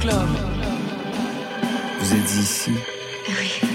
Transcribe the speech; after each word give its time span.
Club. 0.00 0.14
Vous 2.00 2.14
êtes 2.14 2.34
ici 2.34 2.70
Oui. 3.28 3.68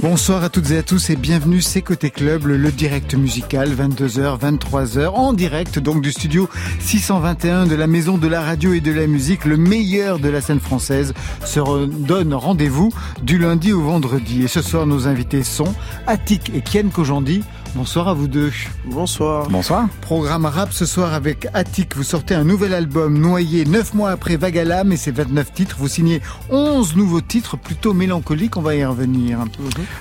Bonsoir 0.00 0.44
à 0.44 0.48
toutes 0.48 0.70
et 0.70 0.78
à 0.78 0.82
tous 0.82 1.10
et 1.10 1.16
bienvenue, 1.16 1.60
c'est 1.60 1.82
Côté 1.82 2.10
Club, 2.10 2.46
le 2.46 2.70
direct 2.70 3.14
musical, 3.14 3.70
22h, 3.70 4.38
23h, 4.38 5.08
en 5.08 5.32
direct 5.32 5.78
donc 5.78 6.02
du 6.02 6.10
studio 6.10 6.48
621 6.80 7.66
de 7.66 7.74
la 7.74 7.86
Maison 7.86 8.18
de 8.18 8.28
la 8.28 8.40
Radio 8.40 8.72
et 8.72 8.80
de 8.80 8.92
la 8.92 9.06
Musique, 9.06 9.44
le 9.44 9.56
meilleur 9.56 10.18
de 10.18 10.28
la 10.28 10.40
scène 10.40 10.60
française, 10.60 11.12
se 11.44 11.86
donne 11.86 12.32
rendez-vous 12.34 12.90
du 13.22 13.38
lundi 13.38 13.72
au 13.72 13.82
vendredi. 13.82 14.42
Et 14.42 14.48
ce 14.48 14.62
soir, 14.62 14.86
nos 14.86 15.06
invités 15.06 15.42
sont 15.42 15.74
Attic 16.06 16.50
et 16.54 16.60
Kian 16.60 16.88
Kojandi. 16.88 17.42
Bonsoir 17.74 18.06
à 18.06 18.14
vous 18.14 18.28
deux. 18.28 18.52
Bonsoir. 18.84 19.48
Bonsoir. 19.48 19.88
Programme 20.00 20.44
rap 20.46 20.72
ce 20.72 20.86
soir 20.86 21.12
avec 21.12 21.48
Attic. 21.54 21.96
Vous 21.96 22.04
sortez 22.04 22.36
un 22.36 22.44
nouvel 22.44 22.72
album, 22.72 23.18
Noyé, 23.18 23.64
9 23.64 23.94
mois 23.94 24.10
après 24.10 24.36
Vagalam 24.36 24.92
et 24.92 24.96
ses 24.96 25.10
29 25.10 25.52
titres. 25.52 25.76
Vous 25.80 25.88
signez 25.88 26.20
11 26.50 26.94
nouveaux 26.94 27.20
titres 27.20 27.56
plutôt 27.56 27.92
mélancoliques, 27.92 28.56
on 28.56 28.62
va 28.62 28.76
y 28.76 28.84
revenir. 28.84 29.40
Mhm. 29.40 29.46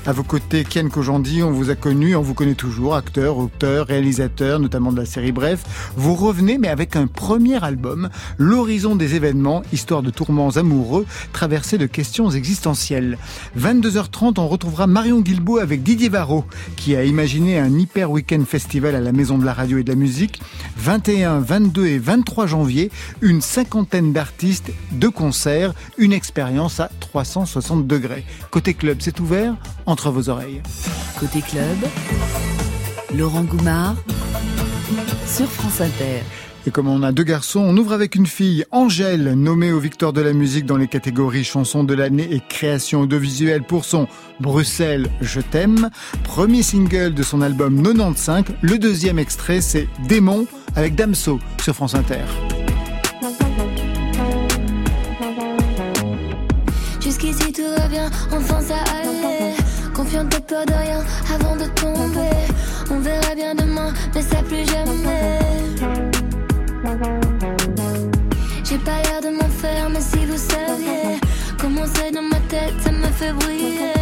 À 0.06 0.12
vos 0.12 0.22
côtés, 0.22 0.64
Ken 0.66 0.92
Kojandi, 0.92 1.42
on 1.42 1.50
vous 1.50 1.72
a 1.72 1.76
connu, 1.76 2.16
on 2.16 2.22
vous 2.22 2.36
connaît 2.36 2.54
toujours, 2.54 2.96
acteur, 2.96 3.40
auteur, 3.40 3.88
réalisateur, 3.88 4.60
notamment 4.60 4.92
de 4.92 5.00
la 5.00 5.08
série 5.08 5.32
Bref. 5.32 5.92
Vous 5.98 6.14
revenez, 6.14 6.60
mais 6.60 6.68
avec 6.68 6.96
un 6.96 7.08
premier 7.08 7.64
album, 7.64 8.10
L'horizon 8.38 8.96
des 8.96 9.16
événements, 9.16 9.64
histoire 9.74 10.04
de 10.04 10.12
tourments 10.12 10.58
amoureux, 10.58 11.08
traversés 11.32 11.80
de 11.80 11.88
questions 11.88 12.30
existentielles. 12.30 13.18
22h30, 13.58 14.40
on 14.40 14.48
retrouvera 14.48 14.86
Marion 14.86 15.22
Guilbault 15.22 15.58
avec 15.58 15.82
Didier 15.82 16.10
Varro, 16.10 16.46
qui 16.76 16.96
a 16.96 17.04
imaginé 17.04 17.63
un 17.63 17.63
hyper 17.70 18.12
week-end 18.12 18.44
festival 18.48 18.96
à 18.96 19.02
la 19.02 19.12
Maison 19.12 19.38
de 19.38 19.46
la 19.46 19.54
Radio 19.54 19.78
et 19.78 19.84
de 19.84 19.90
la 19.90 19.96
Musique. 19.96 20.42
21, 20.78 21.40
22 21.40 21.86
et 21.88 21.98
23 22.00 22.48
janvier, 22.48 22.92
une 23.22 23.42
cinquantaine 23.42 24.14
d'artistes, 24.14 24.72
de 24.92 25.08
concerts, 25.08 25.74
une 25.98 26.14
expérience 26.14 26.80
à 26.80 26.90
360 27.00 27.88
degrés. 27.88 28.26
Côté 28.52 28.74
club, 28.74 28.98
c'est 29.02 29.20
ouvert 29.20 29.56
entre 29.86 30.12
vos 30.12 30.30
oreilles. 30.30 30.62
Côté 31.20 31.42
club, 31.42 31.78
Laurent 33.16 33.44
Goumard 33.44 33.96
sur 35.26 35.48
France 35.48 35.82
Inter. 35.82 36.22
Et 36.66 36.72
comme 36.72 36.88
on 36.88 37.04
a 37.04 37.12
deux 37.12 37.24
garçons, 37.24 37.60
on 37.60 37.76
ouvre 37.76 37.92
avec 37.92 38.16
une 38.16 38.26
fille, 38.26 38.64
Angèle, 38.72 39.34
nommée 39.34 39.74
aux 39.74 39.80
victoires 39.80 40.14
de 40.14 40.22
la 40.22 40.32
musique 40.32 40.66
dans 40.66 40.78
les 40.78 40.88
catégories 40.88 41.44
chansons 41.44 41.84
de 41.84 41.94
l'année 41.94 42.28
et 42.32 42.40
création 42.40 43.02
audiovisuelle 43.02 43.64
pour 43.64 43.84
son 43.84 44.08
Bruxelles, 44.40 45.08
je 45.20 45.42
t'aime. 45.42 45.90
Premier 46.24 46.64
single 46.64 47.14
de 47.14 47.24
son 47.24 47.42
album 47.42 47.84
95. 47.84 48.46
Le 48.62 48.78
deuxième 48.78 49.20
extrait, 49.20 49.60
c'est 49.60 49.90
Démon 50.08 50.48
avec 50.76 50.96
Damso 50.96 51.40
sur 51.62 51.76
France 51.76 51.96
Inter. 51.96 52.24
Jusqu'ici 57.02 57.52
tout 57.52 57.62
de 57.62 57.82
rien 57.82 58.10
avant 61.34 61.56
de. 61.56 61.64
On 62.92 63.00
verra 63.00 63.36
bien 63.36 63.56
demain, 63.56 63.94
mais 64.14 64.22
ça 64.22 64.42
plus 64.44 64.66
jamais. 64.66 66.03
J'ai 68.64 68.78
pas 68.78 69.02
l'air 69.04 69.22
de 69.22 69.30
m'en 69.36 69.50
faire, 69.50 69.90
mais 69.90 70.02
si 70.02 70.26
vous 70.26 70.38
saviez 70.38 71.20
comment 71.60 71.86
c'est 71.96 72.12
dans 72.12 72.22
ma 72.22 72.40
tête, 72.50 72.74
ça 72.84 72.92
me 72.92 73.08
fait 73.08 73.34
briller. 73.34 73.94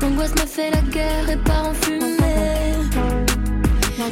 L'angoisse 0.00 0.32
me 0.32 0.46
fait 0.46 0.70
la 0.70 0.80
guerre 0.90 1.30
et 1.30 1.36
part 1.36 1.68
en 1.68 1.74
fumée. 1.74 2.14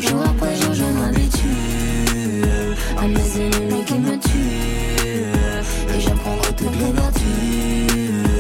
Jour 0.00 0.22
après 0.24 0.56
jour, 0.56 0.72
je 0.72 0.84
m'habitue 0.84 2.42
à 2.98 3.06
mes 3.06 3.40
ennemis 3.40 3.84
qui 3.84 3.94
me 3.94 4.18
tuent. 4.18 5.94
Et 5.94 6.00
j'apprendrai 6.00 6.52
toutes 6.56 6.76
les 6.76 6.92
vertus. 6.92 8.31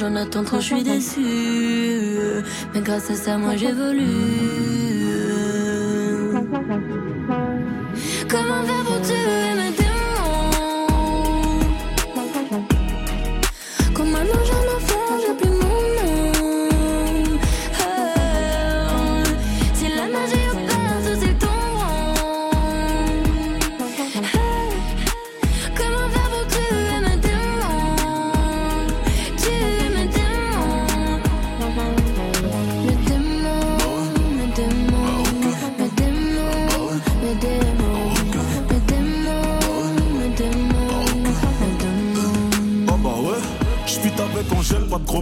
J'en 0.00 0.16
attends 0.16 0.44
trop, 0.44 0.60
je 0.60 0.64
suis 0.64 0.82
déçue. 0.82 2.42
Mais 2.72 2.80
grâce 2.80 3.10
à 3.10 3.14
ça, 3.14 3.36
moi 3.36 3.54
j'évolue. 3.56 4.06
Comment 8.28 8.62
faire 8.64 8.84
pour 8.84 9.00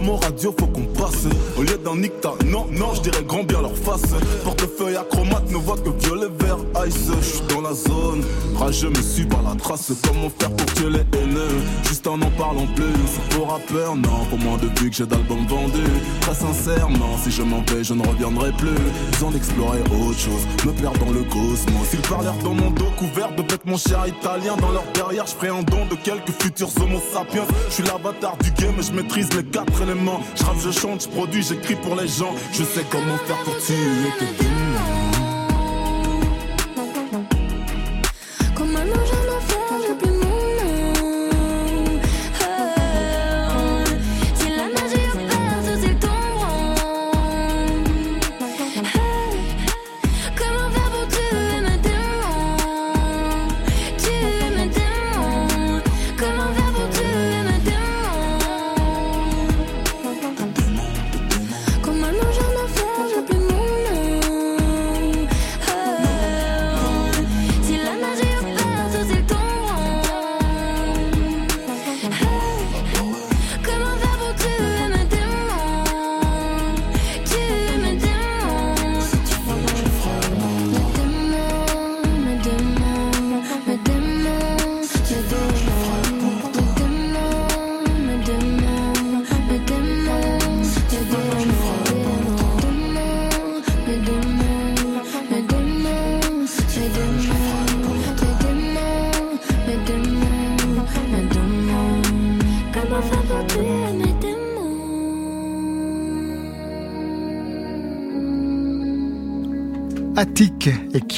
moment 0.09 0.19
radio, 0.21 0.53
faut 0.57 0.67
qu'on 0.67 0.85
passe. 0.85 1.27
Au 1.59 1.61
lieu 1.61 1.77
d'un 1.83 1.97
nicta, 1.97 2.31
non, 2.45 2.67
non, 2.71 2.93
je 2.93 3.01
dirais 3.01 3.21
grand 3.27 3.43
bien 3.43 3.59
leur 3.59 3.75
face. 3.75 4.13
Portefeuille 4.45 4.95
acromate 4.95 5.51
ne 5.51 5.57
voit 5.57 5.75
que 5.75 5.89
violet, 5.89 6.29
vert, 6.39 6.57
ice. 6.87 7.11
J'suis 7.21 7.41
dans 7.53 7.59
la 7.59 7.73
zone, 7.73 8.23
rageux 8.55 8.89
me 8.89 9.01
suis 9.01 9.25
par 9.25 9.43
la 9.43 9.55
trace. 9.55 9.91
Comment 10.07 10.31
faire 10.39 10.55
pour 10.55 10.73
tuer 10.75 10.89
les 10.89 11.19
haineux? 11.19 11.59
Juste 11.83 12.07
en 12.07 12.17
n'en 12.17 12.31
parlant 12.31 12.65
plus. 12.77 12.85
Pour 13.31 13.51
rappeur, 13.51 13.97
non, 13.97 14.23
pour 14.29 14.39
moi 14.39 14.57
depuis 14.61 14.89
que 14.89 14.95
j'ai 14.95 15.05
d'albums 15.05 15.45
vendus. 15.47 15.99
Très 16.21 16.33
sincèrement, 16.33 17.17
si 17.21 17.29
je 17.29 17.41
m'en 17.41 17.61
vais, 17.63 17.83
je 17.83 17.93
ne 17.93 18.07
reviendrai 18.07 18.53
plus. 18.53 18.79
Besoin 19.11 19.31
d'explorer 19.31 19.81
autre 19.81 20.17
chose, 20.17 20.47
me 20.65 20.71
perdre 20.71 21.05
dans 21.05 21.11
le 21.11 21.23
cosmos. 21.23 21.89
Ils 21.91 22.07
parlèrent 22.07 22.41
dans 22.41 22.53
mon 22.53 22.71
dos 22.71 22.87
couvert 22.97 23.35
de 23.35 23.41
bêtes, 23.41 23.65
mon 23.65 23.75
cher 23.75 24.07
italien. 24.07 24.55
Dans 24.61 24.71
leur 24.71 24.85
derrière, 24.93 25.27
je 25.27 25.33
ferai 25.33 25.49
un 25.49 25.63
don 25.63 25.85
de 25.91 25.95
quelques 25.95 26.31
futurs 26.41 26.71
homo 26.81 27.01
sapiens. 27.11 27.43
Je 27.67 27.73
suis 27.73 27.83
l'avatar 27.83 28.37
du 28.37 28.49
game, 28.51 28.75
je 28.79 28.93
maîtrise 28.93 29.27
les 29.35 29.43
quatre 29.43 29.81
éléments. 29.81 30.21
Je 30.37 30.45
je 30.59 30.71
chante, 30.71 31.03
je 31.03 31.09
produis, 31.09 31.48
j'écris 31.49 31.75
pour 31.75 31.95
les 31.95 32.07
gens. 32.07 32.35
Je 32.53 32.63
sais 32.63 32.85
comment 32.89 33.17
faire 33.17 33.43
pour 33.43 33.57
tuer 33.57 33.75
tes 34.19 34.43
démons. 34.43 34.98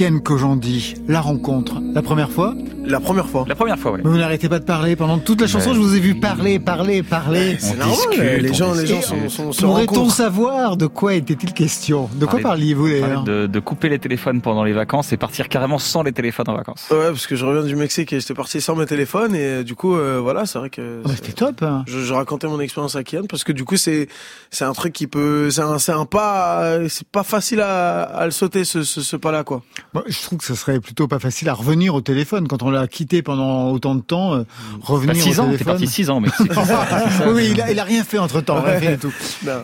Et 0.02 0.06
Kien 0.06 0.20
Kojandi, 0.20 0.96
la 1.08 1.22
rencontre. 1.22 1.76
La 1.94 2.02
première 2.02 2.32
fois 2.32 2.56
La 2.92 3.00
première 3.00 3.28
fois. 3.28 3.46
La 3.48 3.56
première 3.56 3.80
fois, 3.80 3.92
ouais. 3.94 4.02
Mais 4.04 4.10
vous 4.10 4.18
n'arrêtez 4.18 4.50
pas 4.50 4.60
de 4.60 4.66
parler 4.66 4.96
pendant 4.96 5.18
toute 5.18 5.40
la 5.42 5.48
chanson. 5.48 5.74
Je 5.74 5.80
vous 5.80 5.96
ai 5.96 6.00
vu 6.00 6.20
parler, 6.20 6.60
parler, 6.60 7.02
parler. 7.04 7.56
C'est 7.60 7.78
normal. 7.78 8.40
les 8.42 8.54
gens, 8.54 8.74
les 8.74 8.86
gens 8.86 9.02
sont, 9.02 9.30
sont, 9.30 9.52
se 9.54 9.62
Pourrait-on 9.66 10.10
savoir 10.10 10.76
de 10.78 10.88
quoi 10.88 11.14
était-il 11.14 11.54
question? 11.54 12.10
De 12.16 12.26
quoi 12.26 12.40
parliez-vous 12.40 12.90
d'ailleurs? 12.90 13.24
de, 13.24 13.48
de 13.48 13.60
couper 13.60 13.90
les 13.90 14.00
téléphones 14.00 14.42
pendant 14.42 14.64
les 14.64 14.74
vacances 14.74 15.14
et 15.14 15.18
partir 15.18 15.48
carrément 15.50 15.80
sans 15.80 16.04
les 16.04 16.12
téléphones 16.12 16.50
en 16.50 16.56
vacances. 16.56 16.88
Ouais, 16.92 17.08
parce 17.08 17.28
que 17.28 17.36
je 17.36 17.46
reviens 17.46 17.64
du 17.64 17.76
Mexique 17.76 18.12
et 18.14 18.20
j'étais 18.20 18.34
parti 18.34 18.60
sans 18.62 18.76
mes 18.76 18.86
téléphones 18.86 19.34
et 19.36 19.40
euh, 19.46 19.64
du 19.64 19.76
coup, 19.76 19.96
euh, 19.96 20.20
voilà, 20.22 20.46
c'est 20.46 20.60
vrai 20.60 20.70
que. 20.70 21.00
Ah 21.06 21.08
bah, 21.08 21.14
C'était 21.16 21.32
top. 21.34 21.64
hein. 21.64 21.84
je, 21.88 22.00
je 22.00 22.14
racontais 22.14 22.48
mon 22.48 22.60
expérience 22.60 22.96
à 22.96 23.04
Kian 23.04 23.24
parce 23.30 23.44
que 23.44 23.52
du 23.54 23.64
coup 23.64 23.78
c'est 23.78 24.08
c'est 24.50 24.66
un 24.66 24.74
truc 24.74 24.92
qui 24.94 25.08
peut 25.08 25.50
c'est 25.50 25.62
un 25.62 25.80
c'est 25.80 25.92
un 25.94 26.06
pas 26.06 26.88
c'est 26.90 27.08
pas 27.08 27.24
facile 27.24 27.62
à, 27.62 28.02
à 28.02 28.26
le 28.26 28.32
sauter 28.32 28.66
ce, 28.66 28.84
ce, 28.84 29.02
ce 29.02 29.16
pas 29.16 29.32
là 29.32 29.44
quoi. 29.44 29.62
Moi, 29.94 30.04
je 30.08 30.22
trouve 30.22 30.40
que 30.40 30.46
ce 30.46 30.56
serait 30.56 30.80
plutôt 30.80 31.08
pas 31.08 31.20
facile 31.20 31.48
à 31.50 31.54
revenir 31.54 31.96
au 31.96 32.02
téléphone 32.02 32.48
quand 32.48 32.64
on 32.64 32.70
l'a 32.70 32.81
quitté 32.88 33.22
pendant 33.22 33.72
autant 33.72 33.96
de 33.96 34.02
temps. 34.02 34.34
euh, 34.36 34.44
revenir 34.82 35.16
Bah, 35.16 35.22
six 35.22 35.40
au 35.40 35.44
ans, 35.44 35.46
t'es 35.46 35.52
téléphone. 35.58 35.66
parti 35.74 35.88
six 35.88 36.10
ans 36.10 36.18
au 36.18 36.20
Mexique. 36.22 36.52
oui, 37.34 37.50
il 37.52 37.62
a, 37.62 37.72
il 37.72 37.80
a 37.80 37.84
rien 37.84 38.04
fait 38.04 38.18
entre 38.18 38.42
temps. 38.42 38.64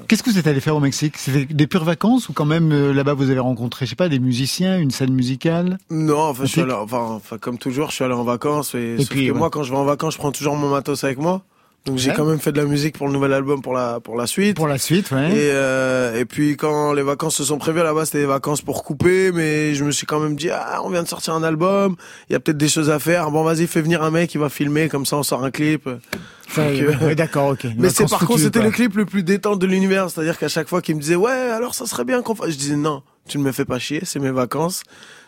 Qu'est-ce 0.07 0.23
que 0.23 0.29
vous 0.29 0.37
êtes 0.37 0.47
allé 0.47 0.59
faire 0.59 0.75
au 0.75 0.79
Mexique? 0.79 1.15
C'était 1.17 1.45
des 1.45 1.67
pures 1.67 1.83
vacances 1.83 2.29
ou 2.29 2.33
quand 2.33 2.45
même 2.45 2.71
euh, 2.71 2.93
là-bas 2.93 3.13
vous 3.13 3.29
avez 3.29 3.39
rencontré, 3.39 3.85
je 3.85 3.91
sais 3.91 3.95
pas, 3.95 4.09
des 4.09 4.19
musiciens, 4.19 4.77
une 4.79 4.91
scène 4.91 5.13
musicale? 5.13 5.77
Non, 5.89 6.29
enfin, 6.29 6.43
je 6.45 6.49
suis 6.51 6.61
Ok. 6.61 6.67
allé, 6.69 6.77
enfin, 6.77 6.97
enfin, 7.15 7.37
comme 7.37 7.57
toujours, 7.57 7.89
je 7.89 7.95
suis 7.95 8.03
allé 8.03 8.13
en 8.13 8.23
vacances 8.23 8.75
et, 8.75 8.95
Et 8.95 8.97
sauf 8.99 9.09
puis, 9.09 9.27
que 9.27 9.31
ouais. 9.31 9.37
moi, 9.37 9.49
quand 9.49 9.63
je 9.63 9.71
vais 9.71 9.77
en 9.77 9.85
vacances, 9.85 10.13
je 10.13 10.19
prends 10.19 10.31
toujours 10.31 10.55
mon 10.55 10.69
matos 10.69 11.03
avec 11.03 11.17
moi. 11.17 11.41
Donc, 11.87 11.97
j'ai 11.97 12.09
Ouais. 12.09 12.15
quand 12.15 12.25
même 12.25 12.39
fait 12.39 12.51
de 12.51 12.59
la 12.61 12.67
musique 12.67 12.97
pour 12.97 13.07
le 13.07 13.13
nouvel 13.13 13.31
album 13.33 13.61
pour 13.61 13.73
la, 13.73 13.99
pour 14.01 14.15
la 14.17 14.27
suite. 14.27 14.55
Pour 14.57 14.67
la 14.67 14.77
suite, 14.77 15.09
ouais. 15.11 15.31
Et, 15.31 15.51
euh, 15.53 16.19
et 16.19 16.25
puis 16.25 16.57
quand 16.57 16.91
les 16.93 17.01
vacances 17.01 17.35
se 17.37 17.45
sont 17.45 17.57
prévues 17.57 17.81
là-bas, 17.81 18.05
c'était 18.05 18.19
des 18.19 18.25
vacances 18.25 18.61
pour 18.61 18.83
couper, 18.83 19.31
mais 19.31 19.73
je 19.73 19.83
me 19.85 19.91
suis 19.91 20.05
quand 20.05 20.19
même 20.19 20.35
dit 20.35 20.49
ah 20.51 20.81
on 20.83 20.89
vient 20.89 21.01
de 21.01 21.07
sortir 21.07 21.33
un 21.33 21.43
album, 21.43 21.95
il 22.29 22.33
y 22.33 22.35
a 22.35 22.39
peut-être 22.41 22.57
des 22.57 22.67
choses 22.67 22.89
à 22.89 22.99
faire. 22.99 23.31
Bon 23.31 23.43
vas-y 23.43 23.67
fais 23.67 23.81
venir 23.81 24.03
un 24.03 24.11
mec, 24.11 24.33
il 24.33 24.37
va 24.39 24.49
filmer, 24.49 24.89
comme 24.89 25.05
ça 25.05 25.15
on 25.17 25.23
sort 25.23 25.43
un 25.43 25.49
clip. 25.51 25.87
Euh, 26.57 26.91
ouais, 27.01 27.15
D'accord, 27.15 27.49
ok. 27.51 27.65
Mais 27.77 27.89
c'est 27.89 28.09
par 28.09 28.19
contre 28.25 28.41
c'était 28.41 28.61
le 28.61 28.71
clip 28.71 28.95
le 28.95 29.05
plus 29.05 29.23
détente 29.23 29.59
de 29.59 29.65
l'univers, 29.65 30.09
c'est-à-dire 30.09 30.37
qu'à 30.37 30.49
chaque 30.49 30.67
fois 30.67 30.81
qu'il 30.81 30.95
me 30.95 31.01
disait 31.01 31.15
ouais 31.15 31.31
alors 31.31 31.73
ça 31.73 31.85
serait 31.85 32.05
bien 32.05 32.21
qu'on 32.21 32.35
fasse, 32.35 32.49
je 32.51 32.57
disais 32.57 32.75
non, 32.75 33.01
tu 33.27 33.37
ne 33.37 33.43
me 33.43 33.51
fais 33.51 33.65
pas 33.65 33.79
chier, 33.79 34.01
c'est 34.03 34.19
mes 34.19 34.31
vacances. 34.31 34.83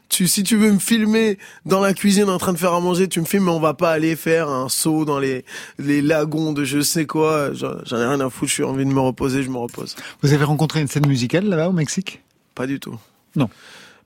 Tu, 0.09 0.27
si 0.27 0.44
tu 0.44 0.57
veux 0.57 0.71
me 0.71 0.79
filmer 0.79 1.38
dans 1.65 1.79
la 1.79 1.94
cuisine 1.94 2.29
en 2.29 2.39
train 2.39 2.51
de 2.51 2.57
faire 2.57 2.73
à 2.73 2.79
manger, 2.79 3.07
tu 3.07 3.21
me 3.21 3.25
filmes, 3.25 3.45
mais 3.45 3.51
on 3.51 3.59
va 3.59 3.75
pas 3.75 3.91
aller 3.91 4.15
faire 4.15 4.50
un 4.50 4.67
saut 4.67 5.06
dans 5.06 5.19
les, 5.19 5.45
les 5.77 6.01
lagons 6.01 6.51
de 6.51 6.63
je 6.63 6.81
sais 6.81 7.06
quoi. 7.06 7.53
J'en 7.53 7.97
ai 7.97 8.06
rien 8.06 8.19
à 8.19 8.29
foutre, 8.29 8.51
j'ai 8.51 8.63
envie 8.63 8.85
de 8.85 8.91
me 8.91 9.00
reposer, 9.00 9.44
je 9.44 9.50
me 9.50 9.57
repose. 9.57 9.95
Vous 10.23 10.33
avez 10.33 10.44
rencontré 10.44 10.81
une 10.81 10.88
scène 10.88 11.07
musicale 11.07 11.45
là-bas 11.45 11.69
au 11.69 11.73
Mexique? 11.73 12.21
Pas 12.56 12.65
du 12.65 12.79
tout. 12.79 12.97
Non. 13.35 13.50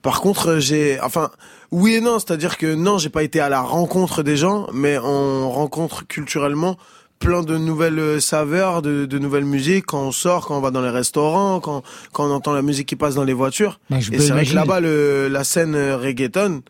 Par 0.02 0.20
contre, 0.20 0.58
j'ai, 0.58 1.00
enfin, 1.00 1.30
oui 1.70 1.94
et 1.94 2.00
non, 2.02 2.18
c'est-à-dire 2.18 2.58
que 2.58 2.74
non, 2.74 2.98
j'ai 2.98 3.08
pas 3.08 3.22
été 3.22 3.40
à 3.40 3.48
la 3.48 3.62
rencontre 3.62 4.22
des 4.22 4.36
gens, 4.36 4.68
mais 4.74 4.98
on 4.98 5.50
rencontre 5.50 6.06
culturellement 6.06 6.76
plein 7.24 7.42
de 7.42 7.56
nouvelles 7.56 7.98
euh, 7.98 8.20
saveurs, 8.20 8.82
de, 8.82 9.06
de 9.06 9.18
nouvelles 9.18 9.44
musiques 9.46 9.86
quand 9.86 10.02
on 10.02 10.12
sort, 10.12 10.46
quand 10.46 10.58
on 10.58 10.60
va 10.60 10.70
dans 10.70 10.82
les 10.82 10.90
restaurants, 10.90 11.58
quand, 11.58 11.82
quand 12.12 12.28
on 12.28 12.32
entend 12.32 12.52
la 12.52 12.62
musique 12.62 12.86
qui 12.86 12.96
passe 12.96 13.14
dans 13.14 13.24
les 13.24 13.32
voitures. 13.32 13.80
Bah, 13.88 13.98
je 13.98 14.12
Et 14.12 14.18
c'est 14.18 14.32
vrai 14.32 14.44
que 14.44 14.54
là-bas, 14.54 14.80
la 14.80 15.44
scène 15.44 15.74
euh, 15.74 15.96
reggaeton 15.96 16.62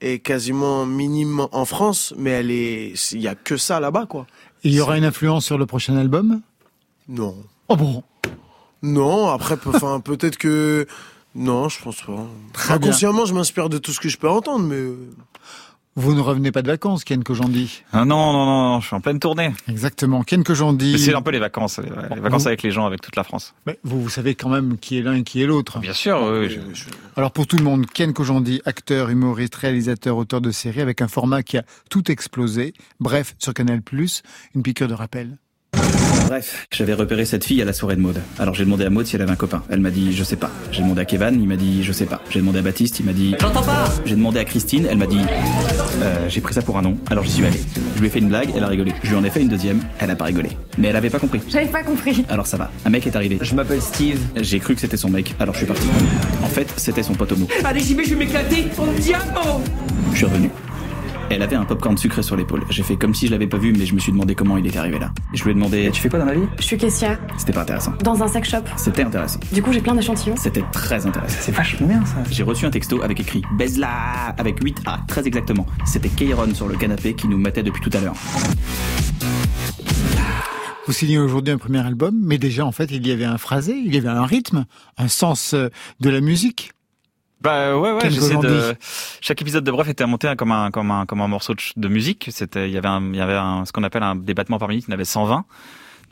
est 0.00 0.20
quasiment 0.20 0.86
minime 0.86 1.46
en 1.52 1.64
France, 1.64 2.14
mais 2.16 2.30
elle 2.30 2.50
est, 2.50 2.94
il 3.12 3.20
y 3.20 3.28
a 3.28 3.34
que 3.34 3.56
ça 3.56 3.80
là-bas, 3.80 4.06
quoi. 4.06 4.26
Il 4.64 4.72
y 4.72 4.80
aura 4.80 4.96
une 4.96 5.04
influence 5.04 5.44
sur 5.44 5.58
le 5.58 5.66
prochain 5.66 5.96
album? 5.96 6.40
Non. 7.08 7.36
Oh 7.68 7.76
bon? 7.76 8.02
Non, 8.82 9.28
après, 9.28 9.56
enfin, 9.66 10.00
peut-être 10.04 10.38
que, 10.38 10.86
non, 11.34 11.68
je 11.68 11.82
pense 11.82 12.00
pas. 12.02 12.26
Très 12.52 12.78
bien. 12.78 12.88
Inconsciemment, 12.88 13.26
je 13.26 13.34
m'inspire 13.34 13.68
de 13.68 13.78
tout 13.78 13.92
ce 13.92 14.00
que 14.00 14.08
je 14.08 14.16
peux 14.16 14.28
entendre, 14.28 14.64
mais 14.64 14.76
euh, 14.76 15.10
Vous 15.96 16.14
ne 16.14 16.20
revenez 16.20 16.52
pas 16.52 16.62
de 16.62 16.68
vacances, 16.68 17.02
Ken 17.02 17.24
Kojandi 17.24 17.82
Ah 17.92 18.04
non, 18.04 18.32
non, 18.32 18.46
non, 18.46 18.68
non, 18.74 18.80
je 18.80 18.86
suis 18.86 18.94
en 18.94 19.00
pleine 19.00 19.18
tournée. 19.18 19.50
Exactement. 19.68 20.22
Ken 20.22 20.44
Kojandi. 20.44 20.92
Mais 20.92 20.98
c'est 20.98 21.12
un 21.14 21.22
peu 21.22 21.32
les 21.32 21.40
vacances, 21.40 21.78
les, 21.78 21.88
les 22.14 22.20
vacances 22.20 22.42
vous- 22.42 22.48
avec 22.48 22.62
les 22.62 22.70
gens, 22.70 22.86
avec 22.86 23.00
toute 23.00 23.16
la 23.16 23.24
France. 23.24 23.52
Mais 23.66 23.80
vous, 23.82 24.00
vous 24.02 24.08
savez 24.08 24.36
quand 24.36 24.48
même 24.48 24.78
qui 24.78 24.98
est 24.98 25.02
l'un 25.02 25.14
et 25.14 25.22
qui 25.24 25.42
est 25.42 25.46
l'autre. 25.46 25.80
Bien 25.80 25.92
sûr, 25.92 26.20
oui, 26.22 26.48
je- 26.50 26.60
je- 26.74 26.84
Alors 27.16 27.32
pour 27.32 27.48
tout 27.48 27.56
le 27.56 27.64
monde, 27.64 27.84
Ken 27.86 28.12
Kojandi, 28.12 28.62
acteur, 28.64 29.08
humoriste, 29.08 29.56
réalisateur, 29.56 30.16
auteur 30.16 30.40
de 30.40 30.52
séries, 30.52 30.82
avec 30.82 31.02
un 31.02 31.08
format 31.08 31.42
qui 31.42 31.58
a 31.58 31.64
tout 31.90 32.12
explosé. 32.12 32.74
Bref, 33.00 33.34
sur 33.38 33.52
Canal+, 33.52 33.82
une 34.54 34.62
piqûre 34.62 34.86
de 34.88 34.94
rappel. 34.94 35.36
Bref, 36.26 36.66
j'avais 36.72 36.92
repéré 36.92 37.24
cette 37.24 37.44
fille 37.44 37.62
à 37.62 37.64
la 37.64 37.72
soirée 37.72 37.96
de 37.96 38.00
Maud. 38.02 38.20
Alors 38.38 38.54
j'ai 38.54 38.64
demandé 38.64 38.84
à 38.84 38.90
Maud 38.90 39.06
si 39.06 39.16
elle 39.16 39.22
avait 39.22 39.30
un 39.32 39.36
copain. 39.36 39.62
Elle 39.70 39.80
m'a 39.80 39.90
dit 39.90 40.12
je 40.12 40.22
sais 40.22 40.36
pas. 40.36 40.50
J'ai 40.72 40.82
demandé 40.82 41.00
à 41.00 41.04
Kevin, 41.06 41.40
il 41.40 41.48
m'a 41.48 41.56
dit 41.56 41.82
je 41.82 41.92
sais 41.92 42.04
pas. 42.04 42.20
J'ai 42.28 42.40
demandé 42.40 42.58
à 42.58 42.62
Baptiste, 42.62 43.00
il 43.00 43.06
m'a 43.06 43.12
dit 43.12 43.34
j'entends 43.40 43.62
pas. 43.62 43.86
J'ai 44.04 44.14
demandé 44.14 44.38
à 44.38 44.44
Christine, 44.44 44.86
elle 44.90 44.98
m'a 44.98 45.06
dit 45.06 45.20
euh, 46.02 46.28
j'ai 46.28 46.40
pris 46.40 46.52
ça 46.52 46.60
pour 46.62 46.76
un 46.78 46.82
nom. 46.82 46.98
Alors 47.10 47.24
j'y 47.24 47.32
suis 47.32 47.46
allé. 47.46 47.58
Je 47.96 48.00
lui 48.00 48.08
ai 48.08 48.10
fait 48.10 48.18
une 48.18 48.28
blague, 48.28 48.50
elle 48.54 48.62
a 48.62 48.68
rigolé. 48.68 48.92
Je 49.02 49.10
lui 49.10 49.16
en 49.16 49.24
ai 49.24 49.30
fait 49.30 49.40
une 49.40 49.48
deuxième, 49.48 49.80
elle 50.00 50.10
a 50.10 50.16
pas 50.16 50.26
rigolé. 50.26 50.50
Mais 50.76 50.88
elle 50.88 50.96
avait 50.96 51.10
pas 51.10 51.18
compris. 51.18 51.40
J'avais 51.48 51.66
pas 51.66 51.82
compris. 51.82 52.24
Alors 52.28 52.46
ça 52.46 52.56
va. 52.58 52.70
Un 52.84 52.90
mec 52.90 53.06
est 53.06 53.16
arrivé. 53.16 53.38
Je 53.40 53.54
m'appelle 53.54 53.80
Steve. 53.80 54.20
J'ai 54.36 54.60
cru 54.60 54.74
que 54.74 54.80
c'était 54.80 54.98
son 54.98 55.08
mec. 55.08 55.34
Alors 55.40 55.54
je 55.54 55.60
suis 55.60 55.66
parti. 55.66 55.86
En 56.42 56.48
fait, 56.48 56.72
c'était 56.76 57.02
son 57.02 57.14
pote 57.14 57.32
homo. 57.32 57.48
Allez, 57.64 57.80
j'y 57.80 57.94
vais, 57.94 58.04
je 58.04 58.10
vais 58.10 58.16
m'éclater. 58.16 58.66
Oh, 58.78 58.84
diable 58.98 59.24
Je 60.12 60.16
suis 60.16 60.26
revenu. 60.26 60.50
Elle 61.30 61.42
avait 61.42 61.56
un 61.56 61.64
popcorn 61.64 61.96
sucré 61.98 62.22
sur 62.22 62.36
l'épaule. 62.36 62.62
J'ai 62.70 62.82
fait 62.82 62.96
comme 62.96 63.14
si 63.14 63.26
je 63.26 63.32
l'avais 63.32 63.46
pas 63.46 63.58
vu, 63.58 63.72
mais 63.76 63.84
je 63.84 63.94
me 63.94 63.98
suis 64.00 64.12
demandé 64.12 64.34
comment 64.34 64.56
il 64.56 64.66
était 64.66 64.78
arrivé 64.78 64.98
là. 64.98 65.10
Je 65.34 65.44
lui 65.44 65.50
ai 65.50 65.54
demandé 65.54 65.90
Tu 65.92 66.00
fais 66.00 66.08
quoi 66.08 66.18
dans 66.18 66.24
la 66.24 66.34
vie? 66.34 66.40
Je 66.58 66.62
suis 66.64 66.78
caissière 66.78 67.18
C'était 67.36 67.52
pas 67.52 67.62
intéressant. 67.62 67.92
dans 68.02 68.22
un 68.22 68.28
sex 68.28 68.48
shop. 68.48 68.62
C'était 68.76 69.02
intéressant. 69.02 69.38
Du 69.52 69.62
coup, 69.62 69.72
j'ai 69.72 69.80
plein 69.82 69.94
d'échantillons. 69.94 70.36
C'était 70.38 70.64
très 70.72 71.06
intéressant. 71.06 71.36
c'est 71.40 71.52
vachement 71.52 71.86
bien 71.86 72.04
ça. 72.06 72.16
J'ai 72.30 72.42
reçu 72.42 72.64
un 72.64 72.70
texto 72.70 73.02
avec 73.02 73.20
écrit 73.20 73.42
Baise-la 73.58 73.88
avec 74.38 74.62
8 74.62 74.82
A, 74.86 75.00
très 75.06 75.26
exactement. 75.26 75.66
C'était 75.84 76.08
Keiron 76.08 76.54
sur 76.54 76.66
le 76.68 76.76
canapé 76.76 77.12
qui 77.14 77.28
nous 77.28 77.38
mettait 77.38 77.62
depuis 77.62 77.82
tout 77.82 77.90
à 77.96 78.00
l'heure. 78.00 78.14
Vous 80.86 80.92
signez 80.94 81.18
aujourd'hui 81.18 81.52
un 81.52 81.58
premier 81.58 81.80
album, 81.86 82.18
mais 82.22 82.38
déjà 82.38 82.64
en 82.64 82.72
fait 82.72 82.86
il 82.90 83.06
y 83.06 83.10
avait 83.12 83.26
un 83.26 83.36
phrasé, 83.36 83.74
il 83.76 83.94
y 83.94 83.98
avait 83.98 84.08
un 84.08 84.24
rythme, 84.24 84.64
un 84.96 85.08
sens 85.08 85.52
euh, 85.52 85.68
de 86.00 86.08
la 86.08 86.22
musique. 86.22 86.72
Bah 87.40 87.76
ouais 87.78 87.92
ouais, 87.92 88.10
j'essaie 88.10 88.36
de 88.36 88.74
chaque 89.20 89.40
épisode 89.42 89.62
de 89.64 89.70
Bref 89.70 89.88
était 89.88 90.04
monté 90.06 90.32
comme 90.36 90.50
un 90.52 90.70
comme 90.72 90.90
un 90.90 91.06
comme 91.06 91.20
un 91.20 91.28
morceau 91.28 91.54
de, 91.76 91.88
musique, 91.88 92.28
c'était 92.32 92.68
il 92.68 92.74
y 92.74 92.78
avait 92.78 92.88
un 92.88 93.00
il 93.12 93.16
y 93.16 93.20
avait 93.20 93.34
un 93.36 93.64
ce 93.64 93.72
qu'on 93.72 93.84
appelle 93.84 94.02
un 94.02 94.16
des 94.16 94.34
battements 94.34 94.58
par 94.58 94.68
minute, 94.68 94.84
il 94.88 94.90
y 94.90 94.92
en 94.92 94.94
avait 94.94 95.04
120. 95.04 95.44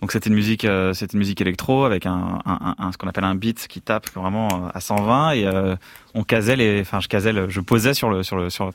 Donc 0.03 0.13
c'était 0.13 0.29
une 0.29 0.35
musique 0.37 0.65
euh, 0.67 0.93
c'était 0.93 1.15
une 1.15 1.21
musique 1.21 1.41
électro 1.41 1.85
avec 1.85 2.05
un, 2.07 2.39
un, 2.45 2.75
un- 2.79 2.93
ce 2.93 2.99
qu'on 2.99 3.09
appelle 3.09 3.25
un 3.25 3.35
beat 3.35 3.67
qui 3.67 3.81
tape 3.81 4.09
vraiment 4.15 4.49
euh, 4.67 4.69
à 4.75 4.81
120 4.81 5.31
et 5.33 5.47
euh, 5.47 5.75
on 6.15 6.23
casait 6.23 6.55
les 6.55 6.83
enfin 6.83 7.01
je 7.01 7.09
casais 7.09 7.33
le, 7.33 7.49
je 7.49 7.61
posais 7.61 7.95
sur 7.95 8.11
le 8.11 8.23
sur 8.23 8.37
le 8.37 8.51
sur 8.51 8.71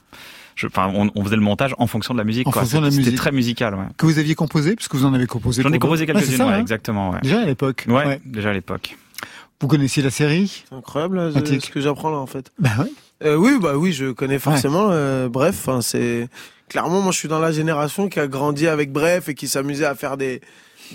je, 0.55 0.65
enfin 0.67 0.91
on, 0.93 1.09
on 1.15 1.23
faisait 1.23 1.35
le 1.35 1.41
montage 1.43 1.75
en 1.77 1.85
fonction 1.87 2.13
de 2.15 2.17
la 2.19 2.23
musique 2.25 2.47
En 2.47 2.51
quoi. 2.51 2.63
fonction 2.63 2.79
de 2.79 2.85
la 2.85 2.91
C'était 2.91 3.03
musique. 3.03 3.17
très 3.17 3.31
musical 3.31 3.75
ouais. 3.75 3.85
Que 3.97 4.05
vous 4.07 4.17
aviez 4.19 4.33
composé, 4.35 4.75
parce 4.75 4.87
que 4.89 4.97
vous 4.97 5.05
en 5.05 5.13
avez 5.13 5.27
composé. 5.27 5.61
J'en 5.61 5.71
ai 5.71 5.79
composé. 5.79 6.05
Ouais, 6.05 6.13
quelques-unes 6.13 6.41
ouais, 6.41 6.53
hein. 6.55 6.59
exactement 6.59 7.11
ouais. 7.11 7.19
Déjà 7.21 7.39
à 7.41 7.45
l'époque. 7.45 7.85
Ouais, 7.87 8.19
déjà 8.25 8.49
à 8.49 8.53
l'époque. 8.53 8.97
Vous 9.61 9.67
connaissiez 9.67 10.03
la 10.03 10.09
série 10.11 10.63
c'est 10.69 10.75
incroyable 10.75 11.31
ce 11.33 11.69
que 11.69 11.79
j'apprends 11.81 12.09
là 12.11 12.17
en 12.17 12.25
fait. 12.27 12.51
Bah 12.59 12.69
oui. 12.79 12.93
Euh, 13.23 13.35
oui, 13.35 13.57
bah 13.61 13.77
oui, 13.77 13.93
je 13.93 14.11
connais 14.11 14.39
forcément. 14.39 14.89
euh, 14.91 15.29
bref, 15.29 15.69
c'est 15.81 16.27
clairement 16.69 17.01
moi 17.01 17.11
je 17.11 17.17
suis 17.19 17.27
dans 17.27 17.39
la 17.39 17.51
génération 17.51 18.09
qui 18.09 18.19
a 18.19 18.27
grandi 18.27 18.67
avec 18.67 18.91
Bref 18.91 19.29
et 19.29 19.35
qui 19.35 19.47
s'amusait 19.47 19.85
à 19.85 19.95
faire 19.95 20.17
des 20.17 20.41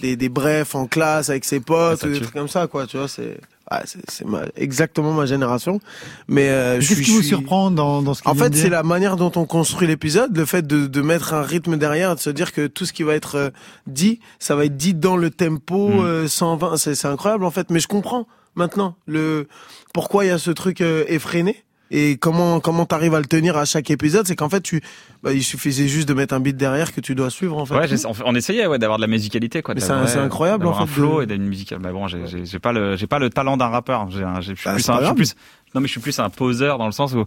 des, 0.02 0.14
des 0.16 0.28
brefs 0.28 0.74
en 0.74 0.86
classe 0.86 1.30
avec 1.30 1.44
ses 1.46 1.60
potes 1.60 2.00
ça 2.00 2.06
ou 2.08 2.10
des 2.12 2.20
trucs 2.20 2.34
comme 2.34 2.48
ça 2.48 2.66
quoi. 2.66 2.86
Tu 2.86 2.98
vois, 2.98 3.08
c'est 3.08 3.38
ouais, 3.70 3.78
c'est 4.08 4.26
ma- 4.26 4.42
exactement 4.56 5.12
ma 5.12 5.24
génération. 5.24 5.80
Mais 6.28 6.48
euh, 6.50 6.80
je 6.80 6.88
Qu'est-ce 6.88 6.94
suis- 6.96 7.04
qui 7.04 7.10
vous 7.12 7.18
suis- 7.20 7.28
surprend 7.28 7.70
dans, 7.70 8.02
dans 8.02 8.12
ce 8.12 8.20
En 8.26 8.34
fait, 8.34 8.54
c'est 8.54 8.68
la 8.68 8.82
manière 8.82 9.16
dont 9.16 9.32
on 9.36 9.46
construit 9.46 9.86
l'épisode, 9.88 10.36
le 10.36 10.44
fait 10.44 10.66
de, 10.66 10.86
de 10.86 11.00
mettre 11.00 11.32
un 11.32 11.40
rythme 11.42 11.76
derrière, 11.78 12.14
de 12.14 12.20
se 12.20 12.28
dire 12.30 12.52
que 12.52 12.66
tout 12.66 12.84
ce 12.84 12.92
qui 12.92 13.04
va 13.04 13.14
être 13.14 13.36
euh, 13.36 13.50
dit, 13.86 14.20
ça 14.38 14.54
va 14.56 14.66
être 14.66 14.76
dit 14.76 14.92
dans 14.92 15.16
le 15.16 15.30
tempo 15.30 15.88
Mm. 15.88 16.04
euh, 16.04 16.28
120. 16.28 16.76
C'est 16.76 16.94
c'est 16.94 17.08
incroyable 17.08 17.44
en 17.44 17.50
fait, 17.50 17.70
mais 17.70 17.80
je 17.80 17.88
comprends 17.88 18.26
maintenant 18.56 18.96
le 19.06 19.46
pourquoi 19.94 20.24
il 20.24 20.28
y 20.28 20.30
a 20.30 20.38
ce 20.38 20.50
truc 20.50 20.80
euh, 20.80 21.04
effréné? 21.08 21.62
Et 21.92 22.16
comment 22.16 22.58
comment 22.58 22.84
t'arrives 22.84 23.14
à 23.14 23.20
le 23.20 23.26
tenir 23.26 23.56
à 23.56 23.64
chaque 23.64 23.92
épisode? 23.92 24.26
C'est 24.26 24.34
qu'en 24.34 24.48
fait, 24.48 24.60
tu 24.60 24.82
bah, 25.22 25.32
il 25.32 25.44
suffisait 25.44 25.86
juste 25.86 26.08
de 26.08 26.14
mettre 26.14 26.34
un 26.34 26.40
beat 26.40 26.56
derrière 26.56 26.92
que 26.92 27.00
tu 27.00 27.14
dois 27.14 27.30
suivre 27.30 27.56
en 27.56 27.64
fait. 27.64 27.76
Ouais, 27.76 27.86
on, 28.24 28.34
essayait 28.34 28.66
ouais, 28.66 28.80
d'avoir 28.80 28.98
de 28.98 29.02
la 29.02 29.06
musicalité 29.06 29.62
quoi. 29.62 29.72
C'est 29.78 29.92
un- 29.92 30.04
incroyable, 30.24 30.66
en 30.66 30.76
un 30.76 30.84
fait, 30.84 30.92
flow 30.94 31.18
de- 31.18 31.22
et 31.22 31.26
d'une 31.38 31.46
musique. 31.46 31.72
Mais 31.80 31.92
bon, 31.92 32.08
j'ai- 32.08 32.58
pas 32.58 32.72
le 32.72 32.96
j'ai 32.96 33.06
pas 33.06 33.20
le 33.20 33.30
talent 33.30 33.56
d'un 33.56 33.68
rappeur. 33.68 34.10
J'ai 34.10 34.24
un- 34.24 34.40
j'ai- 34.40 34.56
Je 34.56 34.60
suis 34.62 34.68
Bah, 34.68 34.74
plus 34.74 34.88
un, 34.88 34.92
pas 34.94 34.98
je 34.98 34.98
suis 34.98 35.04
grave. 35.04 35.14
plus 35.14 35.34
non 35.76 35.80
mais 35.80 35.86
je 35.86 35.92
suis 35.92 36.00
plus 36.00 36.18
un 36.18 36.28
poseur 36.28 36.78
dans 36.78 36.86
le 36.86 36.92
sens 36.92 37.12
où 37.14 37.24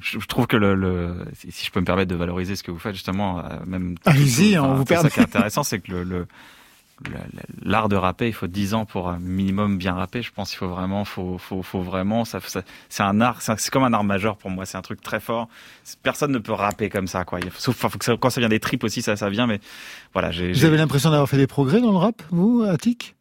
je, 0.00 0.18
trouve 0.26 0.48
que 0.48 0.56
le, 0.56 0.74
le 0.74 1.14
si 1.50 1.64
je 1.66 1.70
peux 1.70 1.78
me 1.80 1.84
permettre 1.84 2.10
de 2.10 2.16
valoriser 2.16 2.56
ce 2.56 2.64
que 2.64 2.72
vous 2.72 2.78
faites 2.80 2.94
justement 2.94 3.38
euh, 3.38 3.42
même 3.64 3.94
Allez-y, 4.06 4.58
enfin, 4.58 4.70
on 4.70 4.74
vous 4.74 4.84
perd. 4.84 5.02
ça 5.02 5.10
qui 5.10 5.20
est 5.20 5.22
intéressant 5.22 5.62
c'est 5.62 5.78
que 5.78 5.92
le- 5.92 6.02
le- 6.02 6.26
l'art 7.64 7.88
de 7.88 7.96
rapper 7.96 8.26
il 8.26 8.32
faut 8.34 8.46
10 8.46 8.74
ans 8.74 8.84
pour 8.84 9.08
un 9.08 9.18
minimum 9.18 9.78
bien 9.78 9.94
rapper 9.94 10.22
je 10.22 10.30
pense 10.32 10.52
il 10.52 10.56
faut 10.56 10.68
vraiment 10.68 11.04
faut 11.04 11.38
faut 11.38 11.62
faut 11.62 11.80
vraiment 11.80 12.24
ça, 12.24 12.40
ça- 12.40 12.62
c'est 12.88 13.02
un 13.02 13.20
art 13.20 13.40
c'est 13.40 13.70
comme 13.70 13.84
un 13.84 13.92
art 13.92 14.04
majeur 14.04 14.36
pour 14.36 14.50
moi 14.50 14.66
c'est 14.66 14.76
un 14.76 14.82
truc 14.82 15.00
très 15.00 15.18
fort 15.20 15.48
personne 16.02 16.30
ne 16.32 16.38
peut 16.38 16.52
rapper 16.52 16.88
comme 16.90 17.06
ça 17.06 17.24
quoi 17.24 17.40
Il 17.40 17.50
faut- 17.50 17.60
sauf 17.60 17.76
enfin, 17.76 17.88
faut 17.88 17.98
que 17.98 18.04
ça- 18.04 18.16
quand 18.20 18.30
ça 18.30 18.40
vient 18.40 18.50
des 18.50 18.60
tripes 18.60 18.84
aussi 18.84 19.00
ça 19.02 19.16
ça 19.16 19.30
vient 19.30 19.46
mais 19.46 19.60
voilà 20.12 20.30
j'ai 20.30 20.52
Vous 20.52 20.64
avez 20.64 20.76
l'impression 20.76 21.10
d'avoir 21.10 21.28
fait 21.28 21.38
des 21.38 21.46
progrès 21.46 21.80
dans 21.80 21.90
le 21.92 21.96
rap, 21.98 22.22
vous, 22.30 22.64
Attic 22.68 23.14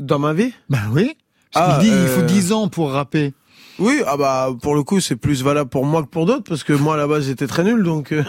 Dans 0.00 0.18
ma 0.18 0.32
vie, 0.34 0.52
Bah 0.68 0.78
oui. 0.90 1.16
Parce 1.52 1.70
Ah, 1.70 1.78
qu'il 1.80 1.90
dit 1.90 1.96
il 1.96 2.08
faut 2.08 2.20
euh, 2.20 2.26
10 2.26 2.52
ans 2.52 2.68
pour 2.68 2.90
rapper. 2.92 3.32
Oui, 3.78 4.00
ah 4.06 4.16
bah 4.16 4.48
pour 4.62 4.74
le 4.74 4.82
coup 4.82 5.00
c'est 5.00 5.16
plus 5.16 5.42
valable 5.42 5.68
pour 5.68 5.84
moi 5.84 6.02
que 6.02 6.08
pour 6.08 6.24
d'autres 6.24 6.44
parce 6.48 6.64
que 6.64 6.72
moi 6.72 6.94
à 6.94 6.96
la 6.96 7.06
base 7.06 7.26
j'étais 7.26 7.46
très 7.46 7.62
nul 7.62 7.82
donc 7.82 8.10
euh, 8.12 8.22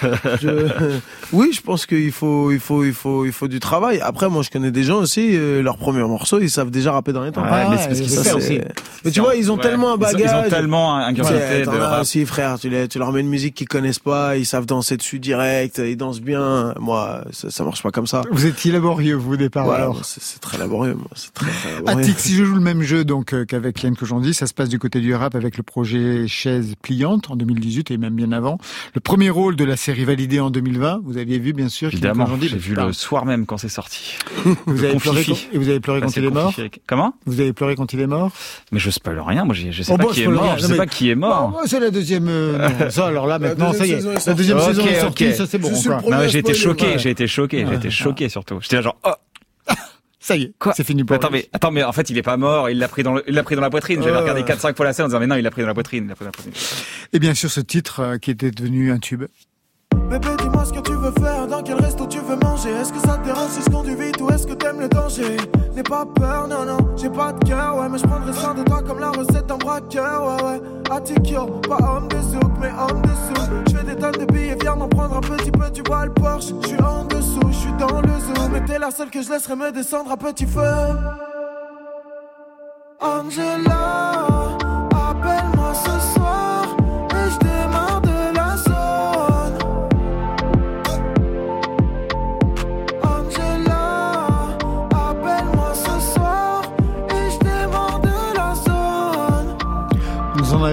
je- 0.40 0.98
oui 1.32 1.50
je 1.52 1.60
pense 1.60 1.84
qu'il 1.86 2.10
faut 2.12 2.50
il 2.50 2.58
faut 2.60 2.84
il 2.84 2.94
faut 2.94 3.24
il 3.26 3.32
faut 3.32 3.48
du 3.48 3.60
travail. 3.60 4.00
Après 4.00 4.28
moi 4.28 4.42
je 4.42 4.50
connais 4.50 4.70
des 4.70 4.82
gens 4.82 4.96
aussi 4.98 5.30
euh, 5.36 5.62
leur 5.62 5.76
premier 5.76 6.02
morceau 6.02 6.38
ils 6.40 6.50
savent 6.50 6.70
déjà 6.70 6.92
rapper 6.92 7.12
dans 7.12 7.22
les 7.22 7.32
temps. 7.32 7.42
Ouais, 7.42 7.68
mais 7.70 7.76
c'est 7.78 7.88
parce 7.88 8.00
qu'ils 8.00 8.10
savent 8.10 8.36
aussi. 8.36 8.60
Mais 9.04 9.10
tu 9.10 9.20
vois 9.20 9.34
ils 9.36 9.50
ont 9.52 9.56
Ouais. 9.56 9.62
tellement 9.62 9.88
un 9.92 9.96
Ils 9.96 9.96
ont- 9.96 9.98
bagage. 10.12 10.30
Ils 10.42 10.46
ont 10.46 10.50
tellement 10.50 10.96
un 10.96 11.14
sais, 11.14 11.62
de 11.64 11.68
rap. 11.68 12.00
aussi 12.00 12.24
frère 12.24 12.58
tu, 12.58 12.68
les- 12.70 12.88
tu 12.88 12.98
leur 12.98 13.12
mets 13.12 13.20
une 13.20 13.28
musique 13.28 13.54
qu'ils 13.54 13.68
connaissent 13.68 13.98
pas 13.98 14.36
ils 14.36 14.46
savent 14.46 14.66
danser 14.66 14.96
dessus 14.96 15.18
direct 15.18 15.78
ils 15.84 15.96
dansent 15.96 16.20
bien. 16.22 16.72
Moi 16.80 17.24
ça, 17.30 17.50
ça 17.50 17.62
marche 17.64 17.82
pas 17.82 17.90
comme 17.90 18.06
ça. 18.06 18.22
Vous 18.30 18.46
étiez 18.46 18.72
laborieux, 18.72 19.14
vous, 19.16 19.34
au 19.34 19.36
départ, 19.36 19.66
Ouais, 19.68 19.76
alors. 19.76 20.00
c'est 20.04 20.40
très 20.40 20.56
laborieux 20.58 20.94
moi 20.94 21.08
c'est 21.14 21.32
très, 21.34 21.50
très 21.50 21.74
laborieux. 21.74 22.00
Attic, 22.00 22.18
si 22.18 22.34
je 22.34 22.44
joue 22.44 22.54
le 22.54 22.60
même 22.60 22.82
jeu 22.82 23.04
donc 23.04 23.32
euh, 23.34 23.44
qu'avec 23.44 23.82
Yann 23.82 23.94
Kojandi, 23.96 24.32
ça 24.34 24.46
se 24.46 24.54
passe 24.54 24.68
du 24.68 24.78
côté 24.78 24.93
du 25.00 25.14
rap 25.14 25.34
avec 25.34 25.56
le 25.56 25.62
projet 25.62 26.26
Chaise 26.28 26.74
pliante 26.82 27.30
en 27.30 27.36
2018 27.36 27.90
et 27.90 27.98
même 27.98 28.14
bien 28.14 28.32
avant. 28.32 28.58
Le 28.94 29.00
premier 29.00 29.30
rôle 29.30 29.56
de 29.56 29.64
la 29.64 29.76
série 29.76 30.04
validée 30.04 30.40
en 30.40 30.50
2020, 30.50 31.00
vous 31.04 31.18
aviez 31.18 31.38
vu 31.38 31.52
bien 31.52 31.68
sûr. 31.68 31.88
Évidemment, 31.92 32.28
j'ai 32.40 32.56
vu 32.56 32.74
le 32.74 32.92
soir 32.92 33.24
même 33.24 33.46
quand 33.46 33.56
c'est 33.58 33.68
sorti. 33.68 34.16
Vous 34.66 34.84
avez 34.84 34.96
pleuré 34.96 35.24
et 35.52 35.58
vous 35.58 35.68
avez 35.68 35.80
pleuré 35.80 36.00
quand 36.00 36.16
il 36.16 36.24
est 36.24 36.30
mort. 36.30 36.52
Comment? 36.86 37.14
Vous 37.26 37.40
avez 37.40 37.52
pleuré 37.52 37.74
quand 37.76 37.92
il 37.92 38.00
est 38.00 38.06
mort? 38.06 38.30
Mais 38.72 38.78
je 38.78 38.90
spoil 38.90 39.18
rien, 39.20 39.44
moi 39.44 39.54
je 39.54 39.82
sais 39.82 39.92
Oh, 39.92 39.96
pas 39.96 40.04
bon, 40.04 40.08
qui 40.10 40.22
est 40.22 40.26
mort, 40.28 40.42
rien. 40.44 40.56
je 40.56 40.62
Non, 40.62 40.68
sais 40.68 40.76
pas 40.76 40.86
qui 40.86 41.10
est 41.10 41.14
mort. 41.14 41.60
c'est 41.66 41.80
la 41.80 41.90
deuxième. 41.90 42.28
euh, 42.28 42.68
non, 42.80 42.90
ça 42.90 43.06
alors 43.06 43.26
là 43.26 43.38
maintenant 43.38 43.72
ça 43.72 43.86
y 43.86 43.92
est, 43.92 43.96
deuxième 43.96 44.18
saison 44.18 44.22
est 44.22 44.26
la 44.26 44.34
deuxième 44.34 44.56
Ok, 44.58 44.74
saison 44.74 44.86
est 44.88 45.00
sortie, 45.00 45.34
ça 45.34 45.46
c'est 45.46 45.58
bon. 45.58 45.70
J'ai 46.28 46.38
été 46.38 46.54
choqué, 46.54 46.98
j'ai 46.98 47.10
été 47.10 47.26
choqué, 47.26 47.66
j'ai 47.68 47.74
été 47.74 47.90
choqué 47.90 48.28
surtout. 48.28 48.58
J'étais 48.60 48.76
là 48.76 48.82
genre 48.82 48.96
oh 49.04 49.10
Ça 50.26 50.36
y 50.36 50.44
est, 50.44 50.52
Quoi 50.58 50.72
c'est 50.74 50.84
fini 50.84 51.04
pour 51.04 51.16
attends 51.16 51.28
lui. 51.28 51.40
mais 51.40 51.48
attends 51.52 51.70
mais 51.70 51.82
en 51.84 51.92
fait 51.92 52.08
il 52.08 52.16
est 52.16 52.22
pas 52.22 52.38
mort, 52.38 52.70
il 52.70 52.78
l'a 52.78 52.88
pris 52.88 53.02
dans 53.02 53.12
le, 53.12 53.22
il 53.28 53.34
l'a 53.34 53.42
pris 53.42 53.56
dans 53.56 53.60
la 53.60 53.68
poitrine. 53.68 54.00
J'avais 54.02 54.12
Ouais. 54.16 54.20
regardé 54.22 54.42
4 54.42 54.58
5 54.58 54.74
fois 54.74 54.86
la 54.86 54.94
scène 54.94 55.04
en 55.04 55.08
disant 55.08 55.20
mais 55.20 55.26
non, 55.26 55.36
il 55.36 55.42
l'a 55.42 55.50
pris 55.50 55.60
dans 55.60 55.68
la 55.68 55.74
poitrine, 55.74 56.04
il 56.04 56.08
l'a 56.08 56.14
pris 56.14 56.24
dans 56.24 56.28
la 56.30 56.32
poitrine. 56.32 56.54
Et 57.12 57.18
bien 57.18 57.34
sûr 57.34 57.50
ce 57.50 57.60
titre 57.60 58.00
euh, 58.00 58.16
qui 58.16 58.30
était 58.30 58.50
devenu 58.50 58.90
un 58.90 58.98
tube. 58.98 59.24
Bébé, 60.08 60.28
dis-moi 60.38 60.64
ce 60.64 60.72
que 60.72 60.80
tu 60.80 60.92
veux 60.92 61.12
faire, 61.12 61.46
dans 61.46 61.62
quel 61.62 61.80
resto 61.80 62.06
tu 62.06 62.18
veux 62.18 62.36
manger. 62.36 62.70
Est-ce 62.70 62.92
que 62.92 63.00
ça 63.00 63.16
te 63.16 63.24
dérange 63.24 63.50
si 63.50 63.62
je 63.62 63.70
conduis 63.70 63.94
vite 63.94 64.20
ou 64.20 64.30
est-ce 64.30 64.46
que 64.46 64.52
t'aimes 64.52 64.80
le 64.80 64.88
danger? 64.88 65.36
N'aie 65.74 65.82
pas 65.82 66.04
peur, 66.04 66.46
non, 66.46 66.64
non, 66.64 66.78
j'ai 66.96 67.10
pas 67.10 67.32
de 67.32 67.44
cœur, 67.44 67.76
ouais, 67.76 67.88
mais 67.88 67.98
je 67.98 68.06
prendrai 68.06 68.32
soin 68.32 68.54
de 68.54 68.62
toi 68.62 68.82
comme 68.82 69.00
la 69.00 69.10
recette 69.10 69.46
d'un 69.46 69.56
braqueur, 69.56 70.26
ouais, 70.26 70.42
ouais. 70.44 70.60
Attikyo, 70.90 71.46
pas 71.68 71.78
homme 71.78 72.08
de 72.08 72.20
souk, 72.20 72.52
mais 72.60 72.70
homme 72.70 73.02
de 73.02 73.08
sous. 73.08 73.44
Je 73.68 73.76
fais 73.76 73.84
des 73.84 73.96
tonnes 73.96 74.12
de 74.12 74.32
billets, 74.32 74.56
viens 74.60 74.76
m'en 74.76 74.88
prendre 74.88 75.16
un 75.16 75.20
petit 75.20 75.50
peu, 75.50 75.70
tu 75.72 75.82
vois 75.86 76.04
le 76.06 76.12
Porsche. 76.12 76.52
Je 76.62 76.68
suis 76.68 76.80
en 76.80 77.04
dessous, 77.06 77.48
je 77.48 77.56
suis 77.56 77.72
dans 77.72 78.00
le 78.00 78.08
zoo, 78.08 78.48
mais 78.52 78.64
t'es 78.64 78.78
la 78.78 78.90
seule 78.90 79.10
que 79.10 79.22
je 79.22 79.30
laisserai 79.30 79.56
me 79.56 79.72
descendre 79.72 80.12
à 80.12 80.16
petit 80.16 80.46
feu. 80.46 80.60
Angela, 83.00 84.56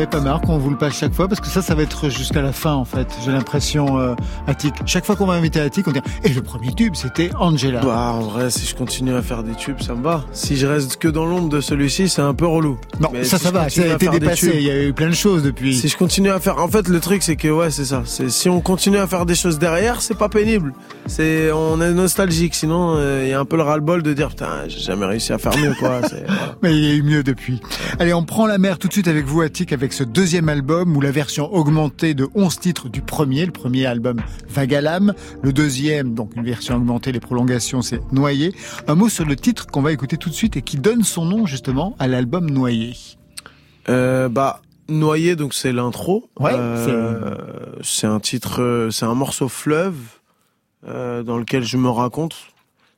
avez 0.02 0.10
pas 0.10 0.20
marre 0.20 0.42
qu'on 0.42 0.58
vous 0.58 0.72
le 0.72 0.78
passe 0.78 0.98
chaque 0.98 1.14
fois 1.14 1.28
parce 1.28 1.40
que 1.40 1.48
ça, 1.48 1.62
ça 1.62 1.76
va 1.76 1.84
être 1.84 2.10
jusqu'à 2.10 2.42
la 2.42 2.52
fin 2.52 2.74
en 2.74 2.86
fait. 2.86 3.08
J'ai 3.24 3.32
l'impression, 3.32 4.00
euh, 4.00 4.16
Attic. 4.48 4.74
Chaque 4.88 5.06
fois 5.06 5.16
qu'on 5.16 5.28
va 5.28 5.34
inviter 5.34 5.60
Attic, 5.60 5.88
on 5.88 5.92
dit 5.92 6.00
et 6.24 6.30
le 6.30 6.42
premier 6.42 6.74
tube, 6.74 6.96
c'était 6.96 7.30
Angela. 7.38 7.82
Bah, 7.82 8.14
en 8.14 8.22
vrai, 8.22 8.50
si 8.50 8.66
je 8.66 8.76
continue 8.76 9.14
à 9.14 9.22
faire 9.22 9.44
des 9.44 9.54
tubes, 9.54 9.80
ça 9.80 9.94
me 9.94 10.02
va. 10.02 10.26
Si 10.32 10.58
je 10.58 10.66
reste 10.66 10.98
que 10.98 11.08
dans 11.08 11.26
l'ombre 11.26 11.50
de 11.50 11.62
celui-ci, 11.62 12.10
c'est 12.10 12.22
un 12.22 12.34
peu 12.34 12.48
relou. 12.48 12.80
non, 13.00 13.10
Mais 13.14 13.24
ça, 13.24 13.38
si 13.38 13.44
ça 13.44 13.52
va. 13.52 13.70
Ça 13.70 13.82
a 13.84 13.92
à 13.92 13.96
été 13.96 14.08
dépassé. 14.08 14.54
Il 14.56 14.64
y 14.64 14.72
a 14.72 14.84
eu 14.84 14.94
plein 14.94 15.10
de 15.10 15.16
choses 15.16 15.44
depuis. 15.44 15.76
Si 15.76 15.88
je 15.88 15.98
continue 15.98 16.32
à 16.32 16.40
faire, 16.40 16.58
en 16.58 16.68
fait, 16.68 16.88
le 16.88 17.00
truc, 17.00 17.22
c'est 17.22 17.36
que 17.36 17.50
ouais, 17.50 17.70
c'est 17.70 17.86
ça. 17.86 18.02
Si 18.06 18.50
on 18.50 18.60
continue 18.62 18.98
à 18.98 19.06
faire 19.06 19.28
des 19.28 19.36
choses 19.36 19.60
derrière, 19.60 20.02
c'est 20.02 20.18
pas 20.18 20.30
pénible. 20.30 20.74
C'est, 21.06 21.52
on 21.52 21.80
est 21.80 21.92
nostalgique. 21.92 22.56
Sinon, 22.56 22.96
euh, 22.98 23.22
il 23.24 23.30
y 23.30 23.34
a 23.34 23.40
un 23.40 23.46
peu 23.46 23.56
le 23.56 23.64
ras-le-bol 23.64 24.02
de 24.02 24.14
dire 24.14 24.30
putain, 24.30 24.68
j'ai 24.68 24.80
jamais 24.80 25.06
réussi 25.06 25.32
à 25.32 25.38
faire 25.38 25.56
mieux, 25.58 25.74
quoi. 25.80 25.90
Voilà. 26.02 26.56
Mais 26.64 26.76
il 26.76 26.84
y 26.84 26.92
a 26.92 26.96
eu 26.96 27.04
mieux 27.04 27.24
depuis. 27.24 27.62
Allez, 28.00 28.14
on 28.14 28.24
prend 28.24 28.48
la 28.48 28.58
mer 28.58 28.80
tout 28.80 28.88
de 28.88 28.94
suite 28.94 29.08
avec 29.08 29.26
vous, 29.26 29.42
Attic, 29.42 29.74
avec 29.74 29.91
ce 29.94 30.04
deuxième 30.04 30.50
album 30.50 30.96
ou 30.96 31.02
la 31.02 31.12
version 31.12 31.54
augmentée 31.54 32.14
de 32.14 32.28
11 32.36 32.60
titres 32.60 32.90
du 32.90 33.02
premier. 33.02 33.46
Le 33.46 33.52
premier 33.52 33.86
album, 33.86 34.22
Vagalam. 34.50 35.14
Le 35.42 35.54
deuxième, 35.54 36.14
donc 36.14 36.36
une 36.36 36.44
version 36.44 36.76
augmentée, 36.76 37.12
les 37.12 37.20
prolongations, 37.20 37.82
c'est 37.82 38.02
Noyé. 38.12 38.54
Un 38.88 38.96
mot 38.96 39.10
sur 39.10 39.26
le 39.26 39.36
titre 39.36 39.68
qu'on 39.68 39.82
va 39.82 39.92
écouter 39.92 40.18
tout 40.18 40.30
de 40.30 40.36
suite 40.36 40.58
et 40.58 40.62
qui 40.62 40.78
donne 40.78 41.04
son 41.04 41.26
nom 41.26 41.46
justement 41.46 41.96
à 42.00 42.08
l'album 42.08 42.50
Noyé. 42.50 42.94
Euh, 43.90 44.30
bah, 44.30 44.62
Noyé, 44.90 45.36
donc 45.36 45.54
c'est 45.54 45.72
l'intro. 45.74 46.30
Ouais, 46.40 46.52
Euh, 46.54 47.36
c'est 47.82 48.08
un 48.08 48.20
titre, 48.20 48.62
euh, 48.62 48.92
c'est 48.92 49.06
un 49.06 49.16
morceau 49.16 49.48
fleuve 49.50 49.96
euh, 50.88 51.24
dans 51.24 51.38
lequel 51.38 51.64
je 51.64 51.78
me 51.78 51.90
raconte. 51.90 52.36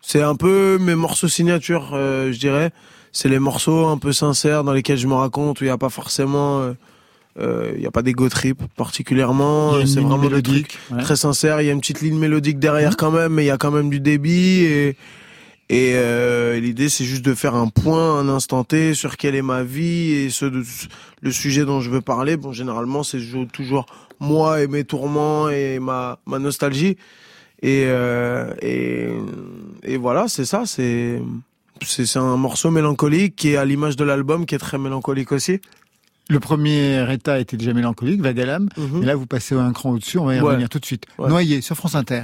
C'est 0.02 0.22
un 0.22 0.36
peu 0.36 0.78
mes 0.80 0.96
morceaux 0.96 1.28
signature, 1.30 1.92
euh, 1.94 2.32
je 2.32 2.40
dirais. 2.40 2.72
C'est 3.14 3.30
les 3.30 3.40
morceaux 3.40 3.86
un 3.86 3.98
peu 3.98 4.12
sincères 4.12 4.64
dans 4.66 4.74
lesquels 4.74 4.98
je 4.98 5.08
me 5.08 5.14
raconte 5.14 5.62
où 5.62 5.64
il 5.64 5.68
n'y 5.68 5.72
a 5.72 5.78
pas 5.78 5.90
forcément, 5.90 6.60
euh, 6.62 6.74
euh, 7.40 7.72
il 7.78 7.82
y 7.82 7.86
a 7.88 7.92
pas 7.92 8.02
d'ego 8.02 8.28
trip 8.28 8.62
particulièrement. 8.76 9.74
C'est 9.86 10.00
vraiment 10.02 10.18
mélodique, 10.30 10.78
très 11.04 11.16
sincères. 11.16 11.62
Il 11.62 11.66
y 11.68 11.70
a 11.70 11.74
une 11.74 11.80
petite 11.80 12.02
ligne 12.02 12.18
mélodique 12.18 12.60
derrière 12.60 12.98
quand 12.98 13.12
même, 13.12 13.34
mais 13.34 13.44
il 13.44 13.48
y 13.48 13.52
a 13.52 13.58
quand 13.58 13.72
même 13.72 13.90
du 13.90 14.00
débit 14.00 14.64
et 14.66 14.98
et 15.70 15.94
euh, 15.96 16.60
l'idée, 16.60 16.90
c'est 16.90 17.06
juste 17.06 17.24
de 17.24 17.34
faire 17.34 17.56
un 17.56 17.68
point, 17.70 18.20
un 18.20 18.28
instant 18.30 18.64
T 18.66 18.94
sur 18.94 19.16
quelle 19.16 19.34
est 19.34 19.42
ma 19.42 19.64
vie 19.64 20.12
et 20.12 20.30
ce 20.30 20.46
de- 20.46 20.62
le 21.22 21.32
sujet 21.32 21.64
dont 21.66 21.80
je 21.80 21.90
veux 21.90 22.02
parler. 22.02 22.36
Bon, 22.36 22.52
généralement, 22.52 23.02
c'est 23.02 23.18
toujours- 23.18 23.48
toujours 23.48 23.86
moi 24.20 24.62
et 24.62 24.68
mes 24.68 24.84
tourments 24.84 25.50
et 25.50 25.80
ma, 25.80 26.20
ma 26.28 26.38
nostalgie. 26.38 26.98
Et, 27.62 27.86
euh, 27.88 28.54
et, 28.62 29.08
et 29.84 29.98
voilà, 29.98 30.28
c'est 30.28 30.46
ça. 30.46 30.64
C'est 30.66 31.22
c'est 31.82 32.18
un 32.18 32.38
morceau 32.38 32.72
mélancolique 32.72 33.36
qui 33.36 33.50
est 33.50 33.58
à 33.58 33.66
l'image 33.66 33.96
de 33.96 34.04
l'album, 34.04 34.46
qui 34.46 34.56
est 34.56 34.60
très 34.60 34.78
mélancolique 34.78 35.32
aussi. 35.32 35.60
Le 36.30 36.40
premier 36.40 37.06
état 37.12 37.40
était 37.40 37.58
déjà 37.58 37.74
mélancolique, 37.74 38.22
Vagalam. 38.22 38.70
Mhm. 38.78 39.04
Et 39.04 39.06
là, 39.06 39.16
vous 39.16 39.26
passez 39.26 39.56
un 39.56 39.72
cran 39.74 39.92
au-dessus. 39.92 40.18
On 40.20 40.26
va 40.26 40.36
y 40.36 40.40
Ouais. 40.40 40.48
revenir 40.48 40.70
tout 40.70 40.80
de 40.80 40.86
suite. 40.86 41.06
Ouais. 41.18 41.28
Noyé 41.28 41.60
sur 41.62 41.76
France 41.76 41.96
Inter. 41.96 42.24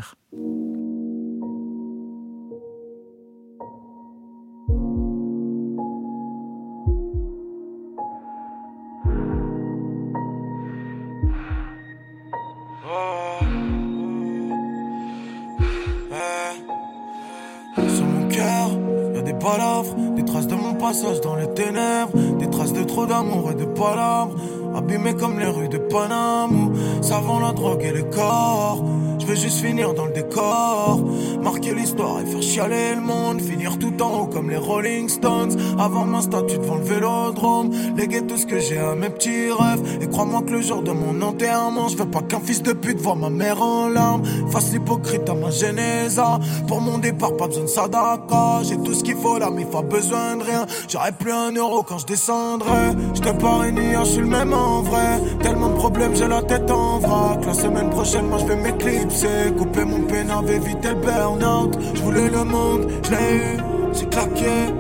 Passage 20.90 21.22
dans 21.22 21.36
les 21.36 21.54
ténèbres, 21.54 22.18
des 22.40 22.50
traces 22.50 22.74
de 22.74 22.84
trop 22.84 23.06
d'amour 23.06 23.52
et 23.52 23.54
de 23.54 23.66
palabres, 23.66 24.34
abîmées 24.76 25.14
comme 25.14 25.38
les 25.38 25.46
rues 25.46 25.70
de 25.70 25.78
Paname 25.78 26.74
savant 27.04 27.40
la 27.40 27.52
drogue 27.52 27.84
et 27.84 27.94
les 27.94 28.10
corps. 28.10 28.84
Je 29.30 29.36
veux 29.36 29.42
juste 29.42 29.64
finir 29.64 29.94
dans 29.94 30.06
le 30.06 30.12
décor, 30.12 31.02
marquer 31.44 31.76
l'histoire 31.76 32.20
et 32.20 32.26
faire 32.26 32.42
chialer 32.42 32.96
le 32.96 33.02
monde, 33.02 33.40
finir 33.40 33.78
tout 33.78 33.94
en 34.02 34.22
haut 34.22 34.26
comme 34.26 34.50
les 34.50 34.58
Rolling 34.58 35.08
Stones, 35.08 35.56
avoir 35.78 36.08
ma 36.08 36.22
statue 36.22 36.58
devant 36.58 36.78
le 36.78 36.84
vélodrome, 36.84 37.70
léguer 37.96 38.26
tout 38.26 38.38
ce 38.38 38.48
que 38.48 38.58
j'ai 38.58 38.80
à 38.80 38.96
mes 38.96 39.12
petits 39.12 39.52
rêves, 39.52 39.84
et 40.02 40.08
crois-moi 40.08 40.42
que 40.42 40.54
le 40.54 40.62
jour 40.62 40.82
de 40.82 40.92
mon 40.92 41.22
enterrement, 41.22 41.90
je 41.90 41.98
veux 41.98 42.10
pas 42.10 42.24
qu'un 42.24 42.40
fils 42.40 42.64
de 42.64 42.74
pute 42.74 43.00
voit 43.02 43.14
ma 43.14 43.30
mère 43.30 43.62
en 43.62 43.88
larmes, 43.90 44.24
fasse 44.50 44.72
l'hypocrite 44.72 45.30
à 45.30 45.36
ma 45.36 45.52
Genésa, 45.52 46.40
pour 46.68 46.82
mon 46.82 46.98
départ 46.98 47.38
pas 47.38 47.46
besoin 47.46 47.66
de 47.66 47.70
sadaka, 47.70 48.64
j'ai 48.64 48.78
tout 48.78 48.96
ce 48.96 49.04
qu'il 49.04 49.16
faut 49.16 49.38
là 49.38 49.52
mais 49.56 49.66
pas 49.66 49.84
besoin 49.84 50.38
de 50.38 50.44
rien, 50.44 50.66
j'aurai 50.88 51.12
plus 51.12 51.32
un 51.32 51.52
euro 51.52 51.84
quand 51.84 52.00
je 52.00 52.08
descendrai, 52.08 52.94
je 53.14 53.22
te 53.22 53.30
parie 53.30 53.74
ni 53.74 53.94
je 53.94 54.06
suis 54.06 54.22
le 54.22 54.26
même 54.26 54.54
en 54.54 54.82
vrai, 54.82 55.22
tellement 55.44 55.70
de 55.70 55.76
problèmes 55.76 56.16
j'ai 56.16 56.28
la 56.28 56.42
tête 56.42 56.72
en 56.72 56.98
vrac, 56.98 57.46
la 57.46 57.54
semaine 57.54 57.92
prochaine 57.92 58.26
moi 58.26 58.40
je 58.40 58.46
vais 58.46 58.56
m'éclipser, 58.56 59.19
couper 59.58 59.86
mon 59.86 60.02
pénave, 60.02 60.50
éviter 60.52 60.90
le 60.90 60.96
burn-out, 60.96 61.78
je 61.94 62.10
le 62.10 62.44
monde, 62.44 62.88
je 63.04 63.12
l'ai 63.12 63.36
eu, 63.36 63.58
j'ai 63.94 64.06
claqué, 64.06 64.74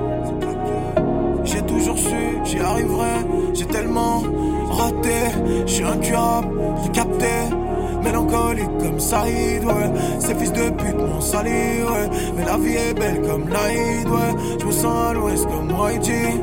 j'ai 1.43 1.62
toujours 1.62 1.98
su, 1.98 2.39
j'y 2.43 2.60
arriverai. 2.60 3.25
J'ai 3.60 3.65
tellement 3.65 4.24
raté, 4.69 5.34
je 5.65 5.72
suis 5.72 5.84
incurable, 5.84 6.48
j'ai 6.84 6.91
capté. 6.91 7.27
Mélancolique 8.03 8.77
comme 8.79 9.00
Saïd, 9.00 9.65
ouais. 9.65 9.91
Ces 10.19 10.34
fils 10.36 10.53
de 10.53 10.69
pute 10.69 10.96
m'ont 10.96 11.19
sali, 11.19 11.50
ouais. 11.50 12.10
Mais 12.38 12.46
la 12.46 12.58
vie 12.58 12.75
est 12.75 12.93
belle 12.93 13.22
comme 13.22 13.50
l'Aïd, 13.50 14.08
ouais. 14.08 14.58
Je 14.62 14.65
me 14.65 14.72
sens 14.72 15.10
à 15.10 15.13
l'ouest 15.13 15.46
comme 15.46 15.69
YG. 15.69 16.39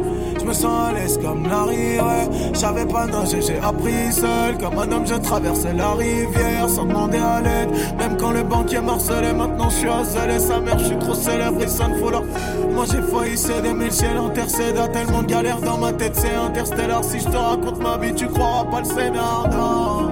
Je 0.47 0.51
me 0.51 0.55
sens 0.55 0.91
à 0.91 0.93
l'aise 0.93 1.19
comme 1.21 1.49
Larry, 1.49 1.99
ouais. 1.99 2.53
J'avais 2.53 2.87
pas 2.87 3.07
nager, 3.07 3.43
j'ai 3.43 3.59
appris 3.59 4.13
seul. 4.13 4.57
Comme 4.61 4.79
un 4.79 4.93
homme, 4.93 5.05
je 5.05 5.15
traversais 5.15 5.73
la 5.73 5.91
rivière 5.91 6.69
sans 6.69 6.85
demander 6.85 7.19
à 7.19 7.41
l'aide. 7.41 7.71
Même 7.99 8.17
quand 8.17 8.31
le 8.31 8.45
banquier 8.45 8.81
marcelait, 8.81 9.33
maintenant 9.33 9.69
je 9.71 9.75
suis 9.75 9.89
à 9.89 10.05
zèle. 10.05 10.41
Sa 10.41 10.61
mère, 10.61 10.79
je 10.79 10.85
suis 10.85 10.99
trop 10.99 11.15
célèbre, 11.15 11.59
il 11.61 11.69
sonne 11.69 11.97
faut 11.97 12.11
leur. 12.11 12.23
Moi 12.71 12.85
j'ai 12.89 13.03
failli 13.03 13.37
céder, 13.37 13.73
mais 13.75 13.87
le 13.87 13.91
ciel 13.91 14.17
intercède. 14.19 14.79
À 14.79 14.87
tellement 14.87 15.25
de 15.25 15.27
galères 15.27 15.61
dans 15.61 15.79
ma 15.79 15.93
tête, 15.93 16.15
c'est 16.15 16.37
interstellar. 16.37 17.03
Si 17.03 17.19
je 17.19 17.25
te 17.25 17.37
raconte 17.37 17.83
ma 17.83 17.97
vie, 17.97 18.15
tu 18.15 18.29
croiras 18.29 18.67
pas 18.67 18.79
le 18.79 18.87
scénar, 18.87 19.49
non. 19.51 20.03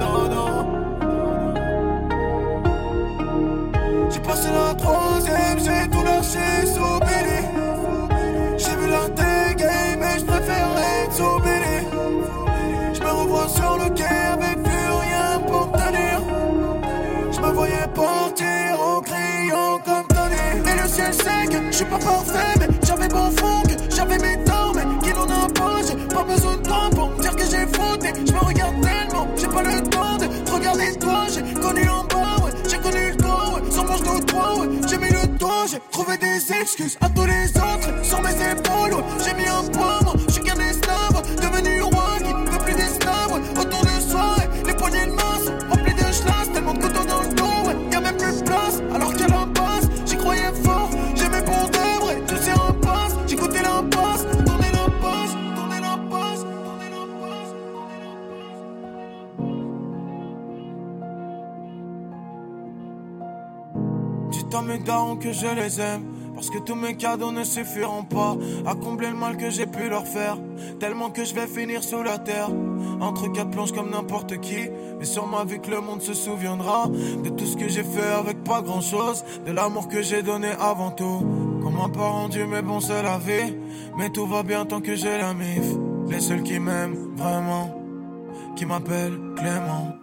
Non, 0.00 0.28
non. 0.28 0.66
J'ai 4.10 4.20
passé 4.20 4.48
la 4.52 4.74
troisième, 4.74 5.58
j'ai 5.60 5.88
tout 5.88 5.99
suis 21.80 21.88
pas 21.88 21.98
parfait, 21.98 22.58
mais 22.58 22.68
j'avais 22.86 23.08
fond, 23.08 23.62
que 23.62 23.94
j'avais 23.94 24.18
mes 24.18 24.44
torts, 24.44 24.74
mais 24.74 24.84
qui 25.02 25.14
n'en 25.14 25.24
a 25.24 25.48
pas. 25.48 25.80
J'ai 25.86 26.14
pas 26.14 26.22
besoin 26.24 26.56
de 26.56 26.62
toi 26.62 26.90
pour 26.94 27.08
dire 27.20 27.34
que 27.34 27.44
j'ai 27.44 27.66
fauté. 27.66 28.12
Je 28.26 28.32
me 28.32 28.38
regarde 28.38 28.80
tellement, 28.82 29.26
j'ai 29.36 29.48
pas 29.48 29.62
le 29.62 29.82
temps 29.88 30.16
de 30.18 30.26
te 30.26 30.50
regarder 30.50 30.98
toi. 30.98 31.26
J'ai 31.32 31.42
connu 31.58 31.88
en 31.88 32.04
bas, 32.04 32.44
ouais, 32.44 32.52
j'ai 32.68 32.76
connu 32.78 33.10
le 33.10 33.22
corps, 33.22 33.54
ouais, 33.54 33.70
sans 33.70 33.84
manche 33.84 34.02
de 34.02 34.24
toi, 34.24 34.58
ouais. 34.58 34.68
J'ai 34.88 34.98
mis 34.98 35.08
le 35.08 35.26
doigt, 35.38 35.64
j'ai 35.70 35.80
trouvé 35.90 36.18
des 36.18 36.52
excuses 36.52 36.98
à 37.00 37.08
tous 37.08 37.24
les 37.24 37.48
autres 37.56 38.04
sur 38.04 38.20
mes 38.20 38.36
épaules. 38.52 39.02
J'ai 39.24 39.34
mis 39.34 39.48
un 39.48 39.64
poids, 39.72 40.00
moi, 40.04 40.14
je 40.28 40.32
suis 40.34 40.42
qu'un 40.42 40.60
esclave, 40.60 41.09
darons 64.80 65.16
que 65.16 65.32
je 65.32 65.46
les 65.46 65.80
aime. 65.80 66.02
Parce 66.34 66.48
que 66.48 66.58
tous 66.58 66.74
mes 66.74 66.96
cadeaux 66.96 67.32
ne 67.32 67.44
suffiront 67.44 68.04
pas 68.04 68.34
à 68.64 68.74
combler 68.74 69.08
le 69.08 69.14
mal 69.14 69.36
que 69.36 69.50
j'ai 69.50 69.66
pu 69.66 69.90
leur 69.90 70.06
faire. 70.06 70.38
Tellement 70.78 71.10
que 71.10 71.22
je 71.22 71.34
vais 71.34 71.46
finir 71.46 71.82
sous 71.82 72.02
la 72.02 72.16
terre. 72.16 72.48
Entre 73.00 73.28
quatre 73.28 73.50
planches 73.50 73.72
comme 73.72 73.90
n'importe 73.90 74.40
qui. 74.40 74.70
Mais 74.98 75.04
sur 75.04 75.26
ma 75.26 75.44
vie 75.44 75.60
que 75.60 75.70
le 75.70 75.82
monde 75.82 76.00
se 76.00 76.14
souviendra. 76.14 76.86
De 76.88 77.28
tout 77.28 77.44
ce 77.44 77.58
que 77.58 77.68
j'ai 77.68 77.84
fait 77.84 78.06
avec 78.18 78.42
pas 78.42 78.62
grand 78.62 78.80
chose. 78.80 79.22
De 79.44 79.52
l'amour 79.52 79.88
que 79.88 80.00
j'ai 80.00 80.22
donné 80.22 80.48
avant 80.58 80.92
tout. 80.92 81.26
Qu'on 81.62 81.70
m'a 81.70 81.90
pas 81.90 82.08
rendu, 82.08 82.46
mais 82.46 82.62
bon, 82.62 82.80
c'est 82.80 83.02
la 83.02 83.18
vie. 83.18 83.54
Mais 83.98 84.08
tout 84.08 84.26
va 84.26 84.42
bien 84.42 84.64
tant 84.64 84.80
que 84.80 84.94
j'ai 84.94 85.18
la 85.18 85.34
mif. 85.34 85.64
Les 86.08 86.20
seuls 86.20 86.42
qui 86.42 86.58
m'aiment 86.58 87.16
vraiment. 87.16 87.70
Qui 88.56 88.64
m'appellent 88.64 89.20
Clément. 89.36 89.99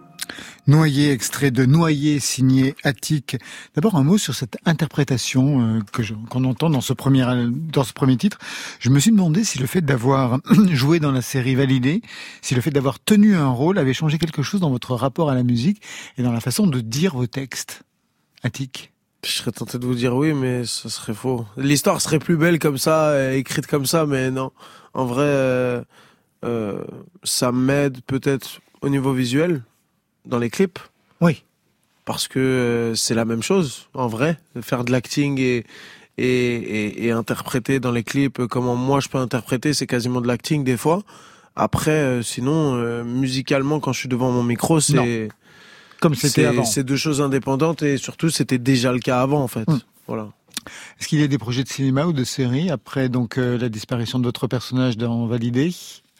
Noyer, 0.68 1.10
extrait 1.10 1.50
de 1.50 1.64
Noyer, 1.64 2.20
signé 2.20 2.76
Attic. 2.84 3.38
D'abord 3.74 3.96
un 3.96 4.04
mot 4.04 4.18
sur 4.18 4.34
cette 4.34 4.58
interprétation 4.66 5.60
euh, 5.60 5.80
que 5.92 6.02
qu'on 6.28 6.44
entend 6.44 6.68
dans 6.68 6.82
ce 6.82 6.92
premier 6.92 7.24
dans 7.72 7.84
ce 7.84 7.94
premier 7.94 8.16
titre. 8.16 8.38
Je 8.78 8.90
me 8.90 9.00
suis 9.00 9.10
demandé 9.10 9.44
si 9.44 9.58
le 9.58 9.66
fait 9.66 9.80
d'avoir 9.80 10.40
joué 10.70 11.00
dans 11.00 11.10
la 11.10 11.22
série 11.22 11.54
Validée, 11.54 12.02
si 12.42 12.54
le 12.54 12.60
fait 12.60 12.70
d'avoir 12.70 13.00
tenu 13.00 13.34
un 13.34 13.48
rôle 13.48 13.78
avait 13.78 13.94
changé 13.94 14.18
quelque 14.18 14.42
chose 14.42 14.60
dans 14.60 14.70
votre 14.70 14.94
rapport 14.94 15.30
à 15.30 15.34
la 15.34 15.42
musique 15.42 15.80
et 16.18 16.22
dans 16.22 16.32
la 16.32 16.40
façon 16.40 16.66
de 16.66 16.80
dire 16.80 17.14
vos 17.14 17.26
textes. 17.26 17.82
Attic. 18.42 18.92
Je 19.24 19.30
serais 19.30 19.50
tenté 19.50 19.78
de 19.78 19.86
vous 19.86 19.94
dire 19.94 20.14
oui, 20.14 20.32
mais 20.32 20.64
ce 20.64 20.88
serait 20.88 21.14
faux. 21.14 21.44
L'histoire 21.56 22.00
serait 22.00 22.20
plus 22.20 22.36
belle 22.36 22.58
comme 22.58 22.78
ça, 22.78 23.08
euh, 23.08 23.32
écrite 23.32 23.66
comme 23.66 23.86
ça, 23.86 24.06
mais 24.06 24.30
non. 24.30 24.52
En 24.94 25.06
vrai, 25.06 25.24
euh, 25.24 25.82
euh, 26.44 26.84
ça 27.24 27.50
m'aide 27.52 28.00
peut-être 28.06 28.60
au 28.80 28.88
niveau 28.88 29.12
visuel, 29.12 29.64
dans 30.28 30.38
les 30.38 30.50
clips. 30.50 30.78
Oui. 31.20 31.42
Parce 32.04 32.28
que 32.28 32.38
euh, 32.38 32.94
c'est 32.94 33.14
la 33.14 33.24
même 33.24 33.42
chose, 33.42 33.88
en 33.94 34.06
vrai. 34.06 34.38
Faire 34.62 34.84
de 34.84 34.92
l'acting 34.92 35.38
et, 35.40 35.64
et, 36.16 36.24
et, 36.26 37.06
et 37.06 37.10
interpréter 37.10 37.80
dans 37.80 37.92
les 37.92 38.04
clips, 38.04 38.46
comment 38.46 38.76
moi 38.76 39.00
je 39.00 39.08
peux 39.08 39.18
interpréter, 39.18 39.74
c'est 39.74 39.86
quasiment 39.86 40.20
de 40.20 40.28
l'acting 40.28 40.64
des 40.64 40.76
fois. 40.76 41.02
Après, 41.56 41.90
euh, 41.90 42.22
sinon, 42.22 42.76
euh, 42.76 43.02
musicalement, 43.02 43.80
quand 43.80 43.92
je 43.92 43.98
suis 43.98 44.08
devant 44.08 44.30
mon 44.30 44.44
micro, 44.44 44.78
c'est... 44.80 45.28
Comme 46.00 46.14
c'était 46.14 46.44
avant. 46.44 46.64
C'est 46.64 46.84
deux 46.84 46.96
choses 46.96 47.20
indépendantes 47.20 47.82
et 47.82 47.96
surtout, 47.96 48.30
c'était 48.30 48.58
déjà 48.58 48.92
le 48.92 49.00
cas 49.00 49.20
avant, 49.20 49.42
en 49.42 49.48
fait. 49.48 49.68
Mm. 49.68 49.80
Voilà. 50.06 50.28
Est-ce 51.00 51.08
qu'il 51.08 51.20
y 51.20 51.24
a 51.24 51.26
des 51.26 51.38
projets 51.38 51.64
de 51.64 51.68
cinéma 51.68 52.06
ou 52.06 52.12
de 52.12 52.22
série 52.24 52.70
après 52.70 53.08
donc 53.08 53.36
euh, 53.36 53.58
la 53.58 53.68
disparition 53.68 54.20
de 54.20 54.24
votre 54.24 54.46
personnage 54.46 54.96
dans 54.96 55.26
Validé? 55.26 55.74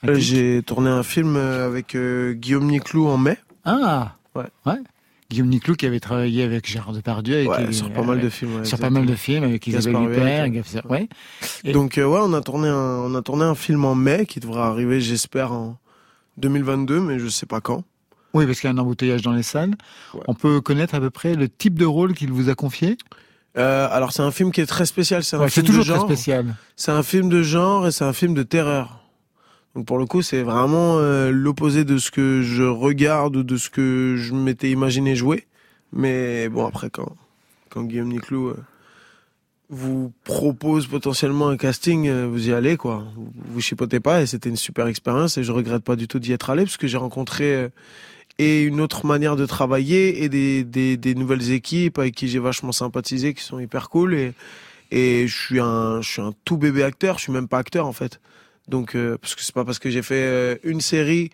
Euh, 0.04 0.14
J'ai 0.16 0.62
tourné 0.62 0.90
un 0.90 1.04
film 1.04 1.36
avec 1.36 1.94
euh, 1.94 2.32
Guillaume 2.32 2.66
Niclou 2.66 3.06
en 3.06 3.18
mai. 3.18 3.38
Ah 3.70 4.16
Ouais. 4.34 4.44
Ouais. 4.66 4.78
Guillaume 5.30 5.48
Niclou 5.48 5.74
qui 5.74 5.84
avait 5.84 6.00
travaillé 6.00 6.42
avec 6.42 6.66
Gérard 6.66 6.92
Depardieu. 6.92 7.36
Avec 7.36 7.48
Ouais, 7.50 7.66
les- 7.66 7.72
sur 7.74 7.92
pas 7.92 8.02
mal 8.02 8.18
de 8.20 8.28
films. 8.30 8.56
ouais, 8.56 8.64
sur 8.64 8.78
pas 8.78 8.88
mal 8.88 9.04
de 9.04 9.14
films 9.14 9.44
avec 9.44 9.66
Isabelle 9.66 10.02
Huppert. 10.10 10.48
Gaspard- 10.48 10.90
Ouais. 10.90 11.08
Et- 11.64 11.72
Donc 11.72 11.98
euh, 11.98 12.06
ouais, 12.06 12.20
on 12.22 12.32
a 12.32 12.40
tourné 12.40 12.68
un, 12.68 12.74
on 12.74 13.14
a 13.14 13.20
tourné 13.20 13.44
un 13.44 13.54
film 13.54 13.84
en 13.84 13.94
mai 13.94 14.24
qui 14.26 14.40
devrait 14.40 14.62
arriver, 14.62 15.00
j'espère, 15.02 15.52
en 15.52 15.76
2022, 16.38 17.00
mais 17.00 17.18
je 17.18 17.28
sais 17.28 17.44
pas 17.46 17.60
quand. 17.60 17.84
Oui, 18.34 18.46
parce 18.46 18.60
qu'il 18.60 18.68
y 18.68 18.72
a 18.72 18.74
un 18.74 18.78
embouteillage 18.78 19.22
dans 19.22 19.32
les 19.32 19.42
salles. 19.42 19.74
On 20.28 20.34
peut 20.34 20.60
connaître 20.60 20.94
à 20.94 21.00
peu 21.00 21.10
près 21.10 21.34
le 21.34 21.48
type 21.48 21.78
de 21.78 21.84
rôle 21.84 22.14
qu'il 22.14 22.30
vous 22.32 22.48
a 22.48 22.54
confié? 22.54 22.96
Euh, 23.56 23.88
alors 23.90 24.12
c'est 24.12 24.22
un 24.22 24.30
film 24.30 24.52
qui 24.52 24.60
est 24.60 24.66
très 24.66 24.86
spécial. 24.86 25.24
C'est 25.24 25.36
un 25.36 25.48
film 25.48 25.66
toujours 25.66 25.84
de 25.84 25.88
très 25.90 25.98
genre. 25.98 26.06
spécial. 26.06 26.54
C'est 26.76 26.92
un 26.92 27.02
film 27.02 27.28
de 27.28 27.42
genre 27.42 27.86
et 27.86 27.90
c'est 27.90 28.04
un 28.04 28.12
film 28.12 28.32
de 28.34 28.42
terreur. 28.44 29.02
Donc 29.74 29.86
pour 29.86 29.98
le 29.98 30.06
coup, 30.06 30.22
c'est 30.22 30.42
vraiment 30.42 30.98
euh, 30.98 31.30
l'opposé 31.30 31.84
de 31.84 31.98
ce 31.98 32.10
que 32.10 32.42
je 32.42 32.64
regarde 32.64 33.36
ou 33.36 33.42
de 33.42 33.56
ce 33.56 33.70
que 33.70 34.16
je 34.16 34.34
m'étais 34.34 34.70
imaginé 34.70 35.14
jouer. 35.14 35.46
Mais 35.92 36.48
bon, 36.48 36.66
après 36.66 36.90
quand 36.90 37.16
quand 37.70 37.84
Guillaume 37.84 38.08
Niclou 38.08 38.48
euh, 38.48 38.56
vous 39.68 40.12
propose 40.24 40.86
potentiellement 40.86 41.48
un 41.48 41.56
casting, 41.56 42.08
euh, 42.08 42.26
vous 42.26 42.48
y 42.48 42.52
allez 42.52 42.76
quoi. 42.76 43.04
Vous, 43.14 43.30
vous 43.34 43.60
chipotez 43.60 44.00
pas 44.00 44.22
et 44.22 44.26
c'était 44.26 44.48
une 44.48 44.56
super 44.56 44.86
expérience 44.86 45.38
et 45.38 45.44
je 45.44 45.52
regrette 45.52 45.84
pas 45.84 45.96
du 45.96 46.08
tout 46.08 46.18
d'y 46.18 46.32
être 46.32 46.50
allé 46.50 46.64
parce 46.64 46.76
que 46.76 46.86
j'ai 46.86 46.96
rencontré 46.96 47.68
et 48.38 48.62
une 48.62 48.80
autre 48.80 49.06
manière 49.06 49.36
de 49.36 49.46
travailler 49.46 50.22
et 50.22 50.28
des, 50.28 50.64
des, 50.64 50.96
des 50.96 51.14
nouvelles 51.14 51.50
équipes 51.50 51.98
avec 51.98 52.14
qui 52.14 52.28
j'ai 52.28 52.38
vachement 52.38 52.72
sympathisé 52.72 53.34
qui 53.34 53.42
sont 53.42 53.58
hyper 53.58 53.90
cool 53.90 54.14
et 54.14 54.32
et 54.90 55.26
je 55.26 55.36
suis 55.36 55.60
un 55.60 56.00
je 56.00 56.08
suis 56.08 56.22
un 56.22 56.32
tout 56.44 56.56
bébé 56.56 56.82
acteur 56.82 57.18
je 57.18 57.24
suis 57.24 57.32
même 57.32 57.48
pas 57.48 57.58
acteur 57.58 57.86
en 57.86 57.92
fait 57.92 58.20
donc 58.68 58.94
euh, 58.96 59.16
parce 59.20 59.34
que 59.34 59.42
c'est 59.42 59.54
pas 59.54 59.64
parce 59.64 59.78
que 59.78 59.90
j'ai 59.90 60.02
fait 60.02 60.14
euh, 60.22 60.56
une 60.64 60.80
série 60.80 61.30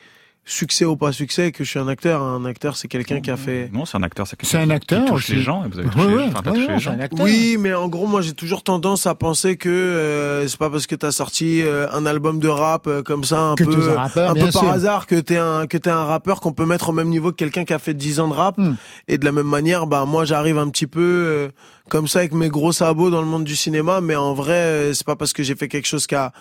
succès 0.46 0.84
ou 0.84 0.94
pas 0.94 1.10
succès 1.10 1.52
que 1.52 1.64
je 1.64 1.70
suis 1.70 1.78
un 1.78 1.88
acteur 1.88 2.20
un 2.22 2.44
acteur 2.44 2.76
c'est 2.76 2.86
quelqu'un 2.86 3.22
qui 3.22 3.30
a 3.30 3.36
fait 3.38 3.70
Non, 3.72 3.86
c'est 3.86 3.96
un 3.96 4.02
acteur, 4.02 4.26
c'est 4.26 4.36
C'est 4.44 4.58
un 4.58 4.66
qui 4.66 4.72
acteur 4.72 5.06
touche 5.06 5.22
aussi. 5.24 5.36
les 5.36 5.40
gens 5.40 5.64
et 5.64 5.68
vous 5.68 5.78
avez 5.78 5.88
Ouais, 5.88 5.94
touché, 5.94 6.06
ouais, 6.14 6.24
enfin, 6.28 6.40
t'as 6.44 6.50
ouais, 6.50 6.56
touché 6.58 6.66
ouais, 6.68 6.74
les 6.74 6.80
c'est 6.82 6.88
un 6.90 6.92
gens. 6.96 7.00
acteur. 7.00 7.24
oui 7.24 7.56
mais 7.58 7.72
en 7.72 7.88
gros 7.88 8.06
moi 8.06 8.20
j'ai 8.20 8.34
toujours 8.34 8.62
tendance 8.62 9.06
à 9.06 9.14
penser 9.14 9.56
que 9.56 9.70
euh, 9.70 10.46
c'est 10.46 10.58
pas 10.58 10.68
parce 10.68 10.86
que 10.86 10.94
t'as 10.96 11.12
sorti 11.12 11.62
euh, 11.62 11.86
un 11.92 12.04
album 12.04 12.40
de 12.40 12.48
rap 12.48 12.86
euh, 12.88 13.02
comme 13.02 13.24
ça 13.24 13.40
un 13.40 13.54
Que 13.54 13.64
peu 13.64 13.74
t'es 13.74 13.88
un 13.88 13.94
rappeur, 13.94 14.30
un 14.30 14.34
bien 14.34 14.44
peu 14.44 14.52
par 14.52 14.68
hasard 14.68 15.06
que 15.06 15.14
t'es 15.18 15.38
un 15.38 15.66
que 15.66 15.78
t'es 15.78 15.88
un 15.88 16.04
rappeur 16.04 16.42
qu'on 16.42 16.52
peut 16.52 16.66
mettre 16.66 16.90
au 16.90 16.92
même 16.92 17.08
niveau 17.08 17.30
que 17.30 17.36
quelqu'un 17.36 17.64
qui 17.64 17.72
a 17.72 17.78
fait 17.78 17.94
10 17.94 18.20
ans 18.20 18.28
de 18.28 18.34
rap 18.34 18.58
Hmm. 18.58 18.74
et 19.08 19.16
de 19.16 19.24
la 19.24 19.32
même 19.32 19.48
manière 19.48 19.86
bah 19.86 20.04
moi 20.06 20.26
j'arrive 20.26 20.58
un 20.58 20.68
petit 20.68 20.86
peu 20.86 21.00
euh, 21.00 21.48
comme 21.88 22.06
ça 22.06 22.18
avec 22.18 22.34
mes 22.34 22.50
gros 22.50 22.72
sabots 22.72 23.08
dans 23.08 23.22
le 23.22 23.26
monde 23.28 23.44
du 23.44 23.56
cinéma 23.56 24.02
mais 24.02 24.14
en 24.14 24.34
vrai 24.34 24.52
euh, 24.52 24.92
c'est 24.92 25.06
pas 25.06 25.16
parce 25.16 25.32
que 25.32 25.42
j'ai 25.42 25.54
fait 25.56 25.68
quelque 25.68 25.86
chose 25.86 26.06
qui 26.06 26.14
a 26.16 26.32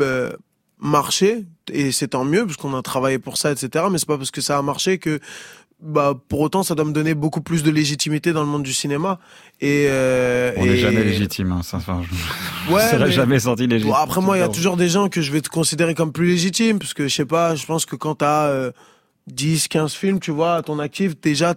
euh, 0.00 0.30
marché 0.78 1.44
et 1.72 1.92
c'est 1.92 2.08
tant 2.08 2.24
mieux 2.24 2.44
parce 2.46 2.56
qu'on 2.56 2.74
a 2.76 2.82
travaillé 2.82 3.18
pour 3.18 3.36
ça 3.36 3.52
etc 3.52 3.86
mais 3.90 3.98
c'est 3.98 4.06
pas 4.08 4.18
parce 4.18 4.30
que 4.30 4.40
ça 4.40 4.58
a 4.58 4.62
marché 4.62 4.98
que 4.98 5.20
bah 5.80 6.14
pour 6.28 6.40
autant 6.40 6.62
ça 6.62 6.74
doit 6.74 6.84
me 6.84 6.92
donner 6.92 7.14
beaucoup 7.14 7.40
plus 7.40 7.62
de 7.62 7.70
légitimité 7.70 8.32
dans 8.32 8.40
le 8.42 8.46
monde 8.48 8.62
du 8.62 8.72
cinéma 8.72 9.18
et 9.60 9.86
euh, 9.88 10.52
On 10.56 10.64
n'est 10.64 10.72
et- 10.72 10.76
jamais 10.78 11.04
légitime. 11.04 11.52
Hein, 11.52 11.62
ça, 11.62 11.76
enfin, 11.78 12.02
je 12.02 12.72
Ouais, 12.72 12.84
ne 12.84 12.88
serais 12.90 13.04
mais- 13.06 13.12
jamais 13.12 13.38
senti 13.38 13.66
légitime. 13.66 13.90
Bon, 13.92 13.96
après 13.96 14.20
moi, 14.20 14.36
il 14.36 14.40
y 14.40 14.42
a 14.42 14.48
toujours 14.48 14.76
des 14.76 14.88
gens 14.88 15.08
que 15.08 15.20
je 15.22 15.30
vais 15.30 15.40
te 15.42 15.48
considérer 15.48 15.94
comme 15.94 16.12
plus 16.12 16.26
légitimes, 16.26 16.78
parce 16.78 16.94
que 16.94 17.06
je 17.08 17.14
sais 17.14 17.24
pas, 17.26 17.54
je 17.54 17.66
pense 17.66 17.84
que 17.86 17.96
quand 17.96 18.16
t'as 18.16 18.46
euh, 18.46 18.72
10, 19.26 19.68
15 19.68 19.92
films, 19.94 20.20
tu 20.20 20.30
vois, 20.30 20.54
à 20.56 20.62
ton 20.62 20.78
actif, 20.78 21.20
déjà, 21.20 21.54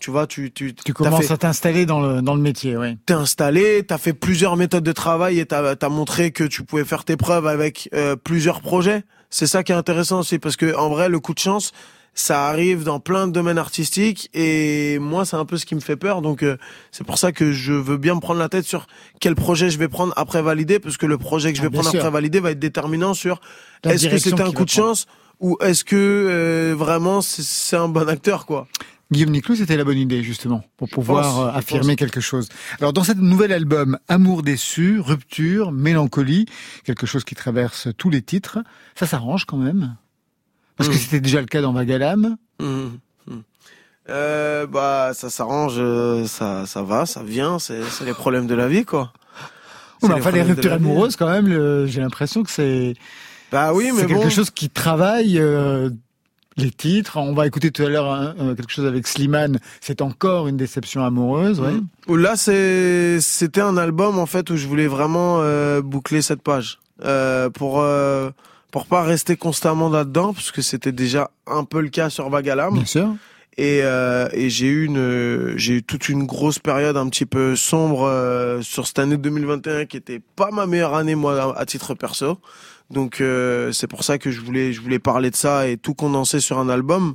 tu 0.00 0.10
vois, 0.10 0.26
tu 0.26 0.50
tu 0.52 0.74
Tu 0.74 0.92
commences 0.94 1.26
fait- 1.26 1.32
à 1.32 1.36
t'installer 1.36 1.84
dans 1.86 2.00
le, 2.00 2.22
dans 2.22 2.34
le 2.34 2.40
métier, 2.40 2.76
oui. 2.76 2.96
t'es 3.06 3.14
installé, 3.14 3.82
t'as 3.86 3.98
fait 3.98 4.12
plusieurs 4.12 4.56
méthodes 4.56 4.84
de 4.84 4.92
travail 4.92 5.40
et 5.40 5.46
t'as 5.46 5.74
as 5.80 5.88
montré 5.88 6.30
que 6.30 6.44
tu 6.44 6.62
pouvais 6.64 6.84
faire 6.84 7.04
tes 7.04 7.16
preuves 7.16 7.46
avec 7.46 7.88
euh, 7.94 8.14
plusieurs 8.16 8.60
projets. 8.60 9.02
C'est 9.30 9.46
ça 9.46 9.62
qui 9.62 9.72
est 9.72 9.74
intéressant 9.74 10.20
aussi, 10.20 10.38
parce 10.38 10.56
que 10.56 10.74
en 10.76 10.88
vrai, 10.88 11.08
le 11.08 11.20
coup 11.20 11.34
de 11.34 11.38
chance, 11.38 11.72
ça 12.14 12.46
arrive 12.46 12.82
dans 12.84 12.98
plein 13.00 13.26
de 13.28 13.32
domaines 13.32 13.58
artistiques 13.58 14.28
et 14.34 14.98
moi 14.98 15.24
c'est 15.24 15.36
un 15.36 15.44
peu 15.44 15.56
ce 15.56 15.66
qui 15.66 15.76
me 15.76 15.80
fait 15.80 15.94
peur 15.94 16.20
donc 16.20 16.42
euh, 16.42 16.56
c'est 16.90 17.06
pour 17.06 17.16
ça 17.16 17.30
que 17.30 17.52
je 17.52 17.72
veux 17.72 17.96
bien 17.96 18.16
me 18.16 18.20
prendre 18.20 18.40
la 18.40 18.48
tête 18.48 18.64
sur 18.64 18.88
quel 19.20 19.36
projet 19.36 19.70
je 19.70 19.78
vais 19.78 19.86
prendre 19.86 20.12
après 20.16 20.42
valider 20.42 20.80
parce 20.80 20.96
que 20.96 21.06
le 21.06 21.16
projet 21.16 21.52
que 21.52 21.58
je 21.58 21.62
Ah, 21.62 21.66
vais 21.66 21.70
prendre 21.70 21.88
sûr. 21.90 22.00
après 22.00 22.10
valider 22.10 22.40
va 22.40 22.50
être 22.50 22.58
déterminant 22.58 23.14
sur 23.14 23.40
est-ce 23.84 24.08
que 24.08 24.18
c'était 24.18 24.42
un 24.42 24.50
coup 24.50 24.64
de 24.64 24.70
chance 24.70 25.06
ou 25.38 25.58
est-ce 25.60 25.84
que 25.84 25.94
euh, 25.94 26.74
vraiment 26.76 27.20
c'est- 27.20 27.42
c'est 27.44 27.76
un 27.76 27.86
bon 27.88 28.08
acteur 28.08 28.46
quoi 28.46 28.66
Guillaume 29.10 29.30
Niclou, 29.30 29.56
c'était 29.56 29.76
la 29.78 29.84
bonne 29.84 29.96
idée, 29.98 30.22
justement, 30.22 30.62
pour 30.76 30.88
pouvoir 30.90 31.24
pense, 31.24 31.40
euh, 31.54 31.58
affirmer 31.58 31.96
quelque 31.96 32.20
chose. 32.20 32.48
Alors, 32.78 32.92
dans 32.92 33.04
cet 33.04 33.16
nouvel 33.18 33.52
album, 33.52 33.98
Amour 34.06 34.42
déçu, 34.42 35.00
Rupture, 35.00 35.72
Mélancolie, 35.72 36.44
quelque 36.84 37.06
chose 37.06 37.24
qui 37.24 37.34
traverse 37.34 37.88
tous 37.96 38.10
les 38.10 38.20
titres, 38.20 38.58
ça 38.94 39.06
s'arrange 39.06 39.46
quand 39.46 39.56
même? 39.56 39.96
Parce 40.76 40.90
que 40.90 40.94
Mm. 40.94 40.98
c'était 40.98 41.20
déjà 41.20 41.40
le 41.40 41.46
cas 41.46 41.62
dans 41.62 41.72
Vagalam. 41.72 42.36
Mhm. 42.60 42.98
Mhm. 43.26 43.42
Euh, 44.10 44.66
bah 44.66 45.10
ça 45.14 45.28
s'arrange, 45.30 45.74
euh, 45.78 46.26
ça 46.26 46.64
ça 46.66 46.82
va, 46.82 47.04
ça 47.04 47.22
vient, 47.22 47.58
c'est 47.58 47.80
les 48.06 48.14
problèmes 48.14 48.46
de 48.46 48.54
la 48.54 48.66
vie 48.68 48.84
quoi. 48.86 49.12
Oui, 50.00 50.08
C'est 50.08 50.08
mais 50.08 50.14
enfin, 50.20 50.30
les 50.30 50.42
ruptures 50.42 50.72
amoureuses, 50.72 51.16
quand 51.16 51.28
même, 51.28 51.86
j'ai 51.86 52.00
l'impression 52.00 52.42
que 52.42 52.50
c'est 52.50 52.94
Bah 53.52 53.72
oui, 53.74 53.90
mais 53.92 54.02
c'est 54.02 54.06
quelque 54.06 54.22
bon. 54.22 54.30
chose 54.30 54.50
qui 54.50 54.70
travaille 54.70 55.38
euh, 55.40 55.90
les 56.58 56.70
titres. 56.70 57.16
On 57.16 57.32
va 57.32 57.46
écouter 57.46 57.70
tout 57.70 57.82
à 57.82 57.88
l'heure 57.88 58.12
hein, 58.12 58.34
euh, 58.40 58.54
quelque 58.54 58.70
chose 58.70 58.86
avec 58.86 59.06
Slimane. 59.06 59.58
C'est 59.80 60.02
encore 60.02 60.48
une 60.48 60.56
déception 60.56 61.02
amoureuse, 61.04 61.60
ouais. 61.60 61.72
Où 62.08 62.16
Là, 62.16 62.36
c'était 62.36 63.60
un 63.60 63.76
album 63.76 64.18
en 64.18 64.26
fait 64.26 64.50
où 64.50 64.56
je 64.56 64.66
voulais 64.66 64.86
vraiment 64.86 65.38
euh, 65.40 65.80
boucler 65.82 66.22
cette 66.22 66.42
page 66.42 66.78
euh, 67.04 67.48
pour 67.50 67.80
euh, 67.80 68.30
pour 68.70 68.86
pas 68.86 69.02
rester 69.02 69.36
constamment 69.36 69.88
là-dedans 69.88 70.34
parce 70.34 70.50
que 70.50 70.60
c'était 70.62 70.92
déjà 70.92 71.30
un 71.46 71.64
peu 71.64 71.80
le 71.80 71.88
cas 71.88 72.10
sur 72.10 72.28
Vagalam 72.28 72.74
Bien 72.74 72.84
sûr. 72.84 73.08
et 73.56 73.80
euh, 73.82 74.28
et 74.32 74.50
j'ai 74.50 74.66
eu 74.66 74.84
une 74.84 75.54
j'ai 75.56 75.74
eu 75.74 75.82
toute 75.82 76.08
une 76.08 76.24
grosse 76.26 76.58
période 76.58 76.96
un 76.96 77.08
petit 77.08 77.24
peu 77.26 77.56
sombre 77.56 78.02
euh, 78.06 78.60
sur 78.62 78.86
cette 78.86 78.98
année 78.98 79.16
2021 79.16 79.86
qui 79.86 79.96
était 79.96 80.20
pas 80.36 80.50
ma 80.50 80.66
meilleure 80.66 80.94
année 80.94 81.14
moi 81.14 81.58
à 81.58 81.64
titre 81.66 81.94
perso. 81.94 82.38
Donc 82.90 83.20
euh, 83.20 83.70
c'est 83.72 83.86
pour 83.86 84.02
ça 84.04 84.18
que 84.18 84.30
je 84.30 84.40
voulais 84.40 84.72
je 84.72 84.80
voulais 84.80 84.98
parler 84.98 85.30
de 85.30 85.36
ça 85.36 85.68
et 85.68 85.76
tout 85.76 85.94
condenser 85.94 86.40
sur 86.40 86.58
un 86.58 86.68
album. 86.68 87.14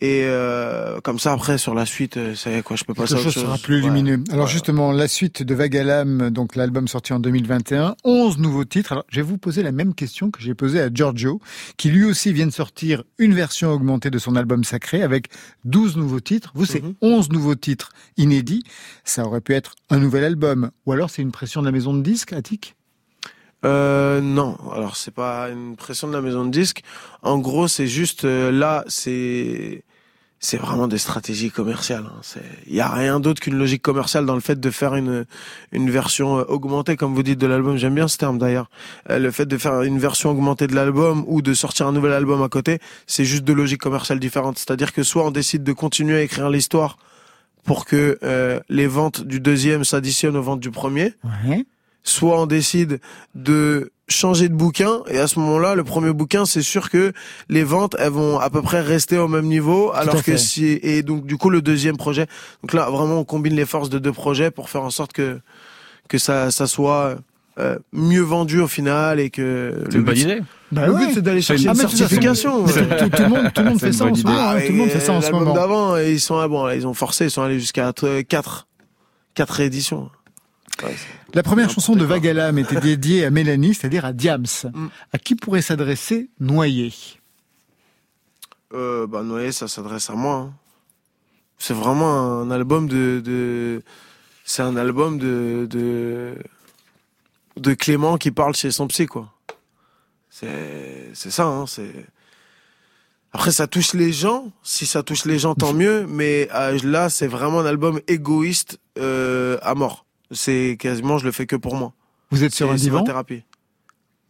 Et 0.00 0.22
euh, 0.24 1.00
comme 1.02 1.20
ça 1.20 1.32
après 1.32 1.56
sur 1.56 1.72
la 1.72 1.86
suite, 1.86 2.16
euh, 2.16 2.34
c'est 2.34 2.62
quoi, 2.64 2.74
je 2.74 2.82
peux 2.82 2.94
passer 2.94 3.14
à 3.14 3.16
autre 3.18 3.30
chose 3.30 3.44
sera 3.44 3.56
plus 3.58 3.76
Ouais. 3.76 3.82
lumineux. 3.82 4.24
Alors 4.32 4.46
Ouais. 4.46 4.50
justement, 4.52 4.90
la 4.90 5.06
suite 5.06 5.44
de 5.44 5.54
Vagalam, 5.54 6.30
donc 6.30 6.56
l'album 6.56 6.88
sorti 6.88 7.12
en 7.12 7.20
2021, 7.20 7.94
11 8.02 8.38
nouveaux 8.38 8.64
titres. 8.64 8.90
Alors 8.92 9.04
je 9.08 9.16
vais 9.16 9.22
vous 9.22 9.38
poser 9.38 9.62
la 9.62 9.70
même 9.70 9.94
question 9.94 10.32
que 10.32 10.42
j'ai 10.42 10.52
posée 10.54 10.80
à 10.80 10.88
Giorgio, 10.92 11.40
qui 11.76 11.90
lui 11.90 12.04
aussi 12.04 12.32
vient 12.32 12.46
de 12.46 12.52
sortir 12.52 13.04
une 13.18 13.34
version 13.34 13.70
augmentée 13.70 14.10
de 14.10 14.18
son 14.18 14.34
album 14.34 14.64
sacré 14.64 15.00
avec 15.02 15.28
12 15.64 15.96
nouveaux 15.96 16.20
titres. 16.20 16.50
Vous, 16.56 16.66
c'est 16.66 16.82
Mhm. 16.82 16.94
11 17.00 17.30
nouveaux 17.30 17.54
titres 17.54 17.90
inédits. 18.16 18.64
Ça 19.04 19.24
aurait 19.24 19.40
pu 19.40 19.54
être 19.54 19.76
un 19.90 19.98
nouvel 20.00 20.24
album. 20.24 20.70
Ou 20.86 20.92
alors 20.92 21.08
c'est 21.08 21.22
une 21.22 21.32
pression 21.32 21.60
de 21.60 21.66
la 21.66 21.72
maison 21.72 21.94
de 21.94 22.02
disques, 22.02 22.32
Attic? 22.32 22.74
Euh, 23.64 24.20
non, 24.20 24.56
alors 24.74 24.96
c'est 24.96 25.14
pas 25.14 25.48
une 25.50 25.76
pression 25.76 26.08
de 26.08 26.12
la 26.12 26.20
maison 26.20 26.44
de 26.44 26.50
disques. 26.50 26.82
En 27.22 27.38
gros, 27.38 27.68
c'est 27.68 27.86
juste 27.86 28.24
euh, 28.24 28.50
là, 28.52 28.84
c'est 28.88 29.84
c'est 30.40 30.58
vraiment 30.58 30.88
des 30.88 30.98
stratégies 30.98 31.50
commerciales. 31.50 32.04
hein. 32.06 32.40
Il 32.66 32.74
y 32.74 32.80
a 32.82 32.88
rien 32.88 33.18
d'autre 33.18 33.40
qu'une 33.40 33.56
logique 33.56 33.80
commerciale 33.80 34.26
dans 34.26 34.34
le 34.34 34.42
fait 34.42 34.60
de 34.60 34.70
faire 34.70 34.94
une 34.94 35.24
une 35.72 35.88
version 35.90 36.38
euh, 36.40 36.44
augmentée, 36.48 36.96
comme 36.96 37.14
vous 37.14 37.22
dites, 37.22 37.38
de 37.40 37.46
l'album. 37.46 37.78
J'aime 37.78 37.94
bien 37.94 38.08
ce 38.08 38.18
terme 38.18 38.36
d'ailleurs. 38.38 38.68
Euh, 39.08 39.18
le 39.18 39.30
fait 39.30 39.46
de 39.46 39.56
faire 39.56 39.80
une 39.82 39.98
version 39.98 40.30
augmentée 40.30 40.66
de 40.66 40.74
l'album 40.74 41.24
ou 41.26 41.40
de 41.40 41.54
sortir 41.54 41.86
un 41.86 41.92
nouvel 41.92 42.12
album 42.12 42.42
à 42.42 42.48
côté, 42.50 42.78
c'est 43.06 43.24
juste 43.24 43.44
deux 43.44 43.54
logiques 43.54 43.80
commerciales 43.80 44.20
différentes. 44.20 44.58
C'est-à-dire 44.58 44.92
que 44.92 45.02
soit 45.02 45.24
on 45.24 45.30
décide 45.30 45.62
de 45.64 45.72
continuer 45.72 46.16
à 46.18 46.22
écrire 46.22 46.50
l'histoire 46.50 46.98
pour 47.64 47.86
que 47.86 48.18
les 48.68 48.86
ventes 48.86 49.22
du 49.22 49.40
deuxième 49.40 49.84
s'additionnent 49.84 50.36
aux 50.36 50.42
ventes 50.42 50.60
du 50.60 50.70
premier 50.70 51.14
Ouais. 51.46 51.64
Soit 52.04 52.40
on 52.40 52.46
décide 52.46 53.00
de 53.34 53.90
changer 54.06 54.48
de 54.50 54.54
bouquin 54.54 55.00
et 55.08 55.18
à 55.18 55.26
ce 55.26 55.38
moment-là 55.38 55.74
le 55.74 55.82
premier 55.82 56.12
bouquin 56.12 56.44
c'est 56.44 56.60
sûr 56.60 56.90
que 56.90 57.12
les 57.48 57.64
ventes 57.64 57.96
elles 57.98 58.12
vont 58.12 58.38
à 58.38 58.50
peu 58.50 58.60
près 58.60 58.82
rester 58.82 59.16
au 59.16 59.28
même 59.28 59.46
niveau 59.46 59.90
alors 59.94 60.18
fait. 60.18 60.32
que 60.32 60.36
si 60.36 60.78
et 60.82 61.02
donc 61.02 61.24
du 61.24 61.38
coup 61.38 61.48
le 61.48 61.62
deuxième 61.62 61.96
projet 61.96 62.26
donc 62.62 62.74
là 62.74 62.90
vraiment 62.90 63.20
on 63.20 63.24
combine 63.24 63.54
les 63.56 63.64
forces 63.64 63.88
de 63.88 63.98
deux 63.98 64.12
projets 64.12 64.50
pour 64.50 64.68
faire 64.68 64.82
en 64.82 64.90
sorte 64.90 65.14
que 65.14 65.40
que 66.08 66.18
ça 66.18 66.50
ça 66.50 66.66
soit 66.66 67.16
euh, 67.58 67.78
mieux 67.92 68.20
vendu 68.20 68.60
au 68.60 68.66
final 68.68 69.18
et 69.18 69.30
que 69.30 69.72
C'est 69.90 69.96
une 69.96 70.04
bonne 70.04 70.18
idée. 70.18 70.42
Bah 70.70 70.86
le 70.86 70.92
ouais. 70.92 71.06
but 71.06 71.14
c'est 71.14 71.22
d'aller 71.22 71.40
chercher 71.40 71.68
Ah, 71.68 71.72
une 71.72 71.78
façon, 71.78 71.96
certification 71.96 72.64
mais 72.66 72.72
tout, 72.72 73.22
le 73.22 73.28
monde, 73.28 73.52
tout 73.54 73.62
le 73.62 73.68
monde 73.70 73.78
C'est 73.80 73.86
fait 73.86 73.92
une 73.92 73.92
ça 73.94 74.04
en 74.04 74.14
ce 74.14 74.22
moment. 74.24 74.50
hein, 74.50 74.60
tout 74.66 74.72
le 74.72 74.78
monde 74.78 74.88
fait 74.90 75.00
ça 75.00 75.12
en 75.12 75.20
ce 75.22 75.30
moment. 75.30 75.54
d'avant 75.54 75.96
ils 75.96 76.20
sont 76.20 76.36
ah 76.38 76.48
bon 76.48 76.64
là, 76.66 76.74
ils 76.76 76.86
ont 76.86 76.92
forcé 76.94 77.24
ils 77.24 77.30
sont 77.30 77.40
allés 77.42 77.58
jusqu'à 77.58 77.90
4 78.28 78.66
quatre 79.34 79.50
rééditions 79.54 80.10
Ouais, 80.82 80.96
La 81.34 81.42
première 81.42 81.70
chanson 81.70 81.94
de. 81.94 82.04
Vagalam 82.04 82.58
était 82.58 82.80
dédiée 82.80 83.24
à 83.24 83.30
Mélanie, 83.30 83.74
c'est-à-dire 83.74 84.04
à 84.04 84.12
Diams. 84.12 84.44
Mm. 84.72 84.86
À 85.12 85.18
qui 85.18 85.34
pourrait 85.36 85.62
s'adresser 85.62 86.30
Noyer? 86.40 86.92
Euh, 88.72 89.06
bah 89.06 89.22
Noé, 89.22 89.52
ça 89.52 89.68
s'adresse 89.68 90.10
à 90.10 90.14
moi. 90.14 90.34
hein. 90.34 90.54
C'est 91.58 91.74
vraiment 91.74 92.40
un 92.40 92.50
album 92.50 92.88
de, 92.88 93.22
de 93.24 93.82
c'est 94.44 94.62
un 94.62 94.76
album 94.76 95.18
de, 95.18 95.66
de 95.70 96.34
de 97.56 97.74
Clément 97.74 98.18
qui 98.18 98.32
parle 98.32 98.54
chez 98.56 98.72
son 98.72 98.88
psy 98.88 99.06
quoi. 99.06 99.32
C'est 100.28 101.10
c'est 101.14 101.30
ça 101.30 101.44
hein, 101.46 101.66
c'est 101.68 101.92
après 103.32 103.52
ça 103.52 103.68
touche 103.68 103.94
les 103.94 104.12
gens, 104.12 104.50
si 104.64 104.84
ça 104.86 105.04
touche 105.04 105.24
les 105.24 105.38
gens 105.38 105.54
tant 105.54 105.72
mieux, 105.72 106.06
mais 106.08 106.48
euh, 106.54 106.78
là 106.82 107.08
c'est 107.08 107.28
vraiment 107.28 107.60
un 107.60 107.66
album 107.66 108.00
égoïste 108.08 108.80
euh, 108.98 109.56
à 109.62 109.74
mort. 109.76 110.04
C'est 110.34 110.76
quasiment 110.78 111.18
je 111.18 111.24
le 111.24 111.32
fais 111.32 111.46
que 111.46 111.56
pour 111.56 111.74
moi. 111.74 111.92
Vous 112.30 112.44
êtes 112.44 112.54
sur 112.54 112.70
un 112.70 112.74
divan 112.74 113.02
thérapie. 113.04 113.42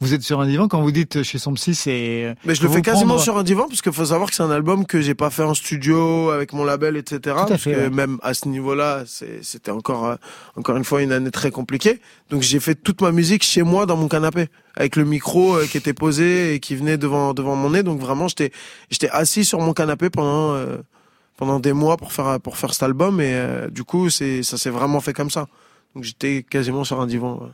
Vous 0.00 0.12
êtes 0.12 0.22
sur 0.22 0.40
un 0.40 0.46
divan 0.46 0.68
quand 0.68 0.82
vous 0.82 0.90
dites 0.90 1.22
chez 1.22 1.38
son 1.38 1.54
psy, 1.54 1.74
c'est. 1.74 2.34
Mais 2.44 2.54
je 2.54 2.62
le 2.62 2.68
fais 2.68 2.82
quasiment 2.82 3.16
sur 3.16 3.38
un 3.38 3.42
divan 3.42 3.68
parce 3.68 3.80
qu'il 3.80 3.92
faut 3.92 4.04
savoir 4.04 4.28
que 4.28 4.36
c'est 4.36 4.42
un 4.42 4.50
album 4.50 4.84
que 4.84 5.00
j'ai 5.00 5.14
pas 5.14 5.30
fait 5.30 5.44
en 5.44 5.54
studio 5.54 6.30
avec 6.30 6.52
mon 6.52 6.64
label, 6.64 6.96
etc. 6.96 7.20
Tout 7.22 7.30
à 7.30 7.46
parce 7.46 7.62
fait, 7.62 7.72
que 7.72 7.76
ouais. 7.76 7.90
même 7.90 8.18
à 8.22 8.34
ce 8.34 8.48
niveau-là, 8.48 9.04
c'était 9.06 9.70
encore 9.70 10.06
euh, 10.06 10.16
encore 10.56 10.76
une 10.76 10.84
fois 10.84 11.00
une 11.00 11.12
année 11.12 11.30
très 11.30 11.50
compliquée. 11.50 12.00
Donc 12.28 12.42
j'ai 12.42 12.60
fait 12.60 12.74
toute 12.74 13.00
ma 13.00 13.12
musique 13.12 13.44
chez 13.44 13.62
moi 13.62 13.86
dans 13.86 13.96
mon 13.96 14.08
canapé 14.08 14.48
avec 14.76 14.96
le 14.96 15.04
micro 15.04 15.56
euh, 15.56 15.66
qui 15.66 15.78
était 15.78 15.94
posé 15.94 16.54
et 16.54 16.60
qui 16.60 16.74
venait 16.74 16.98
devant 16.98 17.32
devant 17.32 17.56
mon 17.56 17.70
nez. 17.70 17.82
Donc 17.82 17.98
vraiment 18.00 18.28
j'étais 18.28 18.50
j'étais 18.90 19.08
assis 19.08 19.44
sur 19.44 19.60
mon 19.60 19.72
canapé 19.72 20.10
pendant 20.10 20.54
euh, 20.54 20.78
pendant 21.36 21.60
des 21.60 21.72
mois 21.72 21.96
pour 21.96 22.12
faire 22.12 22.40
pour 22.40 22.58
faire 22.58 22.74
cet 22.74 22.82
album 22.82 23.20
et 23.20 23.32
euh, 23.32 23.70
du 23.70 23.84
coup 23.84 24.10
c'est 24.10 24.42
ça 24.42 24.58
s'est 24.58 24.70
vraiment 24.70 25.00
fait 25.00 25.12
comme 25.12 25.30
ça. 25.30 25.46
Donc 25.94 26.04
j'étais 26.04 26.42
quasiment 26.48 26.84
sur 26.84 27.00
un 27.00 27.06
divan. 27.06 27.38
ouais. 27.38 27.50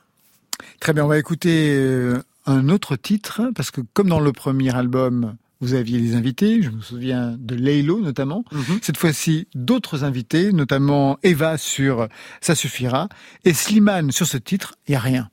Très 0.80 0.92
bien, 0.92 1.04
on 1.04 1.08
va 1.08 1.18
écouter 1.18 1.74
euh, 1.74 2.22
un 2.46 2.68
autre 2.68 2.96
titre, 2.96 3.42
parce 3.54 3.70
que 3.70 3.80
comme 3.92 4.08
dans 4.08 4.20
le 4.20 4.32
premier 4.32 4.74
album, 4.74 5.36
vous 5.60 5.74
aviez 5.74 6.00
des 6.00 6.14
invités, 6.14 6.62
je 6.62 6.70
me 6.70 6.80
souviens 6.80 7.36
de 7.38 7.54
Laylo 7.54 8.00
notamment. 8.00 8.44
Cette 8.80 8.96
fois-ci, 8.96 9.46
d'autres 9.54 10.04
invités, 10.04 10.52
notamment 10.52 11.18
Eva 11.22 11.58
sur 11.58 12.08
Ça 12.40 12.54
suffira, 12.54 13.08
et 13.44 13.52
Slimane 13.52 14.10
sur 14.10 14.26
ce 14.26 14.38
titre, 14.38 14.74
il 14.88 14.92
y 14.92 14.96
a 14.96 15.00
rien. 15.00 15.28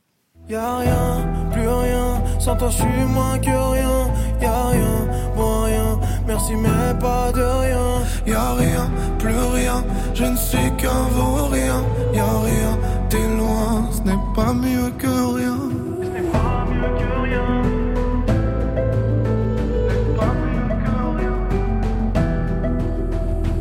Y'a 0.50 0.78
rien, 0.78 1.28
plus 1.52 1.68
rien, 1.68 2.24
sans 2.40 2.56
toi 2.56 2.70
je 2.70 2.78
suis 2.78 3.06
moins 3.08 3.38
que 3.40 3.50
rien. 3.50 4.14
Y'a 4.42 4.68
rien, 4.68 5.34
moins 5.36 5.66
rien, 5.66 6.00
merci 6.26 6.54
mais 6.56 7.00
pas 7.00 7.32
de 7.34 7.42
rien. 7.42 8.04
Y'a 8.26 8.54
rien, 8.54 8.92
plus 9.20 9.36
rien, 9.38 9.84
je 10.14 10.24
ne 10.24 10.38
suis 10.38 10.72
qu'un 10.78 11.04
vaurien. 11.10 11.84
Y'a 12.14 12.40
rien, 12.40 12.78
t'es 13.10 13.28
loin, 13.38 13.90
ce 13.92 14.02
n'est 14.02 14.24
pas 14.36 14.54
mieux 14.54 14.90
que 14.98 15.36
rien. 15.36 15.58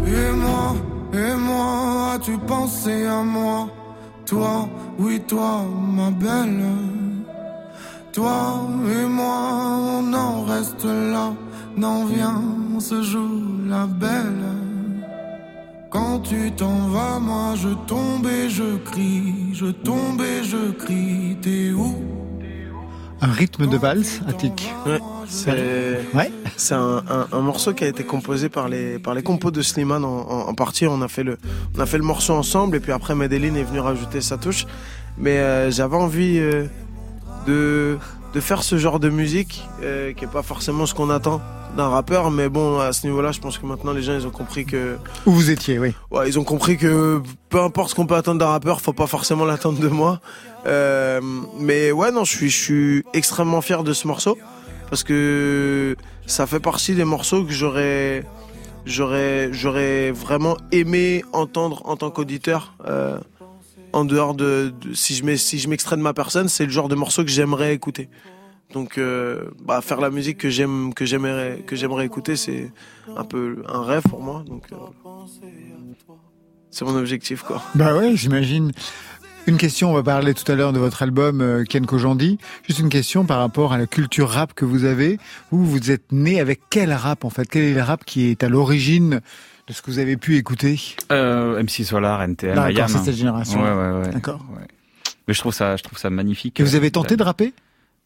Et 0.06 0.32
moi, 0.32 0.74
et 1.12 1.35
moi, 1.37 2.12
as-tu 2.14 2.38
pensé 2.38 3.06
à 3.06 3.22
moi? 3.22 3.68
Toi, 4.24 4.68
oui 4.98 5.20
toi, 5.26 5.64
ma 5.96 6.11
belle. 6.11 6.64
Toi 8.12 8.61
et 8.90 9.06
moi, 9.06 9.38
on 9.98 10.12
en 10.14 10.44
reste 10.44 10.85
là. 10.85 11.32
N'en 11.76 12.06
vient, 12.06 12.42
on 12.74 12.80
se 12.80 13.02
joue 13.02 13.42
la 13.68 13.87
belle 13.87 14.46
Quand 15.96 16.18
tu 16.18 16.52
t'en 16.52 16.88
vas, 16.88 17.18
moi 17.18 17.54
je 17.56 17.70
tombe 17.87 18.26
et 18.26 18.50
je 18.50 18.76
crie 18.85 19.32
Je 19.54 19.64
tombe 19.66 20.20
et 20.20 20.44
je 20.44 20.72
crie, 20.72 21.38
t'es 21.40 21.70
où? 21.72 21.96
Un 23.22 23.32
rythme 23.32 23.66
de 23.66 23.78
valse, 23.78 24.20
Attic. 24.28 24.74
Ouais, 24.85 25.00
c'est 25.26 26.00
Ouais. 26.12 26.30
c'est 26.59 26.74
un, 26.74 27.02
un, 27.09 27.26
un 27.32 27.40
morceau 27.40 27.72
qui 27.72 27.85
a 27.85 27.88
été 27.88 28.04
composé 28.04 28.50
par 28.50 28.68
les 28.68 28.98
par 28.98 29.14
les 29.14 29.22
compos 29.22 29.50
de 29.50 29.62
Slimane 29.62 30.04
en, 30.04 30.18
en, 30.30 30.40
en 30.50 30.54
partie. 30.54 30.87
On 30.87 31.00
a 31.00 31.09
fait 31.09 31.22
le 31.24 31.38
on 31.74 31.80
a 31.80 31.87
fait 31.87 31.96
le 31.96 32.04
morceau 32.04 32.35
ensemble 32.35 32.76
et 32.76 32.80
puis 32.80 32.92
après 32.92 33.14
Medellin 33.14 33.54
est 33.54 33.62
venu 33.64 33.80
rajouter 33.80 34.20
sa 34.20 34.37
touche. 34.37 34.66
Mais 35.16 35.38
euh, 35.38 35.70
j'avais 35.70 35.96
envie 35.96 36.38
euh, 36.38 36.66
de 37.46 37.96
de 38.35 38.40
faire 38.40 38.62
ce 38.64 38.76
genre 38.76 39.00
de 39.00 39.09
musique 39.09 39.66
euh, 39.82 40.12
qui 40.12 40.24
est 40.24 40.30
pas 40.30 40.42
forcément 40.42 40.85
ce 40.85 40.92
qu'on 40.92 41.09
attend 41.09 41.40
d'un 41.76 41.88
rappeur. 41.88 42.30
Mais 42.30 42.48
bon, 42.48 42.78
à 42.80 42.92
ce 42.92 43.06
niveau-là, 43.06 43.30
je 43.32 43.40
pense 43.40 43.58
que 43.58 43.66
maintenant 43.66 43.92
les 43.92 44.02
gens 44.02 44.14
ils 44.14 44.26
ont 44.26 44.30
compris 44.30 44.64
que 44.66 44.96
Où 45.26 45.30
vous 45.32 45.50
étiez, 45.50 45.78
oui. 45.78 45.92
Ouais, 46.10 46.28
ils 46.28 46.38
ont 46.38 46.44
compris 46.44 46.76
que 46.76 47.22
peu 47.50 47.60
importe 47.60 47.90
ce 47.90 47.94
qu'on 47.94 48.06
peut 48.06 48.16
attendre 48.16 48.40
d'un 48.40 48.48
rappeur, 48.48 48.80
faut 48.80 48.92
pas 48.92 49.06
forcément 49.06 49.44
l'attendre 49.44 49.78
de 49.78 49.88
moi. 49.88 50.20
Euh, 50.66 51.20
mais 51.60 51.92
ouais, 51.92 52.10
non, 52.10 52.24
je 52.24 52.36
suis, 52.36 52.50
je 52.50 52.56
suis 52.60 53.04
extrêmement 53.14 53.60
fier 53.60 53.84
de 53.84 53.92
ce 53.92 54.08
morceau 54.08 54.36
parce 54.90 55.04
que 55.04 55.96
ça 56.26 56.46
fait 56.46 56.60
partie 56.60 56.94
des 56.94 57.04
morceaux 57.04 57.44
que 57.44 57.52
j'aurais, 57.52 58.24
j'aurais, 58.84 59.50
j'aurais 59.52 60.10
vraiment 60.10 60.56
aimé 60.72 61.24
entendre 61.32 61.82
en 61.84 61.96
tant 61.96 62.10
qu'auditeur. 62.10 62.74
Euh, 62.86 63.18
en 63.92 64.04
dehors 64.04 64.34
de, 64.34 64.74
de- 64.82 64.92
si 64.94 65.14
je 65.14 65.24
mets, 65.24 65.36
si 65.38 65.58
je 65.58 65.68
m'extrais 65.68 65.96
de 65.96 66.02
ma 66.02 66.12
personne, 66.12 66.48
c'est 66.48 66.64
le 66.66 66.70
genre 66.70 66.88
de 66.88 66.94
morceau 66.96 67.22
que 67.24 67.30
j'aimerais 67.30 67.72
écouter. 67.72 68.10
Donc, 68.72 68.98
euh, 68.98 69.50
bah, 69.64 69.81
faire 69.81 70.00
la 70.00 70.11
musique 70.11 70.38
que 70.38 70.50
j'aime, 70.50 70.92
que 70.92 71.05
j'aimerais, 71.05 71.62
que 71.66 71.76
j'aimerais 71.76 72.05
écouter, 72.05 72.37
c'est 72.37 72.70
un 73.16 73.24
peu 73.24 73.62
un 73.68 73.83
rêve 73.85 74.02
pour 74.02 74.22
moi. 74.22 74.44
Donc, 74.46 74.64
euh, 74.72 74.76
c'est 76.70 76.85
mon 76.85 76.96
objectif, 76.96 77.42
quoi. 77.42 77.62
Bah 77.74 77.96
ouais, 77.96 78.16
j'imagine. 78.16 78.72
Une 79.46 79.59
question, 79.59 79.90
on 79.90 79.94
va 79.94 80.02
parler 80.02 80.35
tout 80.35 80.50
à 80.50 80.57
l'heure 80.57 80.72
de 80.72 80.81
votre 80.81 81.02
album 81.05 81.40
euh, 81.40 81.62
Ken 81.62 81.87
Kojandi. 81.87 82.38
Juste 82.66 82.81
une 82.81 82.88
question 82.88 83.24
par 83.24 83.38
rapport 83.38 83.72
à 83.72 83.79
la 83.79 83.87
culture 83.87 84.29
rap 84.29 84.52
que 84.55 84.64
vous 84.64 84.85
avez. 84.85 85.18
Vous, 85.52 85.64
vous 85.64 85.92
êtes 85.92 86.11
né 86.11 86.40
avec 86.40 86.61
quel 86.68 86.92
rap 86.92 87.24
en 87.24 87.31
fait? 87.31 87.46
Quel 87.48 87.62
est 87.62 87.74
le 87.74 87.83
rap 87.83 88.05
qui 88.05 88.29
est 88.29 88.42
à 88.42 88.48
l'origine 88.48 89.20
de 89.68 89.72
ce 89.72 89.83
que 89.83 89.90
vous 89.92 90.00
avez 90.00 90.16
pu 90.16 90.37
écouter? 90.37 90.81
Euh, 91.12 91.62
MC 91.62 91.85
Solar, 91.85 92.20
NTM, 92.22 92.57
D'accord, 92.57 92.88
c'est 92.88 92.98
cette 92.98 93.14
génération. 93.14 93.62
Ouais, 93.62 93.70
ouais, 93.70 94.00
ouais. 94.00 94.11
D'accord. 94.12 94.44
Ouais. 94.50 94.66
Mais 95.29 95.35
je 95.35 95.38
trouve 95.38 95.55
ça, 95.55 95.76
je 95.76 95.85
trouve 95.85 95.98
ça 95.98 96.11
magnifique. 96.11 96.59
Et 96.59 96.64
vous 96.64 96.74
avez 96.74 96.90
tenté 96.90 97.16
de 97.16 97.22
rapper? 97.22 97.55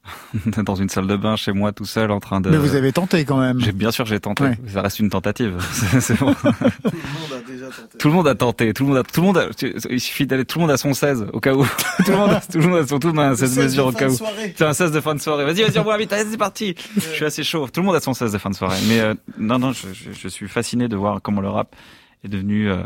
dans 0.64 0.74
une 0.74 0.88
salle 0.88 1.06
de 1.06 1.16
bain 1.16 1.36
chez 1.36 1.52
moi 1.52 1.72
tout 1.72 1.84
seul 1.84 2.10
en 2.10 2.20
train 2.20 2.40
de. 2.40 2.50
Mais 2.50 2.56
vous 2.56 2.74
avez 2.74 2.92
tenté 2.92 3.24
quand 3.24 3.38
même. 3.38 3.60
J'ai 3.60 3.72
bien 3.72 3.90
sûr 3.90 4.06
j'ai 4.06 4.18
tenté. 4.20 4.44
Ouais. 4.44 4.58
Ça 4.66 4.82
reste 4.82 4.98
une 4.98 5.10
tentative. 5.10 5.56
C'est- 5.72 6.00
c'est 6.00 6.18
bon. 6.18 6.32
Tout 6.34 6.46
le 6.46 6.50
monde 6.50 7.32
a 7.36 7.50
déjà 7.50 7.66
tenté. 7.66 7.98
Tout 7.98 8.08
le 8.08 8.14
monde 8.14 8.28
a 8.28 8.34
tenté. 8.34 8.72
Tout 8.74 8.82
le 8.84 8.88
monde 8.88 8.98
a. 8.98 9.02
Tout 9.02 9.20
le 9.20 9.26
monde. 9.26 9.38
A, 9.38 9.48
tu- 9.52 9.74
il 9.90 10.00
suffit 10.00 10.26
d'aller. 10.26 10.44
Tout 10.44 10.58
le 10.58 10.62
monde 10.62 10.70
a 10.70 10.76
son 10.76 10.94
16 10.94 11.26
au 11.32 11.40
cas 11.40 11.52
où. 11.54 11.64
tout 12.04 12.10
le 12.10 12.16
monde. 12.16 12.30
A, 12.30 12.40
tout 12.40 12.58
le 12.58 12.66
monde 12.68 12.78
a 12.78 12.86
son. 12.86 12.98
Tout 12.98 13.08
le 13.08 13.12
monde 13.14 13.24
a 13.24 13.28
un 13.30 13.36
16 13.36 13.58
mesures 13.58 13.86
au 13.86 13.92
cas 13.92 14.08
où. 14.08 14.16
C'est 14.56 14.62
un 14.64 14.72
16 14.72 14.92
de 14.92 15.00
fin 15.00 15.14
de 15.14 15.20
soirée. 15.20 15.44
Vas-y, 15.44 15.62
vas-y, 15.62 15.78
envoie 15.78 15.96
vite. 15.98 16.12
Allez, 16.12 16.28
c'est 16.30 16.36
parti. 16.38 16.74
Je 16.96 17.00
suis 17.00 17.24
assez 17.24 17.44
chaud. 17.44 17.68
Tout 17.72 17.80
le 17.80 17.86
monde 17.86 17.96
a 17.96 18.00
son 18.00 18.14
16 18.14 18.32
de 18.32 18.38
fin 18.38 18.50
de 18.50 18.54
soirée. 18.56 18.78
Mais 18.88 19.00
euh, 19.00 19.14
non, 19.38 19.58
non, 19.58 19.72
je, 19.72 19.86
je, 19.92 20.10
je 20.12 20.28
suis 20.28 20.48
fasciné 20.48 20.88
de 20.88 20.96
voir 20.96 21.20
comment 21.22 21.40
le 21.40 21.50
rap 21.50 21.76
est 22.24 22.28
devenu 22.28 22.70
euh, 22.70 22.82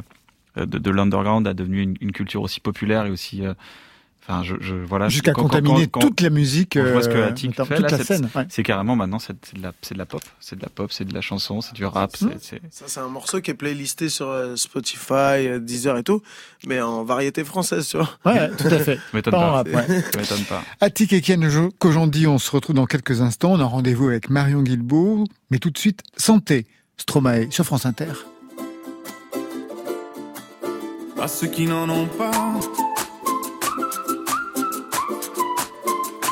de, 0.56 0.78
de 0.78 0.90
l'underground 0.90 1.46
a 1.46 1.54
devenu 1.54 1.80
une, 1.82 1.94
une 2.00 2.12
culture 2.12 2.42
aussi 2.42 2.60
populaire 2.60 3.06
et 3.06 3.10
aussi. 3.10 3.44
euh, 3.46 3.54
Enfin, 4.26 4.42
je, 4.42 4.54
je 4.60 4.74
voilà. 4.74 5.10
Jusqu'à 5.10 5.32
quand- 5.32 5.42
contaminer 5.42 5.86
quand- 5.86 6.00
toute 6.00 6.22
la 6.22 6.30
musique, 6.30 6.70
quand 6.72 6.84
je 6.86 6.92
vois 6.92 7.02
ce 7.02 7.08
que 7.10 7.14
euh, 7.18 7.28
Attic 7.28 7.50
notamment 7.50 7.68
fait, 7.68 7.74
toute 7.76 7.84
là, 7.84 7.90
la 7.90 7.98
c'est- 7.98 8.04
scène. 8.16 8.30
ouais. 8.34 8.46
C'est 8.48 8.62
carrément 8.62 8.96
maintenant, 8.96 9.18
c'est 9.18 9.34
c'est 9.44 9.58
de 9.58 9.62
la, 9.62 9.72
c'est 9.82 9.92
de 9.94 9.98
la 9.98 10.06
pop, 10.06 10.22
c'est 10.40 10.56
de 10.56 10.62
la 10.62 10.70
pop, 10.70 10.90
c'est 10.92 11.04
de 11.04 11.12
la 11.12 11.20
chanson, 11.20 11.60
c'est 11.60 11.74
du 11.74 11.84
rap, 11.84 12.10
Mmh. 12.22 12.30
c'est- 12.40 12.42
c'est. 12.42 12.62
Ça, 12.70 12.84
c'est 12.88 13.00
un 13.00 13.08
morceau 13.08 13.42
qui 13.42 13.50
est 13.50 13.54
playlisté 13.54 14.08
sur 14.08 14.28
euh, 14.28 14.56
Spotify, 14.56 15.46
euh, 15.46 15.58
Deezer 15.58 15.98
et 15.98 16.02
tout, 16.02 16.22
mais 16.66 16.80
en 16.80 17.04
variété 17.04 17.44
française, 17.44 17.86
tu 17.86 17.98
vois. 17.98 18.08
Ouais, 18.24 18.48
tout 18.56 18.66
à 18.68 18.78
fait. 18.78 18.96
Ça 18.96 19.02
m'étonne 19.12 19.32
Pas 19.32 19.38
en 19.38 19.40
pas. 19.42 19.50
rap, 19.52 19.66
ouais. 19.68 20.00
Ça 20.12 20.18
m'étonne 20.18 20.44
pas. 20.44 20.62
Attic 20.80 21.12
et 21.12 21.20
Ken 21.20 21.46
Kojandi, 21.78 22.26
on 22.26 22.38
se 22.38 22.50
retrouve 22.50 22.76
dans 22.76 22.86
quelques 22.86 23.20
instants. 23.20 23.52
On 23.52 23.60
a 23.60 23.64
rendez-vous 23.64 24.08
avec 24.08 24.30
Marion 24.30 24.62
Guilbault. 24.62 25.24
Mais 25.50 25.58
tout 25.58 25.68
de 25.70 25.76
suite, 25.78 26.00
Santé, 26.16 26.66
Stromae 26.96 27.50
sur 27.50 27.66
France 27.66 27.84
Inter. 27.84 28.12
à 31.20 31.28
ceux 31.28 31.46
qui 31.46 31.66
n'en 31.66 31.88
ont 31.88 32.06
pas, 32.06 32.30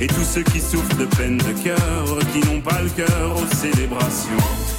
et 0.00 0.06
tous 0.06 0.24
ceux 0.24 0.42
qui 0.42 0.60
souffrent 0.60 0.96
de 0.96 1.06
peine 1.06 1.38
de 1.38 1.62
cœur, 1.62 2.18
qui 2.32 2.40
n'ont 2.46 2.60
pas 2.60 2.82
le 2.82 2.90
cœur 2.90 3.36
aux 3.36 3.54
célébrations. 3.54 4.76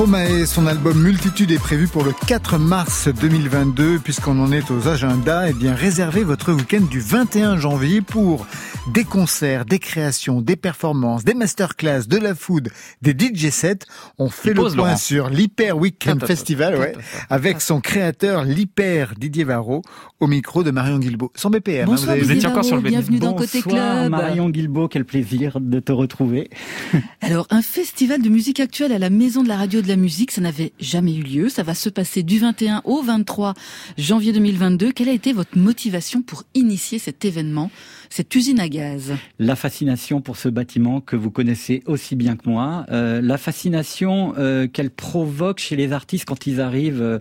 Stromae, 0.00 0.46
son 0.46 0.66
album 0.66 0.98
Multitude 0.98 1.50
est 1.50 1.58
prévu 1.58 1.86
pour 1.86 2.04
le 2.04 2.14
4 2.26 2.56
mars 2.56 3.08
2022. 3.08 3.98
Puisqu'on 3.98 4.42
en 4.42 4.50
est 4.50 4.70
aux 4.70 4.88
agendas, 4.88 5.48
eh 5.48 5.52
bien, 5.52 5.74
réservez 5.74 6.24
votre 6.24 6.52
week-end 6.54 6.80
du 6.80 7.00
21 7.00 7.58
janvier 7.58 8.00
pour 8.00 8.46
des 8.92 9.04
concerts, 9.04 9.64
des 9.64 9.78
créations, 9.78 10.40
des 10.40 10.56
performances, 10.56 11.24
des 11.24 11.34
masterclass, 11.34 12.06
de 12.08 12.16
la 12.16 12.34
food, 12.34 12.70
des 13.02 13.12
DJ 13.12 13.50
sets. 13.50 13.78
On 14.18 14.30
fait 14.30 14.50
le 14.50 14.56
point 14.56 14.74
Laurent. 14.74 14.96
sur 14.96 15.30
l'Hyper 15.30 15.76
Weekend 15.76 16.24
Festival, 16.26 16.76
ouais, 16.76 16.94
avec 17.28 17.60
son 17.60 17.80
créateur, 17.80 18.44
l'Hyper 18.44 19.14
Didier 19.16 19.44
Varro, 19.44 19.82
au 20.18 20.26
micro 20.26 20.64
de 20.64 20.70
Marion 20.70 20.98
Guilbault. 20.98 21.30
Sans 21.36 21.50
BPM, 21.50 21.82
hein, 21.82 21.86
Bonsoir, 21.86 22.06
vous 22.06 22.10
avez 22.10 22.20
vous 22.20 22.24
étiez 22.26 22.34
Didier 22.34 22.48
encore 22.48 22.64
sur 22.64 22.76
le 22.76 22.82
bienvenue 22.82 23.18
dans 23.18 23.32
Bonsoir 23.32 23.46
Côté 23.46 23.62
Club. 23.62 24.10
Marion 24.10 24.50
Guilbault, 24.50 24.88
quel 24.88 25.04
plaisir 25.04 25.60
de 25.60 25.78
te 25.78 25.92
retrouver. 25.92 26.50
Alors, 27.20 27.46
un 27.50 27.62
festival 27.62 28.20
de 28.22 28.28
musique 28.28 28.58
actuelle 28.58 28.92
à 28.92 28.98
la 28.98 29.10
Maison 29.10 29.42
de 29.44 29.48
la 29.48 29.56
Radio 29.56 29.82
de 29.82 29.88
la 29.88 29.96
Musique, 29.96 30.32
ça 30.32 30.40
n'avait 30.40 30.72
jamais 30.80 31.14
eu 31.14 31.22
lieu. 31.22 31.48
Ça 31.48 31.62
va 31.62 31.74
se 31.74 31.88
passer 31.88 32.22
du 32.24 32.40
21 32.40 32.82
au 32.84 33.02
23 33.02 33.54
janvier 33.98 34.32
2022. 34.32 34.92
Quelle 34.92 35.08
a 35.08 35.12
été 35.12 35.32
votre 35.32 35.56
motivation 35.56 36.22
pour 36.22 36.42
initier 36.54 36.98
cet 36.98 37.24
événement, 37.24 37.70
cette 38.10 38.34
usine 38.34 38.60
à 38.60 38.68
gaz 38.68 39.14
La 39.38 39.56
fascination 39.56 40.20
pour 40.20 40.36
ce 40.36 40.48
bâtiment 40.48 41.00
que 41.00 41.16
vous 41.16 41.30
connaissez 41.30 41.82
aussi 41.86 42.16
bien 42.16 42.36
que 42.36 42.48
moi, 42.48 42.84
euh, 42.90 43.20
la 43.22 43.38
fascination 43.38 44.34
euh, 44.36 44.66
qu'elle 44.66 44.90
provoque 44.90 45.60
chez 45.60 45.76
les 45.76 45.92
artistes 45.92 46.26
quand 46.26 46.46
ils 46.46 46.60
arrivent, 46.60 47.00
euh, 47.00 47.18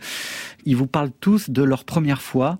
ils 0.65 0.75
vous 0.75 0.87
parlent 0.87 1.11
tous 1.21 1.49
de 1.49 1.63
leur 1.63 1.85
première 1.85 2.21
fois. 2.21 2.57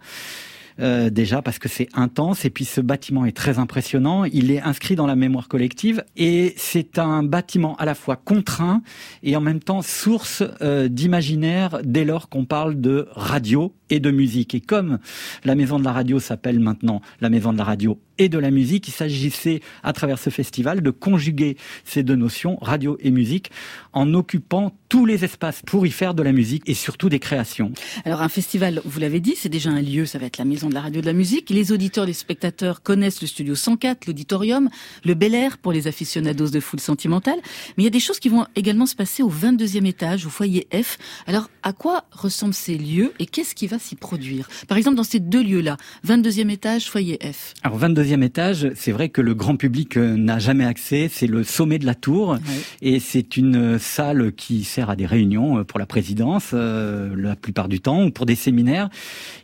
Euh, 0.79 1.09
déjà 1.09 1.41
parce 1.41 1.59
que 1.59 1.67
c'est 1.67 1.89
intense 1.93 2.45
et 2.45 2.49
puis 2.49 2.63
ce 2.63 2.79
bâtiment 2.79 3.25
est 3.25 3.35
très 3.35 3.59
impressionnant. 3.59 4.23
Il 4.23 4.51
est 4.51 4.61
inscrit 4.61 4.95
dans 4.95 5.07
la 5.07 5.15
mémoire 5.15 5.47
collective 5.47 6.03
et 6.15 6.53
c'est 6.57 6.99
un 6.99 7.23
bâtiment 7.23 7.75
à 7.77 7.85
la 7.85 7.95
fois 7.95 8.15
contraint 8.15 8.81
et 9.23 9.35
en 9.35 9.41
même 9.41 9.59
temps 9.59 9.81
source 9.81 10.43
euh, 10.61 10.87
d'imaginaire 10.87 11.79
dès 11.83 12.05
lors 12.05 12.29
qu'on 12.29 12.45
parle 12.45 12.79
de 12.79 13.07
radio 13.11 13.73
et 13.89 13.99
de 13.99 14.12
musique. 14.12 14.56
Et 14.56 14.62
comme 14.62 14.99
la 15.43 15.56
maison 15.56 15.80
de 15.80 15.84
la 15.84 15.93
radio 15.93 16.19
s'appelle 16.19 16.60
maintenant 16.60 17.02
la 17.21 17.30
maison 17.30 17.54
de 17.54 17.58
la 17.58 17.63
radio 17.63 17.99
et 18.19 18.30
de 18.30 18.38
la 18.38 18.52
musique, 18.52 18.88
il 18.88 18.91
s'agissait 18.91 19.62
à 19.82 19.93
travers 19.93 20.19
ce 20.19 20.30
festival 20.30 20.82
de 20.82 20.91
conjuguer 20.91 21.58
ces 21.86 22.04
deux 22.04 22.15
notions, 22.15 22.58
radio 22.62 22.97
et 22.99 23.12
musique, 23.12 23.49
en 23.93 24.13
occupant 24.13 24.73
tous 24.89 25.06
les 25.06 25.23
espaces 25.23 25.62
pour 25.65 25.88
y 25.88 25.91
faire 25.91 26.13
de 26.13 26.21
la 26.21 26.32
musique 26.32 26.63
et 26.67 26.73
surtout 26.73 27.10
des 27.10 27.19
créations. 27.19 27.71
Alors, 28.06 28.21
un 28.21 28.30
festival, 28.30 28.82
vous 28.84 28.99
l'avez 28.99 29.19
dit, 29.19 29.36
c'est 29.38 29.49
déjà 29.49 29.69
un 29.69 29.82
lieu, 29.82 30.06
ça 30.06 30.19
va 30.19 30.25
être 30.25 30.38
la 30.38 30.45
Maison 30.45 30.67
de 30.67 30.73
la 30.73 30.82
Radio 30.82 30.99
de 30.99 31.06
la 31.06 31.13
Musique. 31.13 31.49
Les 31.49 31.71
auditeurs, 31.71 32.06
les 32.06 32.13
spectateurs 32.13 32.82
connaissent 32.84 33.21
le 33.21 33.28
studio 33.28 33.56
104, 33.56 34.08
l'auditorium, 34.08 34.69
le 35.06 35.13
Bel 35.13 35.34
Air 35.34 35.58
pour 35.58 35.71
les 35.71 35.88
aficionados 35.88 36.49
de 36.49 36.60
foule 36.60 36.80
sentimentale. 36.80 37.39
Mais 37.78 37.84
il 37.84 37.86
y 37.86 37.88
a 37.88 37.91
des 37.91 37.99
choses 37.99 38.19
qui 38.19 38.30
vont 38.30 38.45
également 38.56 38.86
se 38.86 38.95
passer 38.95 39.23
au 39.23 39.32
22e 39.32 39.86
étage, 39.86 40.25
au 40.25 40.30
foyer 40.30 40.67
F. 40.73 40.97
Alors, 41.25 41.49
à 41.63 41.71
quoi 41.71 42.06
ressemblent 42.12 42.54
ces 42.54 42.78
lieux 42.78 43.13
et 43.19 43.25
qu'est-ce 43.25 43.56
qui 43.56 43.67
va 43.67 43.78
s'y 43.79 43.95
produire 43.95 44.47
Par 44.67 44.77
exemple, 44.77 44.95
dans 44.97 45.03
ces 45.03 45.19
deux 45.19 45.43
lieux-là, 45.43 45.77
22e 46.07 46.49
étage, 46.49 46.89
foyer 46.89 47.17
F. 47.23 47.53
Alors 47.63 47.79
22e 47.79 48.21
étage, 48.23 48.71
c'est 48.75 48.91
vrai 48.91 49.09
que 49.09 49.21
le 49.21 49.33
grand 49.33 49.55
public 49.55 49.97
euh, 49.97 50.15
n'a 50.15 50.39
jamais 50.39 50.65
accès, 50.65 51.09
c'est 51.11 51.27
le 51.27 51.43
sommet 51.43 51.79
de 51.79 51.85
la 51.85 51.95
tour 51.95 52.37
et 52.81 52.99
c'est 52.99 53.37
une 53.37 53.55
euh, 53.75 53.79
salle 53.79 54.31
qui 54.33 54.63
sert 54.63 54.89
à 54.89 54.95
des 54.95 55.05
réunions 55.05 55.59
euh, 55.59 55.63
pour 55.63 55.79
la 55.79 55.85
présidence 55.85 56.51
euh, 56.53 57.13
la 57.17 57.35
plupart 57.35 57.67
du 57.69 57.79
temps 57.79 58.03
ou 58.03 58.11
pour 58.11 58.25
des 58.25 58.35
séminaires 58.35 58.89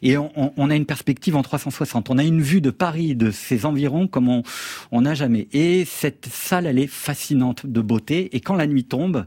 et 0.01 0.17
on, 0.17 0.31
on- 0.57 0.69
a 0.69 0.75
une 0.75 0.85
perspective 0.85 1.35
en 1.35 1.41
360. 1.43 2.09
On 2.09 2.17
a 2.17 2.23
une 2.23 2.41
vue 2.41 2.59
de 2.61 2.71
Paris, 2.71 3.15
de 3.15 3.31
ses 3.31 3.65
environs 3.65 4.07
comme 4.07 4.41
on 4.91 5.01
n'a 5.01 5.13
jamais. 5.13 5.47
Et 5.53 5.85
cette 5.85 6.27
salle, 6.31 6.65
elle 6.65 6.79
est 6.79 6.87
fascinante 6.87 7.65
de 7.65 7.81
beauté 7.81 8.35
et 8.35 8.39
quand 8.39 8.55
la 8.55 8.65
nuit 8.67 8.83
tombe, 8.83 9.25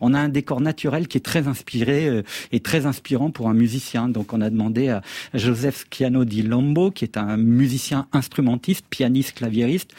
on 0.00 0.12
a 0.14 0.18
un 0.18 0.28
décor 0.28 0.60
naturel 0.60 1.06
qui 1.08 1.16
est 1.18 1.20
très 1.20 1.46
inspiré 1.46 2.22
et 2.52 2.60
très 2.60 2.86
inspirant 2.86 3.30
pour 3.30 3.48
un 3.48 3.54
musicien. 3.54 4.08
Donc 4.08 4.32
on 4.32 4.40
a 4.40 4.49
demandé 4.50 4.88
à 4.88 5.02
Joseph 5.34 5.84
Schiano 5.86 6.24
di 6.24 6.42
Lombo, 6.42 6.90
qui 6.90 7.04
est 7.04 7.16
un 7.16 7.36
musicien 7.36 8.06
instrumentiste, 8.12 8.84
pianiste, 8.88 9.34
claviériste, 9.34 9.92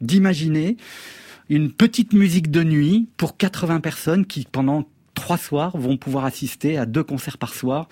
d'imaginer 0.00 0.76
une 1.48 1.72
petite 1.72 2.12
musique 2.12 2.50
de 2.50 2.62
nuit 2.62 3.08
pour 3.16 3.36
80 3.36 3.80
personnes 3.80 4.26
qui, 4.26 4.46
pendant 4.50 4.86
trois 5.14 5.38
soirs, 5.38 5.76
vont 5.76 5.96
pouvoir 5.96 6.24
assister 6.24 6.78
à 6.78 6.86
deux 6.86 7.02
concerts 7.02 7.38
par 7.38 7.54
soir 7.54 7.88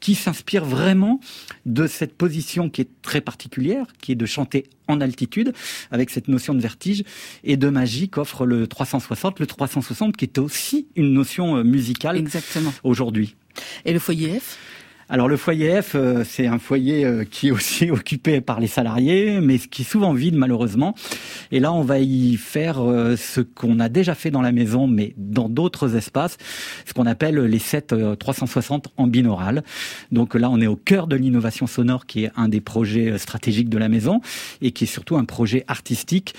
qui 0.00 0.14
s'inspire 0.14 0.64
vraiment 0.64 1.20
de 1.64 1.86
cette 1.86 2.14
position 2.14 2.68
qui 2.68 2.82
est 2.82 2.88
très 3.02 3.20
particulière, 3.20 3.86
qui 4.00 4.12
est 4.12 4.16
de 4.16 4.26
chanter 4.26 4.66
en 4.88 5.00
altitude, 5.00 5.52
avec 5.90 6.10
cette 6.10 6.28
notion 6.28 6.54
de 6.54 6.60
vertige 6.60 7.02
et 7.44 7.56
de 7.56 7.68
magie 7.68 8.08
qu'offre 8.08 8.46
le 8.46 8.66
360, 8.66 9.40
le 9.40 9.46
360 9.46 10.16
qui 10.16 10.24
est 10.26 10.38
aussi 10.38 10.86
une 10.96 11.12
notion 11.12 11.56
euh, 11.56 11.64
musicale 11.64 12.22
aujourd'hui. 12.84 13.36
Et 13.84 13.92
le 13.92 13.98
foyer 13.98 14.38
F? 14.38 14.58
Alors 15.08 15.28
le 15.28 15.36
foyer 15.36 15.80
F, 15.82 15.94
euh, 15.94 16.24
c'est 16.28 16.48
un 16.48 16.58
foyer 16.58 17.04
euh, 17.04 17.22
qui 17.22 17.46
est 17.46 17.50
aussi 17.52 17.90
occupé 17.92 18.40
par 18.40 18.58
les 18.58 18.66
salariés, 18.66 19.40
mais 19.40 19.60
qui 19.60 19.82
est 19.82 19.84
souvent 19.84 20.12
vide 20.12 20.34
malheureusement. 20.34 20.96
Et 21.52 21.60
là, 21.60 21.72
on 21.72 21.82
va 21.82 22.00
y 22.00 22.36
faire 22.36 22.80
euh, 22.82 23.14
ce 23.14 23.40
qu'on 23.40 23.78
a 23.78 23.88
déjà 23.88 24.16
fait 24.16 24.32
dans 24.32 24.42
la 24.42 24.50
maison, 24.50 24.88
mais 24.88 25.14
dans 25.16 25.48
d'autres 25.48 25.94
espaces, 25.94 26.38
ce 26.86 26.92
qu'on 26.92 27.06
appelle 27.06 27.36
les 27.36 27.60
sets 27.60 27.92
euh, 27.92 28.16
360 28.16 28.88
en 28.96 29.06
binaural. 29.06 29.62
Donc 30.10 30.34
là, 30.34 30.50
on 30.50 30.60
est 30.60 30.66
au 30.66 30.74
cœur 30.74 31.06
de 31.06 31.14
l'innovation 31.14 31.68
sonore, 31.68 32.06
qui 32.06 32.24
est 32.24 32.32
un 32.34 32.48
des 32.48 32.60
projets 32.60 33.16
stratégiques 33.16 33.68
de 33.68 33.78
la 33.78 33.88
maison, 33.88 34.20
et 34.60 34.72
qui 34.72 34.84
est 34.84 34.88
surtout 34.88 35.16
un 35.16 35.24
projet 35.24 35.64
artistique 35.68 36.34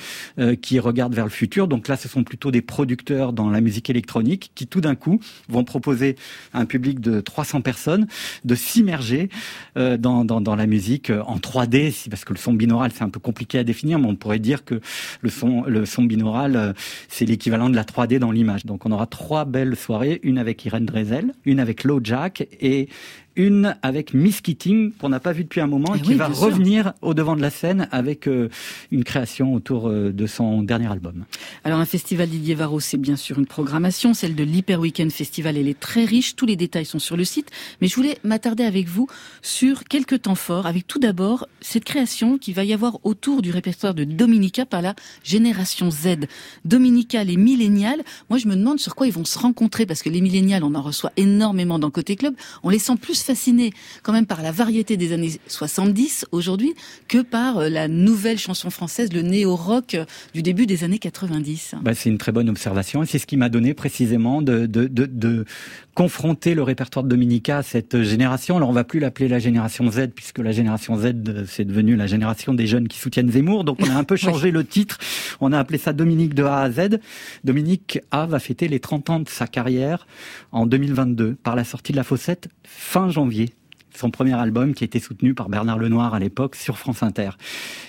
qui 0.62 0.80
regarde 0.80 1.13
vers 1.13 1.25
le 1.25 1.32
futur. 1.32 1.67
Donc 1.67 1.88
là, 1.88 1.95
ce 1.95 2.08
sont 2.08 2.23
plutôt 2.23 2.51
des 2.51 2.62
producteurs 2.62 3.34
dans 3.34 3.49
la 3.49 3.62
musique 3.62 3.89
électronique 3.89 4.51
qui, 4.56 4.67
tout 4.67 4.82
d'un 4.82 4.95
coup, 4.95 5.19
vont 5.47 5.63
proposer 5.63 6.15
à 6.53 6.60
un 6.60 6.65
public 6.65 6.99
de 6.99 7.21
300 7.21 7.62
personnes 7.62 8.08
de 8.43 8.57
s'immerger 8.58 9.30
euh, 9.78 9.98
dans, 9.98 10.26
dans, 10.26 10.56
la 10.56 10.65
musique 10.67 11.10
euh, 11.10 11.22
en 11.24 11.38
3D, 11.38 11.91
si- 11.91 12.10
parce 12.10 12.26
que 12.26 12.34
le 12.34 12.39
son 12.39 12.54
binaural 12.54 12.91
c'est 12.93 13.04
un 13.04 13.10
peu 13.10 13.20
compliqué 13.20 13.60
à 13.60 13.63
définir, 13.63 14.00
mais 14.00 14.08
on 14.08 14.15
pourrait 14.15 14.39
dire 14.39 14.65
que 14.65 14.82
le 15.22 15.30
son, 15.30 15.63
le 15.63 15.86
son 15.86 16.04
binaural 16.04 16.56
euh, 16.56 16.74
c'est 17.08 17.26
l'équivalent 17.26 17.70
de 17.70 17.76
la 17.76 17.84
3D 17.84 18.20
dans 18.20 18.32
l'image. 18.32 18.65
Donc 18.65 18.86
on 18.86 18.91
aura 18.91 19.08
trois 19.08 19.46
belles 19.46 19.76
soirées, 19.76 20.20
une 20.24 20.38
avec 20.38 20.65
Irène 20.65 20.86
Drezel, 20.86 21.34
une 21.46 21.60
avec 21.60 21.84
Low 21.84 22.00
Jack 22.04 22.48
et 22.60 22.89
une 23.38 23.76
avec 23.84 24.13
Miss 24.13 24.41
Keating 24.41 24.91
qu'on 24.93 25.10
n'a 25.10 25.19
pas 25.21 25.32
vu 25.32 25.43
depuis 25.43 25.62
un 25.62 25.67
moment 25.67 25.95
et 25.95 26.00
Eh 26.00 26.02
qui 26.02 26.10
oui, 26.10 26.15
va 26.15 26.34
sûr. 26.34 26.43
revenir 26.43 26.93
au 27.02 27.13
devant 27.13 27.36
de 27.36 27.41
la 27.41 27.50
scène 27.50 27.88
avec 27.91 28.28
euh, 28.28 28.50
une 28.91 29.04
création 29.04 29.54
autour 29.54 29.88
euh, 29.88 30.12
de 30.12 30.26
son 30.28 30.63
dernier 30.63 30.91
album. 30.91 31.23
Alors 31.63 31.80
un 31.80 31.86
festival 31.86 32.28
Didier 32.28 32.56
Varro, 32.56 32.80
c'est 32.80 32.97
bien 32.97 33.15
sûr 33.15 33.39
une 33.39 33.45
programmation, 33.45 34.13
celle 34.13 34.36
de 34.36 34.43
l'Hyper 34.43 34.80
Weekend 34.80 35.12
Festival, 35.12 35.56
elle 35.56 35.67
est 35.67 35.80
très 35.80 36.04
riche, 36.04 36.36
tous 36.36 36.45
les 36.45 36.56
détails 36.56 36.86
sont 36.86 37.00
sur 37.00 37.15
le 37.15 37.23
site, 37.23 37.50
mais 37.80 37.88
je 37.88 37.95
voulais 37.95 38.17
m'attarder 38.23 38.63
avec 38.63 38.88
vous 38.88 39.08
sur 39.41 39.84
quelques 39.86 40.23
temps 40.23 40.36
forts, 40.36 40.65
avec 40.65 40.88
tout 40.88 41.00
d'abord 41.00 41.47
cette 41.62 41.86
création 41.86 42.38
qui 42.38 42.54
va 42.54 42.63
y 42.63 42.73
avoir 42.73 42.97
autour 43.06 43.41
du 43.41 43.52
répertoire 43.52 43.93
de 43.93 44.04
Dominica 44.04 44.65
par 44.65 44.82
la 44.82 44.95
génération 45.23 45.91
Z. 45.91 46.26
Dominica, 46.65 47.23
les 47.23 47.38
millénials, 47.38 48.02
moi 48.30 48.39
je 48.39 48.47
me 48.47 48.56
demande 48.56 48.80
sur 48.80 48.95
quoi 48.95 49.08
ils 49.08 49.13
vont 49.13 49.26
se 49.26 49.38
rencontrer, 49.38 49.86
parce 49.86 50.02
que 50.02 50.10
les 50.10 50.21
millénials, 50.21 50.63
on 50.63 50.73
en 50.76 50.82
reçoit 50.82 51.12
énormément 51.17 51.80
dans 51.80 51.91
Côté 51.91 52.15
Club, 52.15 52.34
on 52.63 52.69
les 52.69 52.80
sent 52.80 52.95
plus 53.00 53.13
fascinés 53.27 53.71
quand 54.03 54.13
même 54.13 54.25
par 54.25 54.41
la 54.41 54.51
variété 54.51 54.95
des 54.95 55.11
années 55.11 55.33
70 55.47 56.25
aujourd'hui 56.31 56.73
que 57.07 57.21
par 57.21 57.57
euh, 57.57 57.69
la 57.69 57.87
nouvelle 57.87 58.39
chanson 58.39 58.69
française, 58.69 59.11
le 59.11 59.21
néo-rock 59.21 59.95
euh, 59.95 60.05
du 60.33 60.41
début 60.41 60.65
des 60.65 60.83
années 60.85 60.99
90. 60.99 61.75
Bah, 61.81 61.93
c'est 61.93 62.09
une 62.09 62.17
très 62.17 62.31
bonne 62.31 62.49
observation 62.49 63.03
et 63.03 63.05
c'est 63.05 63.19
ce 63.19 63.27
qui 63.27 63.35
m'a 63.35 63.49
donné 63.49 63.73
précisément 63.73 64.41
de, 64.41 64.65
de, 64.65 64.87
de 64.87 65.45
confronter 65.97 66.53
le 66.53 66.62
répertoire 66.62 67.03
de 67.03 67.10
Dominica 67.10 67.57
à 67.57 67.63
cette 67.63 68.03
génération. 68.03 68.55
Alors 68.55 68.69
on 68.69 68.71
va 68.71 68.83
plus 68.83 68.99
l'appeler 68.99 69.27
la 69.27 69.39
génération 69.39 69.89
Z 69.89 70.10
puisque 70.13 70.38
la 70.38 70.51
génération 70.51 70.95
Z 70.95 71.05
euh, 71.27 71.43
c'est 71.47 71.65
devenu 71.65 71.95
la 71.95 72.05
génération 72.05 72.53
des 72.53 72.67
jeunes 72.67 72.88
qui 72.88 72.99
soutiennent 72.99 73.31
Zemmour. 73.31 73.63
Donc 73.63 73.79
on 73.81 73.89
a 73.89 73.95
un 73.95 74.03
peu 74.03 74.15
changé 74.27 74.51
le 74.51 74.63
titre. 74.63 74.99
On 75.41 75.51
a 75.51 75.57
appelé 75.57 75.79
ça 75.79 75.93
Dominique 75.93 76.36
de 76.36 76.43
A 76.43 76.60
à 76.60 76.69
Z. 76.69 76.99
Dominique 77.43 77.97
A 78.12 78.27
va 78.27 78.38
fêter 78.38 78.67
les 78.67 78.79
30 78.79 79.10
ans 79.10 79.19
de 79.21 79.27
sa 79.27 79.47
carrière 79.47 80.05
en 80.51 80.67
2022 80.67 81.33
par 81.33 81.55
la 81.55 81.63
sortie 81.63 81.93
de 81.93 81.97
La 81.97 82.03
Fossette 82.03 82.47
fin 82.63 83.10
janvier 83.10 83.49
son 83.95 84.12
premier 84.12 84.36
album 84.36 84.75
qui 84.75 84.83
a 84.83 84.86
été 84.86 84.99
soutenu 84.99 85.33
par 85.33 85.49
Bernard 85.49 85.79
Lenoir 85.79 86.13
à 86.13 86.19
l'époque 86.19 86.55
sur 86.57 86.77
France 86.77 87.01
Inter. 87.01 87.31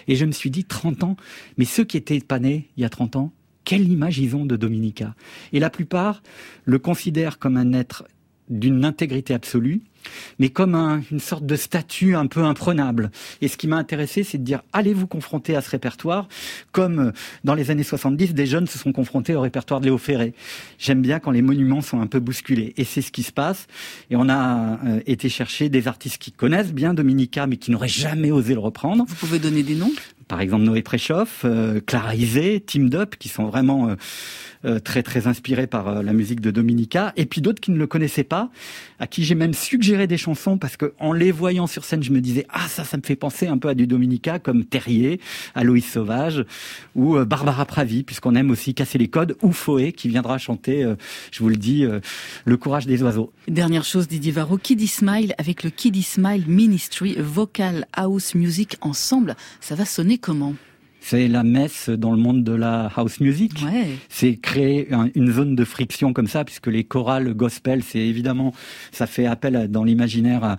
Et 0.06 0.16
je 0.16 0.24
me 0.24 0.32
suis 0.32 0.50
dit 0.50 0.64
30 0.64 1.04
ans, 1.04 1.16
mais 1.58 1.66
ceux 1.66 1.84
qui 1.84 1.98
étaient 1.98 2.20
pas 2.20 2.38
nés 2.38 2.70
il 2.78 2.82
y 2.84 2.86
a 2.86 2.88
30 2.88 3.16
ans, 3.16 3.32
quelle 3.68 3.86
image 3.86 4.18
ils 4.18 4.34
ont 4.34 4.46
de 4.46 4.56
Dominica 4.56 5.14
Et 5.52 5.60
la 5.60 5.68
plupart 5.68 6.22
le 6.64 6.78
considèrent 6.78 7.38
comme 7.38 7.56
un 7.58 7.72
être 7.74 8.04
d'une 8.48 8.82
intégrité 8.86 9.34
absolue, 9.34 9.82
mais 10.38 10.48
comme 10.48 10.74
un- 10.74 11.02
une 11.12 11.20
sorte 11.20 11.44
de 11.44 11.54
statut 11.54 12.14
un 12.16 12.26
peu 12.26 12.42
imprenable. 12.44 13.10
Et 13.42 13.48
ce 13.48 13.58
qui 13.58 13.66
m'a 13.68 13.76
intéressé, 13.76 14.22
c'est 14.24 14.38
de 14.38 14.42
dire, 14.42 14.62
allez 14.72 14.94
vous 14.94 15.06
confronter 15.06 15.54
à 15.54 15.60
ce 15.60 15.68
répertoire, 15.68 16.28
comme 16.72 16.98
euh, 16.98 17.12
dans 17.44 17.54
les 17.54 17.70
années 17.70 17.82
70, 17.82 18.32
des 18.32 18.46
jeunes 18.46 18.66
se 18.66 18.78
sont 18.78 18.92
confrontés 18.92 19.34
au 19.34 19.42
répertoire 19.42 19.80
de 19.80 19.84
Léo 19.84 19.98
Ferré. 19.98 20.32
J'aime 20.78 21.02
bien 21.02 21.18
quand 21.20 21.30
les 21.32 21.42
monuments 21.42 21.82
sont 21.82 22.00
un 22.00 22.06
peu 22.06 22.20
bousculés. 22.20 22.72
Et 22.78 22.84
c'est 22.84 23.02
ce 23.02 23.12
qui 23.12 23.22
se 23.22 23.32
passe. 23.32 23.66
Et 24.10 24.16
on 24.16 24.30
a 24.30 24.78
euh, 24.86 25.00
été 25.04 25.28
chercher 25.28 25.68
des 25.68 25.86
artistes 25.86 26.16
qui 26.16 26.32
connaissent 26.32 26.72
bien 26.72 26.94
Dominica, 26.94 27.46
mais 27.46 27.58
qui 27.58 27.70
n'auraient 27.70 27.86
jamais 28.06 28.30
osé 28.30 28.54
le 28.54 28.60
reprendre. 28.60 29.04
Vous 29.06 29.14
pouvez 29.16 29.38
donner 29.38 29.62
des 29.62 29.74
noms? 29.74 29.92
Par 30.28 30.40
exemple, 30.40 30.64
Noé 30.64 30.82
Préchoff, 30.82 31.42
euh, 31.44 31.80
Clara 31.84 32.14
Isé, 32.14 32.60
Team 32.60 32.90
Dup, 32.90 33.16
qui 33.18 33.28
sont 33.28 33.46
vraiment 33.46 33.88
euh, 33.88 33.96
euh, 34.64 34.80
très 34.80 35.04
très 35.04 35.28
inspiré 35.28 35.68
par 35.68 35.86
euh, 35.86 36.02
la 36.02 36.12
musique 36.12 36.40
de 36.40 36.50
Dominica, 36.50 37.12
et 37.16 37.26
puis 37.26 37.40
d'autres 37.40 37.60
qui 37.60 37.70
ne 37.70 37.78
le 37.78 37.86
connaissaient 37.86 38.24
pas, 38.24 38.50
à 38.98 39.06
qui 39.06 39.22
j'ai 39.22 39.36
même 39.36 39.54
suggéré 39.54 40.08
des 40.08 40.16
chansons 40.16 40.58
parce 40.58 40.76
que 40.76 40.94
en 40.98 41.12
les 41.12 41.30
voyant 41.30 41.68
sur 41.68 41.84
scène, 41.84 42.02
je 42.02 42.10
me 42.10 42.20
disais 42.20 42.44
ah 42.48 42.66
ça 42.66 42.82
ça 42.82 42.96
me 42.96 43.02
fait 43.04 43.14
penser 43.14 43.46
un 43.46 43.56
peu 43.56 43.68
à 43.68 43.74
du 43.74 43.86
Dominica 43.86 44.40
comme 44.40 44.64
Terrier, 44.64 45.20
Aloïs 45.54 45.88
Sauvage 45.88 46.44
ou 46.96 47.16
euh, 47.16 47.24
Barbara 47.24 47.66
Pravi, 47.66 48.02
puisqu'on 48.02 48.34
aime 48.34 48.50
aussi 48.50 48.74
casser 48.74 48.98
les 48.98 49.06
codes, 49.06 49.36
ou 49.42 49.52
Foé 49.52 49.92
qui 49.92 50.08
viendra 50.08 50.38
chanter, 50.38 50.84
je 51.30 51.38
vous 51.38 51.48
le 51.48 51.56
dis, 51.56 51.86
le 52.44 52.56
courage 52.56 52.86
des 52.86 53.02
oiseaux. 53.02 53.32
Dernière 53.46 53.84
chose, 53.84 54.08
Didier 54.08 54.32
Varro, 54.32 54.58
Kiddy 54.58 54.88
Smile 54.88 55.34
avec 55.38 55.62
le 55.62 55.70
Kiddy 55.70 56.02
Smile 56.02 56.44
Ministry 56.48 57.16
Vocal 57.18 57.86
House 57.92 58.34
Music 58.34 58.76
ensemble, 58.80 59.36
ça 59.60 59.74
va 59.74 59.84
sonner 59.84 60.17
comment? 60.20 60.54
C'est 61.00 61.28
la 61.28 61.42
messe 61.44 61.88
dans 61.88 62.10
le 62.10 62.18
monde 62.18 62.42
de 62.44 62.52
la 62.52 62.90
house 62.96 63.20
music. 63.20 63.52
Ouais. 63.64 63.86
C'est 64.08 64.36
créer 64.36 64.92
un- 64.92 65.08
une 65.14 65.30
zone 65.32 65.54
de 65.54 65.64
friction 65.64 66.12
comme 66.12 66.26
ça, 66.26 66.44
puisque 66.44 66.66
les 66.66 66.84
chorales 66.84 67.32
gospel, 67.34 67.82
c'est 67.84 68.00
évidemment, 68.00 68.52
ça 68.92 69.06
fait 69.06 69.24
appel 69.24 69.68
dans 69.70 69.84
l'imaginaire 69.84 70.42
à, 70.44 70.56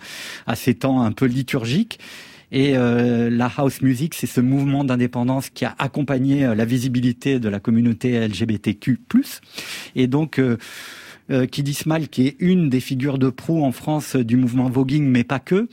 à 0.47 0.55
ces 0.55 0.73
temps 0.75 1.01
un 1.01 1.11
peu 1.11 1.25
liturgiques. 1.25 1.99
Et 2.51 2.75
euh, 2.75 3.29
la 3.29 3.51
house 3.57 3.81
music, 3.83 4.15
c'est 4.15 4.25
ce 4.25 4.41
mouvement 4.41 4.83
d'indépendance 4.83 5.49
qui 5.51 5.65
a 5.65 5.75
accompagné 5.77 6.45
euh, 6.45 6.55
la 6.55 6.65
visibilité 6.65 7.39
de 7.39 7.47
la 7.47 7.59
communauté 7.59 8.17
LGBTQ+. 8.27 8.97
Et 9.95 10.07
donc, 10.07 10.39
euh, 10.39 10.57
euh, 11.31 11.45
Kiddy 11.45 11.73
Smile, 11.73 12.09
qui 12.09 12.27
est 12.27 12.35
une 12.39 12.69
des 12.69 12.79
figures 12.79 13.17
de 13.17 13.29
proue 13.29 13.63
en 13.63 13.71
France 13.71 14.15
du 14.15 14.37
mouvement 14.37 14.69
voguing, 14.69 15.03
mais 15.03 15.23
pas 15.23 15.39
que, 15.39 15.67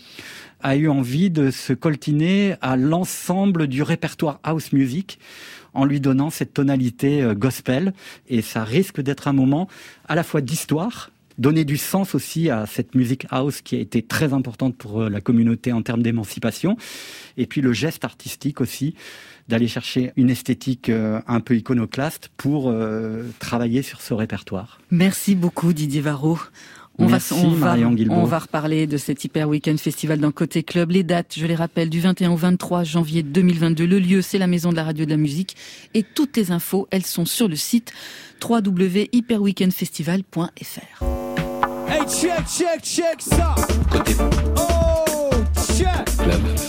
a 0.61 0.77
eu 0.77 0.89
envie 0.89 1.31
de 1.31 1.51
se 1.51 1.73
coltiner 1.73 2.57
à 2.61 2.77
l'ensemble 2.77 3.67
du 3.67 3.83
répertoire 3.83 4.41
house 4.43 4.73
music 4.73 5.19
en 5.75 5.85
lui 5.85 6.01
donnant 6.01 6.31
cette 6.31 6.55
tonalité 6.55 7.23
euh, 7.23 7.35
gospel. 7.35 7.93
Et 8.29 8.43
ça 8.43 8.65
risque 8.65 9.01
d'être 9.01 9.29
un 9.29 9.33
moment 9.33 9.69
à 10.09 10.15
la 10.15 10.23
fois 10.23 10.41
d'histoire, 10.41 11.11
donner 11.39 11.65
du 11.65 11.77
sens 11.77 12.15
aussi 12.15 12.51
à 12.51 12.67
cette 12.67 12.95
musique 12.95 13.27
house 13.31 13.61
qui 13.61 13.77
a 13.77 13.79
été 13.79 14.03
très 14.03 14.33
importante 14.33 14.77
pour 14.77 15.03
euh, 15.03 15.11
la 15.11 15.21
communauté 15.21 15.73
en 15.73 15.83
termes 15.83 16.03
d'émancipation. 16.03 16.77
Et 17.37 17.47
puis 17.47 17.61
le 17.61 17.73
geste 17.73 18.05
artistique 18.05 18.61
aussi, 18.61 18.95
d'aller 19.49 19.69
chercher 19.69 20.13
une 20.17 20.31
esthétique 20.31 20.89
euh, 20.89 21.21
un 21.27 21.41
peu 21.41 21.57
iconoclaste 21.57 22.31
pour 22.37 22.69
euh, 22.69 23.25
travailler 23.39 23.83
sur 23.83 24.01
ce 24.01 24.15
répertoire. 24.15 24.81
Merci 24.91 25.35
beaucoup 25.35 25.73
Didier 25.73 26.01
Varro. 26.01 26.39
On 26.99 27.09
Merci, 27.09 27.35
va, 27.35 27.41
on, 27.41 27.51
va, 27.51 27.67
Marion 27.67 27.93
Guilbault. 27.93 28.15
on 28.15 28.25
va 28.25 28.39
reparler 28.39 28.87
de 28.87 28.97
cet 28.97 29.23
Hyper 29.23 29.51
Weekend 29.51 29.79
Festival 29.79 30.19
dans 30.19 30.31
Côté 30.31 30.63
Club. 30.63 30.93
Les 30.93 31.03
dates, 31.03 31.35
je 31.37 31.45
les 31.45 31.55
rappelle, 31.55 31.91
du 31.91 32.01
21 32.01 32.31
au 32.31 32.37
23 32.37 32.85
janvier 32.85 33.23
2022. 33.23 33.87
Le 33.87 33.99
lieu, 33.99 34.23
c'est 34.23 34.39
la 34.39 34.47
Maison 34.47 34.71
de 34.71 34.77
la 34.77 34.85
Radio 34.85 35.03
et 35.03 35.07
de 35.07 35.11
la 35.11 35.19
Musique. 35.19 35.57
Et 35.93 36.03
toutes 36.03 36.35
les 36.39 36.53
infos, 36.53 36.89
elles 36.91 37.05
sont 37.05 37.27
sur 37.27 37.49
le 37.49 37.57
site 37.57 37.93
www.hyperweekendfestival.fr. 38.43 41.05
Hey, 41.89 42.01
check, 42.09 42.47
check, 42.49 42.81
check 42.83 43.21
ça. 43.21 43.55
Oh, 44.57 45.31
check. 45.77 45.87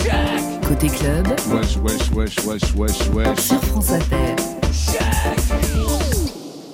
Check. 0.03 0.36
Côté 0.79 0.95
club, 0.95 1.27
Wesh, 1.27 1.77
wesh, 1.77 2.11
wesh, 2.11 2.45
wesh, 2.45 2.75
wesh, 2.75 3.09
wesh. 3.09 3.39
sur 3.39 3.63
France 3.63 3.89
Inter. 3.89 4.35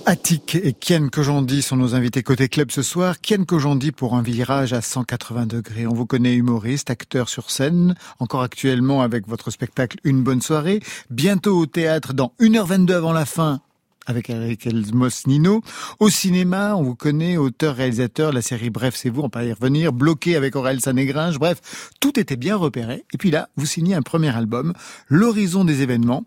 Attic 0.06 0.56
et 0.56 0.74
Kian 0.74 1.08
Kojandi 1.08 1.62
sont 1.62 1.78
nos 1.78 1.96
invités 1.96 2.22
côté 2.22 2.50
club 2.50 2.70
ce 2.70 2.82
soir. 2.82 3.22
Kian 3.22 3.46
Kojandi 3.46 3.94
pour 3.94 4.16
un 4.16 4.22
virage 4.22 4.74
à 4.74 4.82
180 4.82 5.46
degrés. 5.46 5.88
On 5.88 5.94
vous 5.94 6.06
connaît 6.06 6.34
humoriste, 6.34 6.90
acteur 6.90 7.30
sur 7.30 7.50
scène, 7.50 7.96
encore 8.20 8.42
actuellement 8.42 9.02
avec 9.02 9.26
votre 9.26 9.52
spectacle 9.52 9.98
Une 10.04 10.22
bonne 10.22 10.42
soirée. 10.42 10.82
Bientôt 11.10 11.58
au 11.58 11.66
théâtre 11.66 12.12
dans 12.12 12.34
1h22 12.42 12.92
avant 12.92 13.14
la 13.14 13.26
fin 13.26 13.62
avec 14.06 14.30
Eric 14.30 14.68
Elmos 14.68 15.28
Nino. 15.28 15.62
Au 16.00 16.10
cinéma, 16.10 16.76
on 16.76 16.84
vous 16.84 16.96
connaît, 16.96 17.38
auteur, 17.38 17.76
réalisateur, 17.76 18.32
la 18.32 18.42
série 18.42 18.70
Bref, 18.70 18.96
c'est 18.96 19.10
vous, 19.10 19.22
on 19.22 19.30
peut 19.30 19.46
y 19.46 19.54
revenir, 19.54 19.94
bloqué 19.94 20.36
avec 20.36 20.56
Aurel 20.56 20.82
Sanégringe, 20.82 21.40
bref, 21.40 21.92
tout 22.00 22.20
était 22.20 22.36
bien 22.36 22.56
repéré. 22.56 23.06
Et 23.14 23.18
puis 23.18 23.32
là, 23.32 23.50
vous 23.56 23.66
signez 23.66 23.96
un 23.96 24.02
premier 24.02 24.36
album, 24.36 24.74
L'horizon 25.08 25.66
des 25.66 25.82
événements. 25.82 26.24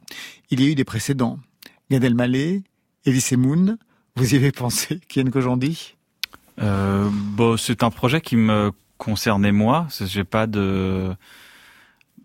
Il 0.50 0.60
y 0.60 0.66
a 0.66 0.70
eu 0.70 0.74
des 0.74 0.84
précédents. 0.84 1.38
Gad 1.90 2.04
Elmaleh, 2.04 2.62
Elise 3.04 3.32
Moon, 3.32 3.76
vous 4.16 4.34
y 4.34 4.36
avez 4.36 4.52
pensé, 4.52 5.00
Kian 5.08 5.30
Kojandi 5.30 5.94
Euh, 6.60 7.08
bon, 7.12 7.56
c'est 7.56 7.82
un 7.82 7.90
projet 7.90 8.20
qui 8.20 8.36
me 8.36 8.72
concernait 8.98 9.52
moi. 9.52 9.86
J'ai 10.00 10.24
pas 10.24 10.46
de, 10.46 11.14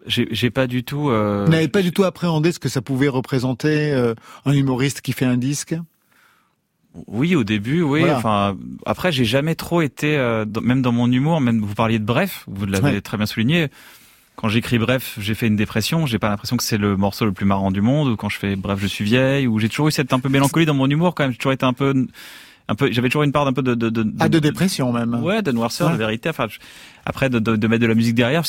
j'ai 0.08 0.50
pas 0.50 0.68
du 0.68 0.84
tout. 0.84 1.10
Euh, 1.10 1.44
Vous 1.46 1.52
n'avez 1.52 1.68
pas 1.68 1.82
du 1.82 1.92
tout 1.92 2.04
appréhendé 2.04 2.52
ce 2.52 2.60
que 2.60 2.70
ça 2.70 2.82
pouvait 2.82 3.08
représenter, 3.08 3.92
euh, 3.94 4.14
un 4.46 4.54
humoriste 4.54 5.02
qui 5.02 5.12
fait 5.14 5.26
un 5.26 5.38
disque? 5.38 5.76
Oui, 7.08 7.36
au 7.36 7.44
début, 7.44 7.82
oui. 7.82 8.02
Voilà. 8.02 8.18
Enfin, 8.18 8.58
après, 8.86 9.12
j'ai 9.12 9.24
jamais 9.24 9.56
trop 9.56 9.82
été, 9.82 10.18
euh, 10.18 10.44
dans- 10.44 10.60
même 10.62 10.82
dans 10.82 10.92
mon 10.92 11.10
humour, 11.10 11.40
même 11.40 11.62
vous 11.62 11.74
parliez 11.76 12.00
de 12.00 12.04
Bref, 12.04 12.44
vous 12.48 12.66
l'avez 12.66 12.86
Ouais. 12.96 13.02
très 13.02 13.16
bien 13.18 13.26
souligné. 13.26 13.70
Quand 14.36 14.50
j'écris 14.50 14.78
Bref, 14.80 15.16
j'ai 15.20 15.36
fait 15.36 15.48
une 15.48 15.56
dépression. 15.56 16.06
J'ai 16.06 16.20
pas 16.20 16.30
l'impression 16.30 16.58
que 16.58 16.64
c'est 16.64 16.78
le 16.78 16.98
morceau 16.98 17.26
le 17.26 17.32
plus 17.32 17.46
marrant 17.46 17.72
du 17.72 17.82
monde. 17.82 18.10
Ou 18.10 18.16
quand 18.18 18.28
je 18.30 18.38
fais 18.38 18.56
Bref, 18.56 18.80
je 18.82 18.88
suis 18.88 19.06
vieille. 19.06 19.46
Ou 19.48 19.60
j'ai 19.60 19.70
toujours 19.70 19.88
eu 19.88 19.92
cette 19.92 20.12
un 20.14 20.20
peu 20.20 20.30
mélancolie 20.30 20.66
dans 20.66 20.74
mon 20.74 20.90
humour 20.90 21.16
quand 21.16 21.24
même. 21.24 21.32
J'ai 21.32 21.38
toujours 21.38 21.52
été 21.54 21.66
un 21.66 21.74
peu, 21.74 22.08
un 22.72 22.76
peu. 22.76 22.92
J'avais 22.92 23.10
toujours 23.10 23.24
une 23.24 23.32
part 23.32 23.46
d'un 23.46 23.54
peu 23.54 23.62
de, 23.62 23.76
de, 23.76 23.90
de, 23.90 24.06
Ah, 24.20 24.30
de 24.30 24.40
dépression 24.40 24.92
même. 24.94 25.14
Ouais, 25.24 25.42
de 25.42 25.52
noirceur, 25.52 25.88
Ouais. 25.88 25.94
de 25.94 25.98
vérité. 26.00 26.30
Enfin, 26.30 26.48
je- 26.50 26.60
après 27.06 27.30
de, 27.30 27.38
mettre 27.68 27.82
de 27.82 27.88
la 27.88 27.96
musique 27.96 28.16
derrière, 28.16 28.44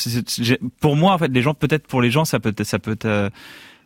pour 0.79 0.95
moi, 0.95 1.13
en 1.13 1.17
fait, 1.17 1.27
les 1.27 1.41
gens, 1.41 1.53
peut-être 1.53 1.87
pour 1.87 2.01
les 2.01 2.09
gens, 2.11 2.25
ça 2.25 2.39
peut, 2.39 2.53
ça 2.63 2.79
peut, 2.79 2.97
euh, 3.05 3.29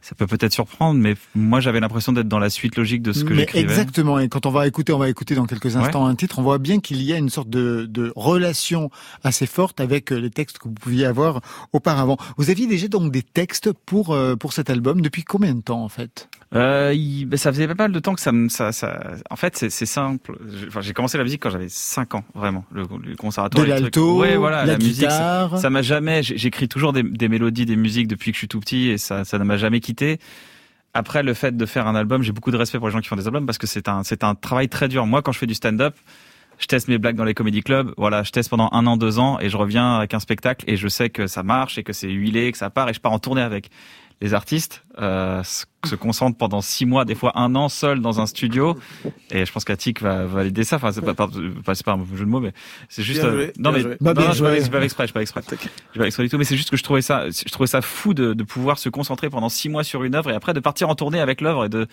ça 0.02 0.14
peut 0.16 0.28
peut-être 0.28 0.54
surprendre, 0.54 1.00
mais 1.00 1.16
moi, 1.36 1.60
j'avais 1.60 1.80
l'impression 1.80 2.14
d'être 2.14 2.28
dans 2.28 2.40
la 2.40 2.50
suite 2.50 2.76
logique 2.78 3.02
de 3.02 3.12
ce 3.14 3.24
que 3.24 3.34
j'écrivais. 3.34 3.64
exactement. 3.64 4.20
Et 4.20 4.30
quand 4.30 4.46
on 4.46 4.52
va 4.52 4.68
écouter, 4.68 4.94
on 4.94 5.00
va 5.00 5.10
écouter 5.10 5.36
dans 5.36 5.46
quelques 5.46 5.66
Ouais. 5.76 5.78
instants 5.78 6.06
un 6.06 6.16
titre, 6.16 6.40
on 6.40 6.44
voit 6.44 6.60
bien 6.60 6.80
qu'il 6.80 7.02
y 7.02 7.12
a 7.14 7.18
une 7.18 7.30
sorte 7.30 7.50
de, 7.50 7.86
de 7.90 8.14
relation 8.16 8.90
assez 9.24 9.48
forte 9.48 9.82
avec 9.82 10.12
euh, 10.14 10.18
les 10.20 10.30
textes 10.30 10.60
que 10.60 10.68
vous 10.68 10.76
pouviez 10.76 11.06
avoir 11.06 11.42
auparavant. 11.74 12.18
Vous 12.38 12.50
aviez 12.52 12.68
déjà 12.68 12.88
donc 12.88 13.12
des 13.12 13.24
textes 13.24 13.72
pour 13.86 14.14
euh, 14.14 14.36
pour 14.36 14.54
cet 14.54 14.70
album 14.70 15.02
depuis 15.02 15.24
combien 15.24 15.56
de 15.56 15.62
temps 15.62 15.84
en 15.84 15.90
fait? 15.90 16.30
Euh, 16.56 16.94
il- 16.96 17.26
ben, 17.26 17.36
ça 17.38 17.52
faisait 17.52 17.68
pas 17.68 17.74
mal 17.76 17.92
de 17.92 18.00
temps 18.00 18.16
que 18.16 18.22
ça 18.22 18.32
me, 18.32 18.48
ça, 18.48 18.72
ça, 18.72 19.02
en 19.30 19.36
fait, 19.36 19.58
c'est, 19.58 19.70
simple. 19.86 20.38
J'ai- 20.58 20.68
Enfin, 20.68 20.80
j'ai 20.82 20.94
commencé 20.94 21.18
la 21.18 21.26
musique 21.26 21.42
quand 21.42 21.50
j'avais 21.50 21.68
5 21.70 22.16
ans, 22.16 22.24
vraiment. 22.34 22.64
Le, 22.72 22.84
le 23.04 23.16
conservatoire. 23.18 23.66
De 23.66 23.70
l'alto, 23.70 24.20
Ouais, 24.22 24.38
voilà, 24.38 24.66
la 24.66 24.74
la, 24.74 24.78
musique. 24.78 24.96
ça- 25.10 25.48
guitare. 25.50 25.58
Ça 25.60 25.70
m'a 25.70 25.82
jamais, 25.82 26.24
j'écris 26.24 26.70
toujours 26.70 26.94
des, 26.94 27.04
des 27.04 27.28
mélodies, 27.28 27.66
des 27.66 27.76
musiques 27.76 28.08
depuis 28.08 28.32
que 28.32 28.36
je 28.36 28.40
suis 28.40 28.48
tout 28.48 28.62
petit 28.62 28.88
et 28.90 28.98
ça, 28.98 29.26
ça 29.26 29.38
ne 29.40 29.44
m'a 29.44 29.58
jamais 29.58 29.82
quitté. 29.82 30.20
Après, 30.94 31.22
le 31.22 31.34
fait 31.34 31.56
de 31.56 31.66
faire 31.66 31.86
un 31.86 31.96
album, 31.96 32.24
j'ai 32.24 32.32
beaucoup 32.32 32.52
de 32.52 32.58
respect 32.58 32.78
pour 32.80 32.88
les 32.88 32.94
gens 32.94 33.02
qui 33.02 33.08
font 33.10 33.18
des 33.18 33.28
albums 33.28 33.46
parce 33.46 33.58
que 33.58 33.68
c'est 33.68 33.88
un, 33.90 34.04
c'est 34.04 34.24
un 34.24 34.34
travail 34.34 34.70
très 34.70 34.88
dur. 34.88 35.06
Moi, 35.06 35.22
quand 35.22 35.34
je 35.34 35.40
fais 35.40 35.46
du 35.48 35.54
stand-up, 35.54 35.96
je 36.60 36.66
teste 36.66 36.88
mes 36.88 36.98
blagues 36.98 37.18
dans 37.18 37.26
les 37.26 37.34
comédie 37.36 37.62
clubs. 37.62 37.94
Voilà, 37.98 38.24
je 38.24 38.32
teste 38.32 38.50
pendant 38.50 38.70
un 38.72 38.88
an, 38.88 38.96
deux 38.98 39.20
ans 39.20 39.38
et 39.40 39.50
je 39.50 39.58
reviens 39.58 39.98
avec 39.98 40.14
un 40.16 40.20
spectacle 40.20 40.64
et 40.68 40.76
je 40.78 40.88
sais 40.88 41.10
que 41.10 41.28
ça 41.28 41.44
marche 41.44 41.78
et 41.78 41.84
que 41.84 41.94
c'est 41.94 42.10
huilé, 42.10 42.52
que 42.52 42.58
ça 42.58 42.70
part 42.72 42.90
et 42.90 42.94
je 42.94 43.00
pars 43.02 43.12
en 43.12 43.20
tournée 43.20 43.42
avec. 43.42 43.70
Les 44.20 44.34
artistes 44.34 44.84
euh, 45.00 45.44
se 45.44 45.66
se 45.86 45.96
concentrent 45.96 46.38
pendant 46.38 46.60
six 46.60 46.86
mois, 46.86 47.06
des 47.06 47.16
fois 47.16 47.40
un 47.40 47.56
an, 47.56 47.70
seuls 47.70 48.02
dans 48.02 48.20
un 48.20 48.26
studio. 48.26 48.76
Et 49.32 49.46
je 49.46 49.52
pense 49.54 49.64
qu'Atik 49.64 50.02
va 50.02 50.26
valider 50.26 50.66
ça. 50.66 50.78
Enfin, 50.78 50.92
c'est 50.92 51.02
pas, 51.02 51.14
pas, 51.14 51.30
pas- 51.64 51.76
c'est 51.76 51.86
pas 51.86 51.94
un 51.94 52.04
jeu 52.14 52.26
de 52.26 52.30
mots, 52.30 52.42
mais 52.42 52.52
c'est 52.90 53.04
juste. 53.04 53.22
Bien 53.22 53.30
euh, 53.30 53.36
joué, 53.36 53.54
non, 53.58 53.70
bien 53.70 53.72
mais 53.72 53.80
joué. 53.84 53.98
Bah, 54.02 54.14
non, 54.14 54.22
non, 54.22 54.28
je 54.30 54.34
suis 54.34 54.44
pas 54.44 54.56
exprès, 54.84 55.04
je 55.04 55.08
suis 55.08 55.14
pas 55.14 55.22
exprès. 55.22 55.44
Je 55.50 55.56
suis 55.56 56.00
pas 56.00 56.06
exprès 56.08 56.24
du 56.24 56.30
tout. 56.30 56.38
Mais 56.38 56.44
c'est 56.44 56.58
juste 56.58 56.72
que 56.72 56.78
je 56.78 56.84
trouvais 56.84 57.02
ça, 57.02 57.30
je 57.30 57.52
trouvais 57.52 57.68
ça 57.68 57.82
fou 57.82 58.14
de, 58.14 58.34
de 58.34 58.44
pouvoir 58.44 58.80
se 58.80 58.90
concentrer 58.90 59.30
pendant 59.30 59.48
six 59.50 59.70
mois 59.70 59.86
sur 59.86 60.04
une 60.04 60.16
œuvre 60.16 60.30
et 60.32 60.36
après 60.36 60.54
de 60.54 60.60
partir 60.60 60.90
en 60.90 60.96
tournée 60.96 61.22
avec 61.22 61.40
l'œuvre 61.40 61.66
et 61.66 61.70
de 61.70 61.88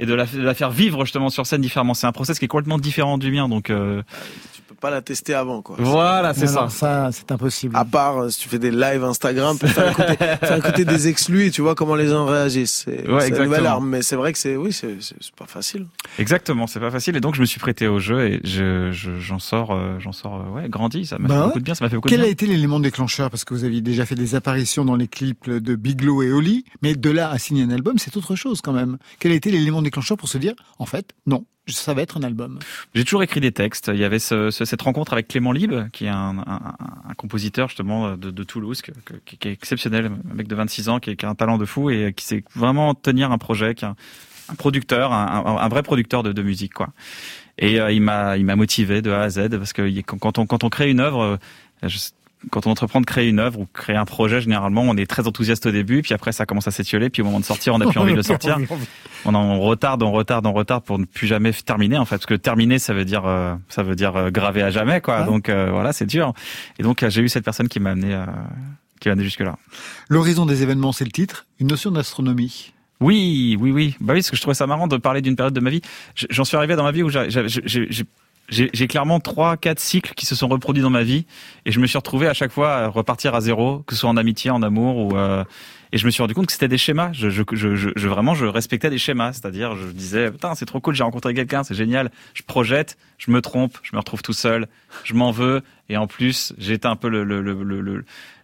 et 0.00 0.06
de 0.06 0.14
la, 0.14 0.26
de 0.26 0.40
la 0.42 0.54
faire 0.54 0.70
vivre 0.70 1.04
justement 1.04 1.30
sur 1.30 1.46
scène 1.46 1.60
différemment. 1.60 1.94
C'est 1.94 2.06
un 2.06 2.12
process 2.12 2.38
qui 2.38 2.46
est 2.46 2.48
complètement 2.48 2.78
différent 2.78 3.16
du 3.16 3.30
mien. 3.30 3.48
Donc 3.48 3.70
euh, 3.70 4.02
peux 4.02 4.59
pas 4.80 4.90
la 4.90 5.02
tester 5.02 5.34
avant, 5.34 5.62
quoi. 5.62 5.76
voilà, 5.78 6.32
c'est 6.34 6.46
ça. 6.46 6.62
non, 6.62 6.68
ça, 6.68 7.10
c'est 7.12 7.30
impossible. 7.30 7.76
À 7.76 7.84
part 7.84 8.18
euh, 8.22 8.28
si 8.30 8.40
tu 8.40 8.48
fais 8.48 8.58
des 8.58 8.70
lives 8.70 9.04
Instagram 9.04 9.58
pour 9.58 9.68
faire 9.68 9.90
écouter, 9.90 10.16
faire 10.40 10.56
écouter 10.56 10.84
des 10.84 11.08
exclus 11.08 11.46
et 11.46 11.50
tu 11.50 11.60
vois 11.62 11.74
comment 11.74 11.94
les 11.94 12.08
gens 12.08 12.24
réagissent. 12.26 12.82
C'est 12.86 13.06
Ouais, 13.08 13.16
exactement. 13.26 13.44
nouvelle 13.44 13.66
arme, 13.66 13.88
mais 13.88 14.02
c'est 14.02 14.16
vrai 14.16 14.32
que 14.32 14.38
c'est 14.38 14.56
oui, 14.56 14.72
c'est 14.72 14.96
pas 15.36 15.46
facile. 15.46 15.86
Exactement, 16.18 16.66
c'est 16.66 16.80
pas 16.80 16.90
facile. 16.90 17.16
Et 17.16 17.20
donc 17.20 17.34
je 17.34 17.40
me 17.40 17.46
suis 17.46 17.60
prêté 17.60 17.86
au 17.86 17.98
jeu 17.98 18.26
et 18.26 18.40
je 18.44 18.90
je- 18.92 19.18
j'en 19.20 19.38
sors, 19.38 19.72
euh, 19.72 19.98
j'en 19.98 20.12
sors, 20.12 20.36
euh, 20.40 20.50
ouais, 20.54 20.68
grandi. 20.68 21.06
Ça 21.06 21.18
m'a 21.18 21.28
Bah 21.28 21.34
fait 21.34 21.40
ouais. 21.40 21.46
beaucoup 21.46 21.58
de 21.60 21.64
bien. 21.64 21.74
Ça 21.74 21.84
m'a 21.84 21.90
fait 21.90 21.96
beaucoup 21.96 22.08
Quel 22.08 22.20
de 22.20 22.24
a 22.24 22.28
été 22.28 22.46
l'élément 22.46 22.80
déclencheur? 22.80 23.30
Parce 23.30 23.44
que 23.44 23.54
vous 23.54 23.64
aviez 23.64 23.80
déjà 23.82 24.06
fait 24.06 24.14
des 24.14 24.34
apparitions 24.34 24.84
dans 24.84 24.96
les 24.96 25.08
clips 25.08 25.48
de 25.50 25.74
Biglow 25.74 26.22
et 26.22 26.32
Oli, 26.32 26.64
mais 26.82 26.94
de 26.94 27.10
là 27.10 27.30
à 27.30 27.38
signer 27.38 27.62
un 27.64 27.70
album, 27.70 27.98
c'est 27.98 28.16
autre 28.16 28.34
chose 28.36 28.60
quand 28.62 28.72
même. 28.72 28.98
Quel 29.18 29.32
a 29.32 29.34
été 29.34 29.50
l'élément 29.50 29.82
déclencheur 29.82 30.16
pour 30.16 30.28
se 30.28 30.38
dire, 30.38 30.54
en 30.78 30.86
fait, 30.86 31.10
non, 31.26 31.44
ça 31.72 31.94
va 31.94 32.02
être 32.02 32.16
un 32.18 32.22
album 32.22 32.58
J'ai 32.94 33.04
toujours 33.04 33.22
écrit 33.22 33.40
des 33.40 33.52
textes. 33.52 33.90
Il 33.92 33.98
y 33.98 34.04
avait 34.04 34.18
ce, 34.18 34.50
ce- 34.50 34.64
cette 34.64 34.82
rencontre 34.82 35.12
avec 35.12 35.28
Clément 35.28 35.52
Libre, 35.52 35.86
qui 35.92 36.06
est 36.06 36.08
un, 36.08 36.36
compositeur 37.16 37.68
justement 37.68 38.16
de, 38.16 38.44
Toulouse, 38.44 38.82
qui, 38.82 39.48
est 39.48 39.52
exceptionnel, 39.52 40.10
un 40.30 40.34
mec 40.34 40.48
de 40.48 40.54
26 40.54 40.88
ans, 40.88 41.00
qui, 41.00 41.16
a 41.22 41.28
un 41.28 41.34
talent 41.34 41.58
de 41.58 41.64
fou 41.64 41.90
et 41.90 42.12
qui 42.14 42.24
sait 42.24 42.44
vraiment 42.54 42.94
tenir 42.94 43.30
un 43.32 43.38
projet, 43.38 43.74
qui 43.74 43.84
est 43.84 43.88
un, 43.88 44.54
producteur, 44.56 45.12
un, 45.12 45.68
vrai 45.68 45.82
producteur 45.82 46.22
de, 46.22 46.42
musique, 46.42 46.74
quoi. 46.74 46.88
Et 47.58 47.78
euh, 47.80 47.92
il 47.92 48.00
m'a, 48.00 48.36
il 48.38 48.44
m'a 48.44 48.56
motivé 48.56 49.02
de 49.02 49.10
A 49.10 49.22
à 49.22 49.28
Z 49.28 49.50
parce 49.50 49.72
que 49.72 50.00
quand 50.00 50.38
on 50.38 50.68
crée 50.70 50.90
une 50.90 51.00
œuvre, 51.00 51.22
euh, 51.22 51.36
je- 51.88 51.98
quand 52.50 52.66
on 52.66 52.70
entreprend 52.70 53.00
de 53.02 53.06
créer 53.06 53.28
une 53.28 53.38
œuvre 53.38 53.60
ou 53.60 53.66
créer 53.72 53.96
un 53.96 54.06
projet, 54.06 54.40
généralement, 54.40 54.82
on 54.82 54.96
est 54.96 55.04
très 55.08 55.26
enthousiaste 55.26 55.66
au 55.66 55.70
début, 55.70 56.00
puis 56.02 56.14
après 56.14 56.32
ça 56.32 56.46
commence 56.46 56.66
à 56.66 56.70
s'étioler, 56.70 57.10
puis 57.10 57.20
au 57.20 57.26
moment 57.26 57.40
de 57.40 57.44
sortir, 57.44 57.74
on 57.74 57.78
n'a 57.78 57.86
plus 57.86 57.98
envie 58.00 58.12
de 58.12 58.16
le 58.16 58.22
sortir. 58.22 58.56
On 59.26 59.34
en 59.34 59.60
retarde, 59.60 60.02
on 60.02 60.10
retarde, 60.12 60.46
on 60.46 60.52
retarde 60.52 60.84
pour 60.84 60.98
ne 60.98 61.04
plus 61.04 61.26
jamais 61.26 61.52
terminer 61.52 61.98
en 61.98 62.04
fait, 62.06 62.16
parce 62.16 62.26
que 62.26 62.34
terminer, 62.34 62.78
ça 62.78 62.94
veut 62.94 63.04
dire, 63.04 63.26
euh, 63.26 63.54
ça 63.68 63.82
veut 63.82 63.94
dire 63.94 64.16
euh, 64.16 64.30
graver 64.30 64.62
à 64.62 64.70
jamais, 64.70 65.00
quoi. 65.02 65.20
Ouais. 65.20 65.26
Donc 65.26 65.48
euh, 65.48 65.70
voilà, 65.70 65.92
c'est 65.92 66.06
dur. 66.06 66.32
Et 66.78 66.82
donc 66.82 67.04
j'ai 67.06 67.20
eu 67.22 67.28
cette 67.28 67.44
personne 67.44 67.68
qui 67.68 67.78
m'a 67.80 67.90
amené, 67.90 68.14
euh, 68.14 68.24
qui 69.00 69.08
m'a 69.08 69.12
amené 69.12 69.24
jusque 69.24 69.40
là. 69.40 69.56
L'horizon 70.08 70.46
des 70.46 70.62
événements, 70.62 70.92
c'est 70.92 71.04
le 71.04 71.10
titre. 71.12 71.46
Une 71.58 71.66
notion 71.68 71.90
d'astronomie. 71.90 72.72
Oui, 73.00 73.56
oui, 73.58 73.70
oui. 73.70 73.96
Bah 74.00 74.12
oui, 74.12 74.20
parce 74.20 74.30
que 74.30 74.36
je 74.36 74.42
trouvais 74.42 74.54
ça 74.54 74.66
marrant 74.66 74.86
de 74.86 74.96
parler 74.98 75.22
d'une 75.22 75.34
période 75.36 75.54
de 75.54 75.60
ma 75.60 75.70
vie. 75.70 75.80
J'en 76.28 76.44
suis 76.44 76.56
arrivé 76.56 76.76
dans 76.76 76.82
ma 76.84 76.92
vie 76.92 77.02
où 77.02 77.08
j'ai- 77.08 77.28
j'ai- 78.48 78.56
j'ai 78.56 78.64
j'ai- 78.64 78.64
j'ai- 78.64 78.70
j'ai 78.72 78.86
clairement 78.88 79.20
trois, 79.20 79.56
quatre 79.56 79.80
cycles 79.80 80.14
qui 80.14 80.26
se 80.26 80.34
sont 80.34 80.48
reproduits 80.48 80.82
dans 80.82 80.90
ma 80.90 81.02
vie, 81.02 81.26
et 81.66 81.72
je 81.72 81.80
me 81.80 81.86
suis 81.86 81.98
retrouvé 81.98 82.26
à 82.28 82.34
chaque 82.34 82.52
fois 82.52 82.74
à 82.74 82.88
repartir 82.88 83.34
à 83.34 83.40
zéro, 83.40 83.78
que 83.86 83.94
ce 83.94 84.00
soit 84.00 84.10
en 84.10 84.16
amitié, 84.16 84.50
en 84.50 84.62
amour, 84.62 84.96
ou 84.96 85.16
euh, 85.16 85.44
et 85.92 85.98
je 85.98 86.06
me 86.06 86.10
suis 86.10 86.22
rendu 86.22 86.34
compte 86.34 86.46
que 86.46 86.52
c'était 86.52 86.68
des 86.68 86.78
schémas. 86.78 87.12
Je, 87.12 87.30
je, 87.30 87.42
je, 87.52 87.74
je- 87.74 88.08
vraiment, 88.08 88.34
je 88.34 88.46
respectais 88.46 88.90
des 88.90 88.98
schémas, 88.98 89.32
c'est-à-dire 89.32 89.76
je 89.76 89.86
disais 89.88 90.30
putain 90.30 90.54
c'est 90.54 90.66
trop 90.66 90.80
cool, 90.80 90.94
j'ai 90.94 91.02
rencontré 91.04 91.34
quelqu'un, 91.34 91.64
c'est 91.64 91.74
génial. 91.74 92.10
Je 92.34 92.42
projette, 92.42 92.96
je 93.18 93.30
me 93.30 93.40
trompe, 93.40 93.78
je 93.82 93.90
me 93.94 93.98
retrouve 93.98 94.22
tout 94.22 94.32
seul, 94.32 94.68
je 95.04 95.14
m'en 95.14 95.30
veux, 95.30 95.62
et 95.88 95.96
en 95.96 96.06
plus 96.06 96.52
j'étais 96.58 96.86
un 96.86 96.96
peu 96.96 97.08
le, 97.08 97.24
le, 97.24 97.40
le, 97.42 97.62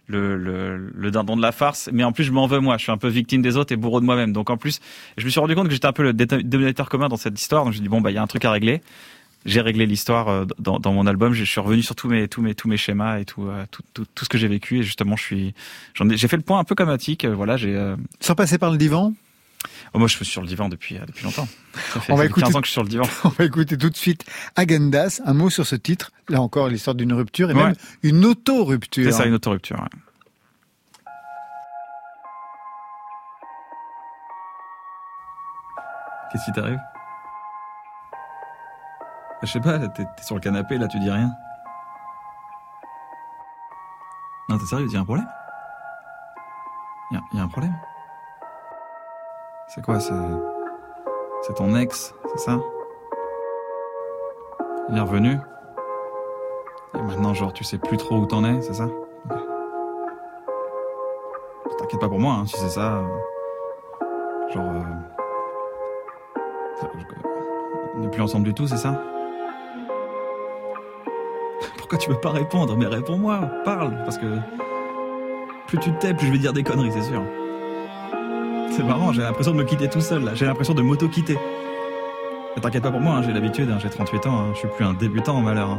le, 0.07 0.91
le 0.95 1.11
dindon 1.11 1.35
de 1.35 1.41
la 1.41 1.51
farce, 1.51 1.89
mais 1.91 2.03
en 2.03 2.11
plus 2.13 2.23
je 2.23 2.31
m'en 2.31 2.47
veux 2.47 2.59
moi, 2.59 2.77
je 2.77 2.83
suis 2.83 2.91
un 2.93 2.97
peu 2.97 3.07
victime 3.09 3.41
des 3.41 3.57
autres 3.57 3.73
et 3.73 3.77
bourreau 3.77 3.99
de 3.99 4.05
moi-même. 4.05 4.33
Donc 4.33 4.49
en 4.49 4.57
plus, 4.57 4.79
je 5.17 5.25
me 5.25 5.29
suis 5.29 5.39
rendu 5.39 5.55
compte 5.55 5.67
que 5.67 5.73
j'étais 5.73 5.85
un 5.87 5.93
peu 5.93 6.03
le 6.03 6.13
dénominateur 6.13 6.89
commun 6.89 7.09
dans 7.09 7.17
cette 7.17 7.39
histoire. 7.39 7.65
Donc 7.65 7.73
suis 7.73 7.81
dit 7.81 7.89
bon 7.89 8.01
bah 8.01 8.11
il 8.11 8.15
y 8.15 8.17
a 8.17 8.21
un 8.21 8.27
truc 8.27 8.45
à 8.45 8.51
régler. 8.51 8.81
J'ai 9.47 9.61
réglé 9.61 9.85
l'histoire 9.87 10.27
euh, 10.27 10.45
dans, 10.59 10.77
dans 10.77 10.91
mon 10.93 11.07
album. 11.07 11.33
Je 11.33 11.43
suis 11.43 11.59
revenu 11.59 11.81
sur 11.81 11.95
tous 11.95 12.07
mes 12.09 12.27
tous 12.27 12.41
mes 12.41 12.53
tous 12.53 12.67
mes 12.67 12.77
schémas 12.77 13.17
et 13.19 13.25
tout 13.25 13.47
euh, 13.47 13.65
tout, 13.71 13.81
tout, 13.93 14.05
tout 14.13 14.25
ce 14.25 14.29
que 14.29 14.37
j'ai 14.37 14.47
vécu 14.49 14.79
et 14.79 14.83
justement 14.83 15.15
je 15.15 15.23
suis 15.23 15.53
j'en 15.95 16.07
ai 16.09 16.17
j'ai 16.17 16.27
fait 16.27 16.35
le 16.37 16.43
point 16.43 16.59
un 16.59 16.63
peu 16.65 16.75
comme 16.75 16.89
Attic. 16.89 17.23
euh, 17.25 17.33
Voilà 17.33 17.55
j'ai 17.57 17.73
Sans 18.19 18.35
passer 18.35 18.57
par 18.57 18.71
le 18.71 18.77
divan, 18.77 19.13
oh, 19.93 19.99
moi 19.99 20.07
je 20.09 20.15
suis 20.17 20.25
sur 20.25 20.41
le 20.41 20.47
divan 20.47 20.67
depuis 20.69 20.99
depuis 21.07 21.23
longtemps. 21.23 21.47
Ça 21.93 21.99
fait, 22.01 22.11
On 22.11 22.15
va 22.17 22.23
fait 22.23 22.29
15 22.29 22.37
écouter- 22.39 22.55
ans 22.57 22.61
que 22.61 22.67
je 22.67 22.71
suis 22.71 22.73
sur 22.73 22.83
le 22.83 22.89
divan. 22.89 23.05
on 23.23 23.29
va 23.29 23.45
écouter 23.45 23.77
tout 23.77 23.89
de 23.89 23.95
suite 23.95 24.25
Agendas. 24.57 25.21
Un 25.25 25.33
mot 25.33 25.49
sur 25.49 25.65
ce 25.65 25.75
titre. 25.77 26.11
Là 26.27 26.41
encore, 26.41 26.67
l'histoire 26.67 26.95
d'une 26.95 27.13
rupture 27.13 27.49
et 27.49 27.53
Ouais. 27.53 27.63
même 27.63 27.75
une 28.03 28.25
auto-rupture. 28.25 29.05
C'est 29.05 29.17
ça 29.17 29.25
une 29.25 29.33
autorupture. 29.33 29.77
Ouais. 29.79 29.99
Qu'est-ce 36.31 36.45
qui 36.45 36.51
t'arrive? 36.51 36.79
Je 39.43 39.47
sais 39.47 39.59
pas, 39.59 39.77
t'es 39.89 40.05
sur 40.21 40.35
le 40.35 40.41
canapé, 40.41 40.77
là 40.77 40.87
tu 40.87 40.99
dis 40.99 41.11
rien. 41.11 41.29
Non, 44.49 44.57
t'es 44.57 44.65
sérieux, 44.65 44.87
y 44.87 44.97
a 44.97 44.99
un 45.01 45.05
problème? 45.05 45.27
Y 47.11 47.17
a, 47.17 47.21
y 47.33 47.39
a 47.39 47.43
un 47.43 47.47
problème? 47.47 47.75
C'est 49.67 49.83
quoi, 49.83 49.99
c'est... 49.99 50.13
C'est 51.43 51.53
ton 51.53 51.75
ex, 51.75 52.15
c'est 52.31 52.39
ça? 52.39 52.57
Il 54.89 54.97
est 54.97 55.01
revenu? 55.01 55.37
Et 56.95 57.01
maintenant, 57.01 57.33
genre, 57.33 57.53
tu 57.53 57.63
sais 57.63 57.77
plus 57.77 57.97
trop 57.97 58.15
où 58.17 58.25
t'en 58.25 58.43
es, 58.43 58.61
c'est 58.61 58.73
ça? 58.73 58.87
T'inquiète 61.77 62.01
pas 62.01 62.09
pour 62.09 62.19
moi, 62.19 62.33
hein, 62.33 62.45
si 62.47 62.57
c'est 62.57 62.69
ça. 62.69 62.95
euh, 62.95 63.19
Genre... 64.49 64.63
euh, 64.63 64.83
on 67.95 67.99
n'est 67.99 68.09
plus 68.09 68.21
ensemble 68.21 68.45
du 68.45 68.53
tout, 68.53 68.67
c'est 68.67 68.77
ça? 68.77 68.99
Pourquoi 71.87 71.99
tu 71.99 72.09
veux 72.09 72.19
pas 72.19 72.31
répondre 72.31 72.75
Mais 72.75 72.85
réponds-moi, 72.85 73.49
parle, 73.63 73.95
parce 74.03 74.17
que 74.17 74.25
plus 75.67 75.77
tu 75.77 75.89
te 75.93 76.01
tais, 76.01 76.13
plus 76.13 76.27
je 76.27 76.33
vais 76.33 76.37
dire 76.37 76.51
des 76.51 76.61
conneries, 76.61 76.91
c'est 76.91 77.03
sûr. 77.03 77.23
C'est 78.71 78.83
marrant, 78.83 79.13
j'ai 79.13 79.21
l'impression 79.21 79.53
de 79.53 79.57
me 79.57 79.63
quitter 79.63 79.87
tout 79.87 80.01
seul, 80.01 80.25
là. 80.25 80.35
J'ai 80.35 80.45
l'impression 80.45 80.73
de 80.73 80.81
m'auto-quitter. 80.81 81.37
T'inquiète 82.61 82.83
pas 82.83 82.91
pour 82.91 82.99
moi, 82.99 83.13
hein, 83.13 83.21
j'ai 83.25 83.31
l'habitude, 83.31 83.69
hein, 83.69 83.77
j'ai 83.81 83.89
38 83.89 84.27
ans, 84.27 84.37
hein, 84.37 84.51
je 84.53 84.59
suis 84.59 84.67
plus 84.67 84.83
un 84.83 84.95
débutant 84.95 85.37
en 85.37 85.41
malheur. 85.41 85.77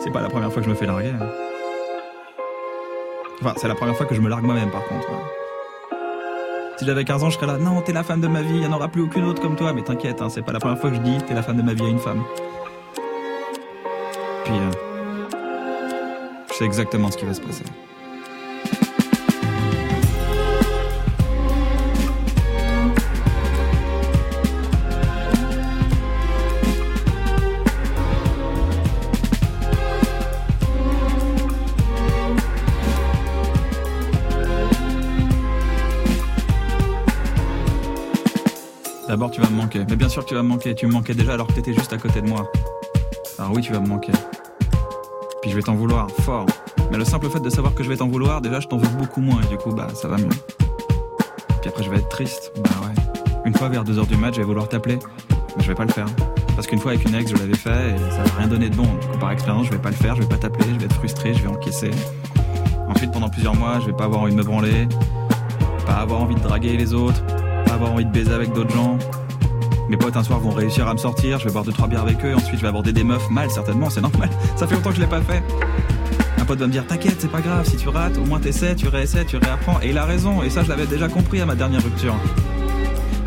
C'est 0.00 0.10
pas 0.10 0.22
la 0.22 0.28
première 0.28 0.52
fois 0.52 0.60
que 0.60 0.66
je 0.66 0.70
me 0.70 0.74
fais 0.74 0.86
larguer. 0.86 1.12
Enfin, 3.40 3.54
c'est 3.56 3.68
la 3.68 3.76
première 3.76 3.94
fois 3.94 4.06
que 4.06 4.16
je 4.16 4.20
me 4.20 4.28
largue 4.28 4.44
moi-même, 4.44 4.72
par 4.72 4.84
contre. 4.86 5.06
Si 6.78 6.84
j'avais 6.84 7.04
15 7.04 7.22
ans, 7.22 7.30
je 7.30 7.36
serais 7.36 7.46
là, 7.46 7.58
non, 7.58 7.80
t'es 7.80 7.92
la 7.92 8.02
femme 8.02 8.20
de 8.20 8.26
ma 8.26 8.42
vie, 8.42 8.54
il 8.54 8.60
n'y 8.60 8.66
en 8.66 8.72
aura 8.72 8.88
plus 8.88 9.02
aucune 9.02 9.24
autre 9.24 9.40
comme 9.40 9.54
toi. 9.54 9.72
Mais 9.72 9.82
t'inquiète, 9.82 10.20
c'est 10.30 10.42
pas 10.42 10.50
la 10.50 10.58
première 10.58 10.80
fois 10.80 10.90
que 10.90 10.96
je 10.96 11.00
dis, 11.00 11.16
t'es 11.28 11.34
la 11.34 11.44
femme 11.44 11.58
de 11.58 11.62
ma 11.62 11.74
vie 11.74 11.84
à 11.84 11.88
une 11.88 12.00
femme. 12.00 12.24
Puis, 14.44 14.54
euh, 14.54 14.93
je 16.54 16.58
sais 16.58 16.64
exactement 16.64 17.10
ce 17.10 17.16
qui 17.16 17.24
va 17.24 17.34
se 17.34 17.40
passer. 17.40 17.64
D'abord, 39.08 39.32
tu 39.32 39.40
vas 39.40 39.50
me 39.50 39.56
manquer. 39.56 39.84
Mais 39.88 39.96
bien 39.96 40.08
sûr 40.08 40.24
tu 40.24 40.34
vas 40.34 40.44
me 40.44 40.48
manquer. 40.48 40.76
Tu 40.76 40.86
me 40.86 40.92
manquais 40.92 41.14
déjà 41.14 41.34
alors 41.34 41.48
que 41.48 41.54
t'étais 41.54 41.74
juste 41.74 41.92
à 41.92 41.98
côté 41.98 42.22
de 42.22 42.28
moi. 42.28 42.48
Alors 43.40 43.52
oui, 43.52 43.62
tu 43.62 43.72
vas 43.72 43.80
me 43.80 43.88
manquer. 43.88 44.12
Puis 45.44 45.50
je 45.50 45.56
vais 45.56 45.62
t'en 45.62 45.74
vouloir, 45.74 46.10
fort. 46.22 46.46
Mais 46.90 46.96
le 46.96 47.04
simple 47.04 47.28
fait 47.28 47.38
de 47.38 47.50
savoir 47.50 47.74
que 47.74 47.84
je 47.84 47.90
vais 47.90 47.98
t'en 47.98 48.08
vouloir, 48.08 48.40
déjà, 48.40 48.60
je 48.60 48.66
t'en 48.66 48.78
veux 48.78 48.88
beaucoup 48.96 49.20
moins. 49.20 49.42
Et 49.42 49.46
du 49.48 49.58
coup, 49.58 49.72
bah, 49.72 49.88
ça 49.92 50.08
va 50.08 50.16
mieux. 50.16 50.30
Puis 51.60 51.68
après, 51.68 51.82
je 51.82 51.90
vais 51.90 51.98
être 51.98 52.08
triste. 52.08 52.50
Bah 52.56 52.70
ouais. 52.80 52.94
Une 53.44 53.54
fois 53.54 53.68
vers 53.68 53.84
2h 53.84 54.06
du 54.06 54.16
match, 54.16 54.36
je 54.36 54.40
vais 54.40 54.46
vouloir 54.46 54.70
t'appeler. 54.70 54.98
Mais 55.54 55.62
je 55.62 55.68
vais 55.68 55.74
pas 55.74 55.84
le 55.84 55.92
faire. 55.92 56.06
Parce 56.54 56.66
qu'une 56.66 56.78
fois 56.78 56.92
avec 56.92 57.06
une 57.06 57.14
ex, 57.14 57.30
je 57.30 57.36
l'avais 57.36 57.58
fait 57.58 57.90
et 57.90 58.10
ça 58.10 58.24
n'a 58.24 58.38
rien 58.38 58.48
donné 58.48 58.70
de 58.70 58.74
bon. 58.74 58.84
Du 58.84 59.06
coup, 59.06 59.18
par 59.20 59.32
expérience, 59.32 59.66
je 59.66 59.72
vais 59.72 59.78
pas 59.78 59.90
le 59.90 59.96
faire, 59.96 60.16
je 60.16 60.22
vais 60.22 60.28
pas 60.28 60.38
t'appeler, 60.38 60.64
je 60.72 60.78
vais 60.78 60.86
être 60.86 60.94
frustré, 60.94 61.34
je 61.34 61.42
vais 61.42 61.48
encaisser. 61.48 61.90
Ensuite, 62.88 63.12
pendant 63.12 63.28
plusieurs 63.28 63.54
mois, 63.54 63.80
je 63.80 63.86
vais 63.88 63.92
pas 63.92 64.04
avoir 64.04 64.22
envie 64.22 64.32
de 64.32 64.38
me 64.38 64.44
branler, 64.44 64.88
pas 65.84 65.96
avoir 65.96 66.22
envie 66.22 66.36
de 66.36 66.40
draguer 66.40 66.78
les 66.78 66.94
autres, 66.94 67.22
pas 67.66 67.74
avoir 67.74 67.92
envie 67.92 68.06
de 68.06 68.10
baiser 68.10 68.32
avec 68.32 68.54
d'autres 68.54 68.74
gens. 68.74 68.98
Mes 69.88 69.96
potes 69.98 70.16
un 70.16 70.24
soir 70.24 70.40
vont 70.40 70.50
réussir 70.50 70.88
à 70.88 70.94
me 70.94 70.98
sortir, 70.98 71.38
je 71.38 71.44
vais 71.44 71.52
boire 71.52 71.64
deux 71.64 71.72
trois 71.72 71.86
bières 71.88 72.02
avec 72.02 72.24
eux, 72.24 72.34
ensuite 72.34 72.56
je 72.56 72.62
vais 72.62 72.68
aborder 72.68 72.92
des 72.92 73.04
meufs 73.04 73.28
mal 73.30 73.50
certainement, 73.50 73.90
c'est 73.90 74.00
normal. 74.00 74.30
Ça 74.56 74.66
fait 74.66 74.74
longtemps 74.74 74.90
que 74.90 74.96
je 74.96 75.00
l'ai 75.00 75.06
pas 75.06 75.20
fait. 75.20 75.42
Un 76.38 76.44
pote 76.44 76.58
va 76.58 76.66
me 76.66 76.72
dire 76.72 76.86
t'inquiète, 76.86 77.16
c'est 77.18 77.30
pas 77.30 77.40
grave, 77.40 77.68
si 77.68 77.76
tu 77.76 77.88
rates, 77.88 78.16
au 78.18 78.24
moins 78.24 78.40
t'essaies, 78.40 78.74
tu 78.74 78.88
réessaies, 78.88 79.24
tu 79.24 79.36
réapprends. 79.36 79.80
Et 79.82 79.90
il 79.90 79.98
a 79.98 80.04
raison, 80.04 80.42
et 80.42 80.50
ça 80.50 80.62
je 80.62 80.68
l'avais 80.68 80.86
déjà 80.86 81.08
compris 81.08 81.40
à 81.40 81.46
ma 81.46 81.54
dernière 81.54 81.82
rupture. 81.82 82.14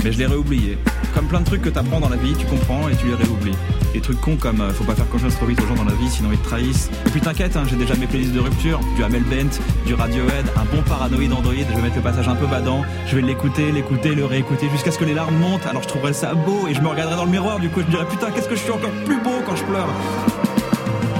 Mais 0.03 0.11
je 0.11 0.17
l'ai 0.17 0.25
réoublié. 0.25 0.77
Comme 1.17 1.25
plein 1.25 1.39
de 1.39 1.45
trucs 1.45 1.63
que 1.63 1.69
t'apprends 1.69 1.99
dans 1.99 2.09
la 2.09 2.15
vie, 2.15 2.35
tu 2.37 2.45
comprends 2.45 2.87
et 2.89 2.95
tu 2.95 3.07
les 3.07 3.15
réoublies. 3.15 3.55
Des 3.91 4.01
trucs 4.01 4.21
cons 4.21 4.35
comme 4.35 4.61
euh, 4.61 4.71
faut 4.71 4.83
pas 4.83 4.93
faire 4.93 5.09
confiance 5.09 5.35
trop 5.35 5.47
vite 5.47 5.59
aux 5.59 5.65
gens 5.65 5.73
dans 5.73 5.89
la 5.89 5.95
vie, 5.95 6.07
sinon 6.07 6.29
ils 6.31 6.37
te 6.37 6.45
trahissent. 6.45 6.91
Et 7.07 7.09
puis 7.09 7.19
t'inquiète, 7.19 7.57
hein, 7.57 7.63
j'ai 7.67 7.75
déjà 7.75 7.95
mes 7.95 8.05
playlists 8.05 8.35
de 8.35 8.39
rupture, 8.39 8.79
du 8.95 9.03
Amel 9.03 9.23
Bent, 9.23 9.49
du 9.87 9.95
Radiohead, 9.95 10.45
un 10.55 10.65
bon 10.65 10.83
paranoïde 10.83 11.33
Android, 11.33 11.55
je 11.55 11.75
vais 11.75 11.81
mettre 11.81 11.95
le 11.95 12.03
passage 12.03 12.27
un 12.27 12.35
peu 12.35 12.45
badant, 12.45 12.83
je 13.07 13.15
vais 13.15 13.23
l'écouter, 13.23 13.71
l'écouter, 13.71 14.13
le 14.13 14.25
réécouter 14.25 14.69
jusqu'à 14.69 14.91
ce 14.91 14.99
que 14.99 15.05
les 15.05 15.15
larmes 15.15 15.35
montent, 15.37 15.65
alors 15.65 15.81
je 15.81 15.87
trouverai 15.87 16.13
ça 16.13 16.35
beau 16.35 16.67
et 16.67 16.75
je 16.75 16.81
me 16.81 16.87
regarderai 16.87 17.15
dans 17.15 17.25
le 17.25 17.31
miroir, 17.31 17.59
du 17.59 17.69
coup 17.69 17.81
je 17.81 17.87
me 17.87 17.91
dirai 17.91 18.05
putain 18.05 18.29
qu'est-ce 18.29 18.47
que 18.47 18.55
je 18.55 18.61
suis 18.61 18.71
encore 18.71 18.91
plus 19.03 19.19
beau 19.19 19.41
quand 19.43 19.55
je 19.55 19.63
pleure. 19.63 19.89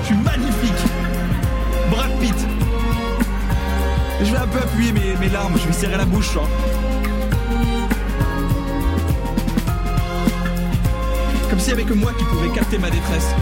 Je 0.02 0.06
suis 0.06 0.16
magnifique. 0.18 0.86
Brad 1.90 2.12
Pitt. 2.20 2.36
Je 4.22 4.32
vais 4.32 4.38
un 4.38 4.48
peu 4.48 4.60
appuyer 4.60 4.92
mes, 4.92 5.16
mes 5.20 5.30
larmes, 5.30 5.56
je 5.60 5.66
vais 5.66 5.74
serrer 5.74 5.98
la 5.98 6.06
bouche. 6.06 6.38
hein. 6.38 6.77
Comme 11.58 11.64
s'il 11.64 11.74
y 11.74 11.82
avait 11.82 11.90
que 11.90 11.96
moi 11.96 12.12
qui 12.14 12.24
pouvais 12.26 12.50
capter 12.50 12.78
ma 12.78 12.92
détresse. 12.92 13.34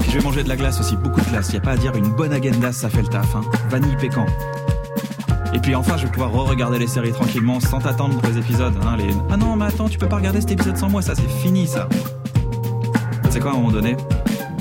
Puis 0.00 0.10
je 0.10 0.18
vais 0.18 0.22
manger 0.22 0.42
de 0.42 0.48
la 0.50 0.56
glace 0.56 0.78
aussi, 0.78 0.94
beaucoup 0.94 1.22
de 1.22 1.30
glace. 1.30 1.50
Y 1.54 1.56
a 1.56 1.60
pas 1.60 1.70
à 1.70 1.76
dire, 1.78 1.96
une 1.96 2.10
bonne 2.10 2.34
agenda, 2.34 2.70
ça 2.70 2.90
fait 2.90 3.00
le 3.00 3.08
taf. 3.08 3.34
Hein. 3.34 3.40
Vanille 3.70 3.96
pécan. 3.96 4.26
Et 5.54 5.58
puis 5.58 5.74
enfin, 5.74 5.96
je 5.96 6.04
vais 6.04 6.12
pouvoir 6.12 6.32
re-regarder 6.32 6.78
les 6.78 6.86
séries 6.86 7.12
tranquillement, 7.12 7.60
sans 7.60 7.78
t'attendre 7.78 8.20
pour 8.20 8.28
les 8.28 8.36
épisodes. 8.36 8.74
Hein, 8.82 8.98
les... 8.98 9.08
Ah 9.30 9.38
non, 9.38 9.56
mais 9.56 9.64
attends, 9.64 9.88
tu 9.88 9.96
peux 9.96 10.06
pas 10.06 10.16
regarder 10.16 10.42
cet 10.42 10.50
épisode 10.50 10.76
sans 10.76 10.90
moi, 10.90 11.00
ça 11.00 11.14
c'est 11.14 11.30
fini 11.30 11.66
ça. 11.66 11.88
Sais 13.30 13.40
quoi, 13.40 13.52
à 13.52 13.54
un 13.54 13.56
moment 13.56 13.72
donné, 13.72 13.96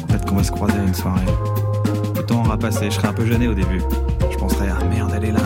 peut-être 0.08 0.26
qu'on 0.26 0.38
va 0.38 0.44
se 0.46 0.52
croiser 0.52 0.80
à 0.80 0.84
une 0.84 0.96
soirée. 0.96 1.20
Le 2.16 2.24
temps 2.24 2.46
aura 2.46 2.58
passé, 2.58 2.86
je 2.86 2.96
serai 2.96 3.10
un 3.10 3.14
peu 3.14 3.26
gêné 3.26 3.50
au 3.50 3.54
début. 3.54 3.82
Je 4.32 4.38
penserai, 4.38 4.68
ah 4.70 4.86
merde, 4.86 5.12
elle 5.18 5.26
est 5.26 5.34
là. 5.34 5.42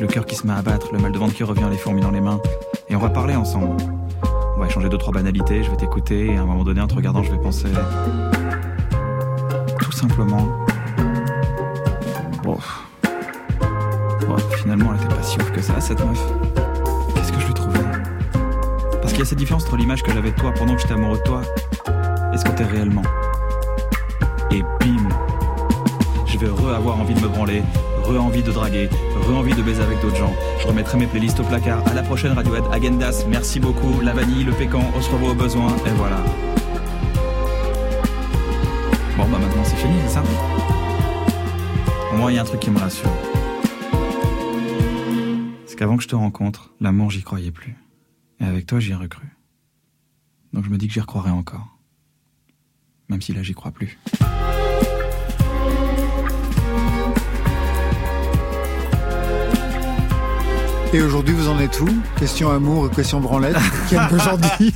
Le 0.00 0.06
cœur 0.06 0.24
qui 0.24 0.34
se 0.34 0.46
met 0.46 0.54
à 0.54 0.62
battre, 0.62 0.88
le 0.94 0.98
mal 0.98 1.12
de 1.12 1.18
ventre 1.18 1.34
qui 1.34 1.44
revient, 1.44 1.66
les 1.70 1.76
fourmis 1.76 2.00
dans 2.00 2.10
les 2.10 2.22
mains. 2.22 2.40
Et 2.88 2.96
on 2.96 2.98
va 2.98 3.10
parler 3.10 3.36
ensemble. 3.36 3.76
On 4.56 4.60
va 4.60 4.66
échanger 4.66 4.88
deux, 4.88 4.96
trois 4.96 5.12
banalités, 5.12 5.62
je 5.62 5.70
vais 5.70 5.76
t'écouter, 5.76 6.32
et 6.32 6.36
à 6.38 6.40
un 6.40 6.46
moment 6.46 6.64
donné, 6.64 6.80
en 6.80 6.86
te 6.86 6.94
regardant, 6.94 7.22
je 7.22 7.30
vais 7.30 7.38
penser. 7.38 7.68
Tout 9.78 9.92
simplement. 9.92 10.48
Bon. 12.42 12.56
Bon, 14.26 14.36
finalement, 14.56 14.92
elle 14.94 15.04
était 15.04 15.14
pas 15.14 15.22
si 15.22 15.38
ouf 15.38 15.52
que 15.52 15.60
ça, 15.60 15.78
cette 15.80 16.02
meuf. 16.02 16.32
Qu'est-ce 17.14 17.32
que 17.32 17.40
je 17.40 17.46
lui 17.46 17.54
trouvais? 17.54 17.80
Parce 19.02 19.12
qu'il 19.12 19.18
y 19.18 19.22
a 19.22 19.26
cette 19.26 19.38
différence 19.38 19.66
entre 19.66 19.76
l'image 19.76 20.02
que 20.02 20.12
j'avais 20.12 20.30
de 20.30 20.36
toi 20.36 20.50
pendant 20.56 20.76
que 20.76 20.80
j'étais 20.80 20.94
amoureux 20.94 21.18
de 21.18 21.24
toi 21.24 21.42
et 22.32 22.38
ce 22.38 22.44
que 22.44 22.52
t'es 22.52 22.64
réellement. 22.64 23.02
et 24.50 24.62
bim. 24.80 25.08
Je 26.26 26.38
vais 26.38 26.48
re-avoir 26.48 26.98
envie 27.00 27.14
de 27.14 27.20
me 27.20 27.28
branler, 27.28 27.62
re-envie 28.10 28.42
de 28.42 28.50
draguer, 28.50 28.88
re-envie 29.28 29.54
de 29.54 29.62
baiser 29.62 29.82
avec 29.82 30.00
d'autres 30.00 30.16
gens. 30.16 30.34
Je 30.60 30.66
remettrai 30.66 30.98
mes 30.98 31.06
playlists 31.06 31.40
au 31.40 31.44
placard. 31.44 31.86
À 31.86 31.94
la 31.94 32.02
prochaine 32.02 32.32
Radiohead, 32.32 32.64
Agendas, 32.72 33.24
merci 33.28 33.60
beaucoup. 33.60 34.00
La 34.00 34.12
vanille, 34.12 34.44
le 34.44 34.52
pécan, 34.52 34.82
on 34.94 35.00
se 35.00 35.10
revoit 35.10 35.30
au 35.30 35.34
besoin, 35.34 35.68
et 35.86 35.90
voilà. 35.90 36.16
Bon 39.16 39.28
bah 39.28 39.38
maintenant 39.38 39.64
c'est 39.64 39.76
fini, 39.76 39.94
c'est 40.06 40.14
ça? 40.14 40.22
Au 42.12 42.16
moins 42.16 42.30
il 42.32 42.34
y 42.34 42.38
a 42.38 42.42
un 42.42 42.44
truc 42.44 42.60
qui 42.60 42.70
me 42.70 42.78
rassure. 42.78 43.10
C'est 45.66 45.76
qu'avant 45.76 45.96
que 45.96 46.02
je 46.02 46.08
te 46.08 46.16
rencontre, 46.16 46.70
l'amour 46.80 47.10
j'y 47.10 47.22
croyais 47.22 47.50
plus. 47.50 47.76
Et 48.40 48.44
avec 48.44 48.66
toi 48.66 48.80
j'y 48.80 48.92
ai 48.92 48.94
recru. 48.94 49.28
Donc 50.52 50.64
je 50.64 50.70
me 50.70 50.78
dis 50.78 50.88
que 50.88 50.94
j'y 50.94 51.00
recroirai 51.00 51.30
encore. 51.30 51.66
Même 53.08 53.20
si 53.20 53.32
là 53.32 53.42
j'y 53.42 53.54
crois 53.54 53.70
plus. 53.70 53.98
Et 60.92 61.00
aujourd'hui, 61.02 61.34
vous 61.34 61.48
en 61.48 61.58
êtes 61.60 61.80
où? 61.80 61.88
Question 62.18 62.50
amour 62.50 62.86
et 62.86 62.94
question 62.94 63.20
branlette. 63.20 63.56
Quel 63.88 64.00
aujourd'hui? 64.12 64.74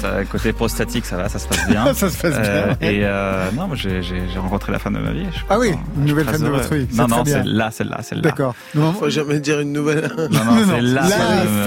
Ça, 0.00 0.24
côté 0.24 0.52
prostatique, 0.52 1.04
ça 1.06 1.16
va, 1.16 1.28
ça 1.28 1.38
se 1.38 1.48
passe 1.48 1.66
bien. 1.68 1.92
Ça 1.94 2.10
se 2.10 2.16
passe 2.20 2.34
Euh, 2.36 2.74
bien. 2.74 2.88
et 2.90 3.00
euh, 3.04 3.50
non, 3.52 3.66
moi, 3.68 3.76
j'ai 3.76 4.02
j'ai- 4.02 4.28
j'ai 4.32 4.38
rencontré 4.38 4.70
la 4.72 4.78
femme 4.78 4.94
de 4.94 4.98
ma 5.00 5.12
vie. 5.12 5.24
Ah 5.48 5.58
oui, 5.58 5.70
une 5.96 6.04
nouvelle 6.04 6.26
femme 6.26 6.42
de 6.42 6.48
votre 6.48 6.74
vie. 6.74 6.86
Non, 6.94 7.08
non, 7.08 7.24
c'est 7.24 7.44
là, 7.44 7.70
celle-là, 7.70 8.02
celle-là. 8.02 8.22
D'accord. 8.22 8.54
Non, 8.74 8.92
Faut 8.92 9.08
jamais 9.10 9.40
dire 9.40 9.60
une 9.60 9.72
nouvelle. 9.72 10.10
Non, 10.16 10.44
non, 10.44 10.66
c'est 10.68 10.80
là. 10.82 11.06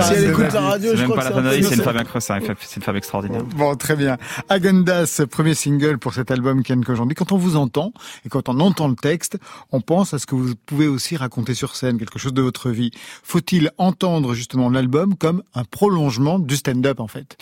Si 0.04 0.14
elle 0.14 0.30
écoute 0.32 0.54
la 0.54 0.62
radio, 0.62 0.92
C'est 0.92 0.98
je 0.98 1.02
même 1.02 1.10
crois 1.12 1.24
pas 1.24 1.30
que 1.30 1.30
la 1.30 1.30
c'est 1.30 1.34
femme 1.36 1.44
de 1.44 1.48
un 1.48 1.52
ma 1.52 1.56
vie, 1.56 1.62
peu 1.62 1.68
c'est 1.70 1.76
une 1.76 1.82
femme 1.82 1.98
incroyable, 1.98 2.22
c'est 2.46 2.52
une- 2.52 2.56
c'est 2.62 2.76
une 2.78 2.84
femme 2.84 2.96
extraordinaire. 2.98 3.44
Bon, 3.44 3.76
très 3.76 3.96
bien. 3.96 4.18
Agendas, 4.50 5.22
premier 5.30 5.56
single 5.56 5.98
pour 5.98 6.14
cet 6.14 6.32
album 6.32 6.64
Ken 6.64 6.84
qu'aujourd'hui. 6.86 7.16
Quand 7.16 7.32
on 7.32 7.38
vous 7.38 7.56
entend 7.56 7.94
et 8.26 8.30
quand 8.30 8.50
on 8.50 8.60
entend 8.60 8.88
le 8.88 8.96
texte, 8.96 9.38
on 9.72 9.82
pense 9.82 10.14
à 10.14 10.20
ce 10.20 10.26
que 10.26 10.36
vous 10.36 10.54
pouvez 10.66 10.88
aussi 10.88 11.18
raconter 11.18 11.54
sur 11.54 11.76
scène, 11.76 11.98
quelque 11.98 12.20
chose 12.20 12.34
de 12.34 12.42
votre 12.42 12.70
vie. 12.70 12.92
Faut-il 13.24 13.72
entendre 13.78 14.34
justement 14.34 14.70
l'album 14.70 15.16
comme 15.16 15.42
un 15.56 15.64
prolongement 15.64 16.40
du 16.40 16.56
stand-up 16.56 17.00
en 17.00 17.08
fait? 17.08 17.38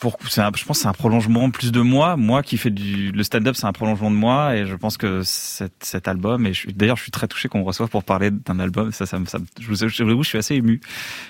Pour, 0.00 0.18
c'est 0.28 0.40
un- 0.40 0.50
je 0.54 0.64
pense 0.64 0.80
c'est 0.80 0.88
un 0.88 0.92
prolongement 0.92 1.50
plus 1.50 1.72
de 1.72 1.80
moi. 1.80 2.16
Moi 2.16 2.42
qui 2.42 2.56
fais 2.56 2.70
du, 2.70 3.10
le 3.12 3.22
stand-up, 3.22 3.56
c'est 3.56 3.66
un 3.66 3.72
prolongement 3.72 4.10
de 4.10 4.16
moi, 4.16 4.56
et 4.56 4.66
je 4.66 4.74
pense 4.74 4.96
que 4.96 5.22
cet, 5.22 5.72
cet 5.80 6.08
album, 6.08 6.46
et 6.46 6.52
d'ailleurs, 6.74 6.96
je 6.96 7.02
suis 7.02 7.10
très 7.10 7.28
touché 7.28 7.48
qu'on 7.48 7.60
me 7.60 7.64
reçoive 7.64 7.88
pour 7.88 8.04
parler 8.04 8.30
d'un 8.30 8.58
album. 8.58 8.92
Ça, 8.92 9.06
ça, 9.06 9.18
ça, 9.26 9.38
je 9.60 9.66
vous 9.66 9.76
je 9.76 9.86
je 9.88 10.28
suis 10.28 10.38
assez 10.38 10.54
ému. 10.56 10.80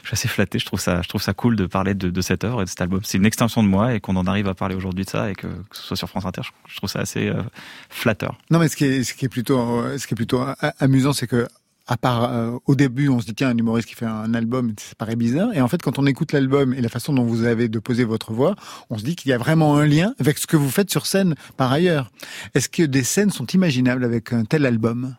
Je 0.02 0.08
suis 0.08 0.14
assez 0.14 0.28
flatté. 0.28 0.58
Je 0.58 0.66
trouve 0.66 0.80
ça, 0.80 1.02
je 1.02 1.08
trouve 1.08 1.22
ça 1.22 1.34
cool 1.34 1.56
de 1.56 1.66
parler 1.66 1.94
de, 1.94 2.10
de 2.10 2.20
cette 2.20 2.44
œuvre 2.44 2.62
et 2.62 2.64
de 2.64 2.70
cet 2.70 2.80
album. 2.80 3.00
C'est 3.04 3.18
une 3.18 3.26
extension 3.26 3.62
de 3.62 3.68
moi, 3.68 3.94
et 3.94 4.00
qu'on 4.00 4.16
en 4.16 4.26
arrive 4.26 4.48
à 4.48 4.54
parler 4.54 4.74
aujourd'hui 4.74 5.04
de 5.04 5.10
ça, 5.10 5.30
et 5.30 5.34
que, 5.34 5.46
ce 5.72 5.82
soit 5.82 5.96
sur 5.96 6.08
France 6.08 6.26
Inter, 6.26 6.42
je, 6.68 6.76
trouve 6.76 6.90
ça 6.90 7.00
assez 7.00 7.28
euh, 7.28 7.42
flatteur. 7.90 8.38
Non, 8.50 8.58
mais 8.58 8.68
ce 8.68 8.76
qui 8.76 8.84
est, 8.84 9.04
ce 9.04 9.14
qui 9.14 9.24
est 9.24 9.28
plutôt, 9.28 9.80
euh, 9.80 9.98
ce 9.98 10.06
qui 10.06 10.14
est 10.14 10.16
plutôt 10.16 10.44
amusant, 10.78 11.12
c'est 11.12 11.26
que 11.26 11.46
à 11.86 11.96
part 11.96 12.32
euh, 12.32 12.52
au 12.66 12.74
début, 12.74 13.08
on 13.08 13.20
se 13.20 13.26
dit 13.26 13.34
tiens 13.34 13.48
un 13.50 13.56
humoriste 13.58 13.88
qui 13.88 13.94
fait 13.94 14.06
un 14.06 14.32
album, 14.34 14.72
ça 14.78 14.94
paraît 14.96 15.16
bizarre. 15.16 15.50
Et 15.54 15.60
en 15.60 15.68
fait, 15.68 15.82
quand 15.82 15.98
on 15.98 16.06
écoute 16.06 16.32
l'album 16.32 16.72
et 16.74 16.80
la 16.80 16.88
façon 16.88 17.12
dont 17.12 17.24
vous 17.24 17.44
avez 17.44 17.68
de 17.68 17.78
poser 17.78 18.04
votre 18.04 18.32
voix, 18.32 18.56
on 18.90 18.98
se 18.98 19.04
dit 19.04 19.16
qu'il 19.16 19.30
y 19.30 19.32
a 19.32 19.38
vraiment 19.38 19.76
un 19.76 19.86
lien 19.86 20.14
avec 20.18 20.38
ce 20.38 20.46
que 20.46 20.56
vous 20.56 20.70
faites 20.70 20.90
sur 20.90 21.06
scène 21.06 21.34
par 21.56 21.72
ailleurs. 21.72 22.10
Est-ce 22.54 22.68
que 22.68 22.82
des 22.82 23.04
scènes 23.04 23.30
sont 23.30 23.46
imaginables 23.46 24.04
avec 24.04 24.32
un 24.32 24.44
tel 24.44 24.64
album? 24.66 25.14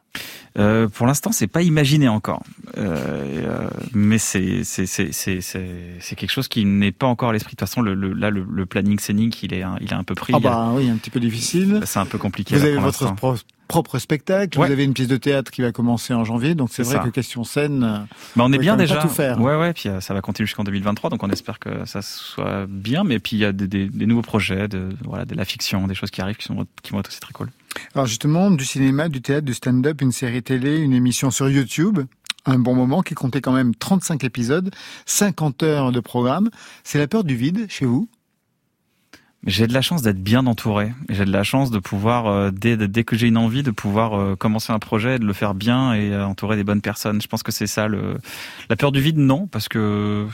Euh, 0.57 0.88
pour 0.88 1.05
l'instant, 1.05 1.34
c'est 1.34 1.47
pas 1.47 1.61
imaginé 1.61 2.07
encore, 2.07 2.41
euh, 2.78 2.95
euh, 3.43 3.70
mais 3.93 4.18
c'est 4.18 4.63
c'est 4.63 4.86
c'est 4.86 5.11
c'est 5.11 5.39
c'est 5.41 6.16
quelque 6.16 6.32
chose 6.32 6.47
qui 6.47 6.63
n'est 6.63 6.93
pas 6.93 7.07
encore 7.07 7.30
à 7.32 7.34
l'esprit. 7.34 7.55
De 7.55 7.57
toute 7.57 7.68
façon, 7.68 7.82
le, 7.82 7.93
le- 7.93 8.13
là, 8.13 8.30
le, 8.30 8.45
le 8.49 8.66
planning 8.66 8.97
scénique, 8.97 9.43
il 9.43 9.53
est 9.53 9.63
un, 9.63 9.76
il 9.82 9.89
est 9.91 9.93
un 9.93 10.05
peu 10.05 10.16
pris. 10.16 10.32
Ah 10.34 10.39
bah 10.39 10.72
oui, 10.74 10.89
un 10.89 10.95
petit 10.95 11.09
peu 11.09 11.20
difficile. 11.20 11.82
C'est 11.86 11.99
un 11.99 12.05
peu 12.05 12.18
compliqué. 12.18 12.55
Vous 12.55 12.61
là, 12.63 12.70
avez 12.70 12.78
votre 12.80 13.13
pro- 13.16 13.36
propre 13.68 13.99
spectacle, 13.99 14.59
Ouais. 14.59 14.68
vous 14.68 14.72
avez 14.72 14.84
une 14.84 14.93
pièce 14.93 15.07
de 15.07 15.18
théâtre 15.18 15.51
qui 15.51 15.61
va 15.61 15.72
commencer 15.72 16.13
en 16.13 16.24
janvier, 16.24 16.55
donc 16.55 16.70
c'est 16.72 16.84
vrai 16.84 16.97
ça. 16.97 17.03
que 17.03 17.09
question 17.09 17.43
scène. 17.43 17.80
Bah, 18.36 18.43
on 18.45 18.53
est 18.53 18.57
bien 18.57 18.78
déjà. 18.78 18.97
tout 18.97 19.07
faire. 19.09 19.39
Ouais, 19.41 19.55
ouais. 19.55 19.74
Puis 19.74 19.89
euh, 19.89 20.01
ça 20.01 20.13
va 20.13 20.22
continuer 20.22 20.47
jusqu'en 20.47 20.63
2023, 20.63 21.09
donc 21.09 21.24
on 21.24 21.30
espère 21.30 21.59
que 21.59 21.86
ça 21.86 22.01
soit 22.01 22.66
bien. 22.68 23.03
Mais 23.03 23.20
puis 23.20 23.36
il 23.38 23.39
y 23.39 23.45
a 23.45 23.51
des, 23.51 23.68
des, 23.68 23.88
des 23.88 24.05
nouveaux 24.05 24.22
projets, 24.22 24.68
de 24.68 24.89
voilà, 25.03 25.26
de 25.26 25.36
la 25.36 25.45
fiction, 25.45 25.88
des 25.88 25.95
choses 25.95 26.11
qui 26.11 26.22
arrivent 26.22 26.38
qui 26.38 26.45
sont 26.45 26.66
qui 26.84 26.91
vont 26.91 26.99
être 26.99 27.07
aussi 27.09 27.20
très 27.20 27.34
cool. 27.34 27.49
Alors 27.93 28.05
justement, 28.07 28.51
du 28.51 28.63
cinéma, 28.66 29.09
du 29.09 29.22
théâtre, 29.22 29.45
du 29.45 29.53
stand-up, 29.53 30.01
une 30.01 30.11
série 30.11 30.41
télé, 30.43 30.78
une 30.78 30.93
émission 30.93 31.32
sur 31.32 31.49
YouTube, 31.49 31.99
un 32.45 32.59
bon 32.59 32.76
moment 32.76 33.01
qui 33.01 33.16
comptait 33.16 33.41
quand 33.41 33.51
même 33.51 33.74
35 33.76 34.24
épisodes, 34.24 34.70
50 35.07 35.63
heures 35.63 35.91
de 35.91 35.99
programme. 35.99 36.49
C'est 36.84 36.99
la 36.99 37.07
peur 37.07 37.24
du 37.24 37.36
vide 37.36 37.66
chez 37.70 37.86
vous? 37.86 38.07
J'ai 39.45 39.67
de 39.67 39.73
la 39.73 39.81
chance 39.81 40.01
d'être 40.01 40.21
bien 40.21 40.47
entouré. 40.47 40.91
J'ai 41.07 41.23
de 41.23 41.31
la 41.31 41.43
chance 41.43 41.69
de 41.69 41.77
pouvoir, 41.77 42.25
euh, 42.25 42.49
dès, 42.51 42.77
dès 42.77 43.03
que 43.03 43.15
j'ai 43.15 43.27
une 43.27 43.37
envie, 43.37 43.61
de 43.61 43.69
pouvoir 43.69 44.19
euh, 44.19 44.35
commencer 44.35 44.73
un 44.73 44.79
projet, 44.79 45.19
de 45.19 45.25
le 45.25 45.33
faire 45.33 45.53
bien 45.53 45.93
et 45.93 46.11
euh, 46.11 46.25
entourer 46.25 46.55
des 46.55 46.63
bonnes 46.63 46.81
personnes. 46.81 47.21
Je 47.21 47.27
pense 47.27 47.43
que 47.43 47.51
c'est 47.51 47.67
ça 47.67 47.87
le. 47.87 48.17
La 48.69 48.75
peur 48.75 48.91
du 48.91 49.01
vide, 49.01 49.17
non, 49.17 49.45
parce 49.45 49.69
que 49.69 50.27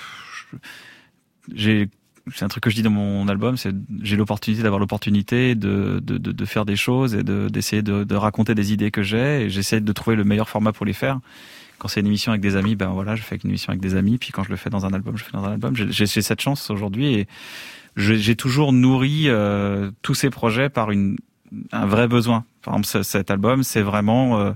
j'ai. 1.53 1.89
C'est 2.33 2.45
un 2.45 2.47
truc 2.47 2.63
que 2.63 2.69
je 2.69 2.75
dis 2.75 2.83
dans 2.83 2.91
mon 2.91 3.27
album, 3.27 3.57
c'est 3.57 3.73
j'ai 4.03 4.15
l'opportunité 4.15 4.61
d'avoir 4.61 4.79
l'opportunité 4.79 5.55
de, 5.55 5.99
de, 6.03 6.19
de, 6.19 6.45
faire 6.45 6.65
des 6.65 6.75
choses 6.75 7.15
et 7.15 7.23
de 7.23 7.49
d'essayer 7.49 7.81
de, 7.81 8.03
de 8.03 8.15
raconter 8.15 8.53
des 8.53 8.71
idées 8.71 8.91
que 8.91 9.01
j'ai 9.01 9.45
et 9.45 9.49
j'essaie 9.49 9.81
de 9.81 9.91
trouver 9.91 10.15
le 10.15 10.23
meilleur 10.23 10.47
format 10.47 10.71
pour 10.71 10.85
les 10.85 10.93
faire. 10.93 11.19
Quand 11.81 11.87
c'est 11.87 12.01
une 12.01 12.05
émission 12.05 12.31
avec 12.31 12.43
des 12.43 12.57
amis, 12.57 12.75
ben 12.75 12.89
voilà, 12.89 13.15
je 13.15 13.23
fais 13.23 13.37
une 13.43 13.49
émission 13.49 13.71
avec 13.71 13.81
des 13.81 13.95
amis. 13.95 14.19
Puis 14.19 14.29
quand 14.31 14.43
je 14.43 14.51
le 14.51 14.55
fais 14.55 14.69
dans 14.69 14.85
un 14.85 14.93
album, 14.93 15.17
je 15.17 15.23
fais 15.23 15.31
dans 15.31 15.43
un 15.45 15.53
album. 15.53 15.75
J'ai 15.75 16.05
cette 16.05 16.39
chance 16.39 16.69
aujourd'hui 16.69 17.15
et 17.15 17.27
j'ai 17.97 18.35
toujours 18.35 18.71
nourri 18.71 19.23
euh, 19.29 19.89
tous 20.03 20.13
ces 20.13 20.29
projets 20.29 20.69
par 20.69 20.91
une, 20.91 21.17
un 21.71 21.87
vrai 21.87 22.07
besoin. 22.07 22.45
Par 22.61 22.75
exemple, 22.75 22.85
ce- 22.87 23.01
cet 23.01 23.31
album, 23.31 23.63
c'est 23.63 23.81
vraiment. 23.81 24.39
euh, 24.39 24.51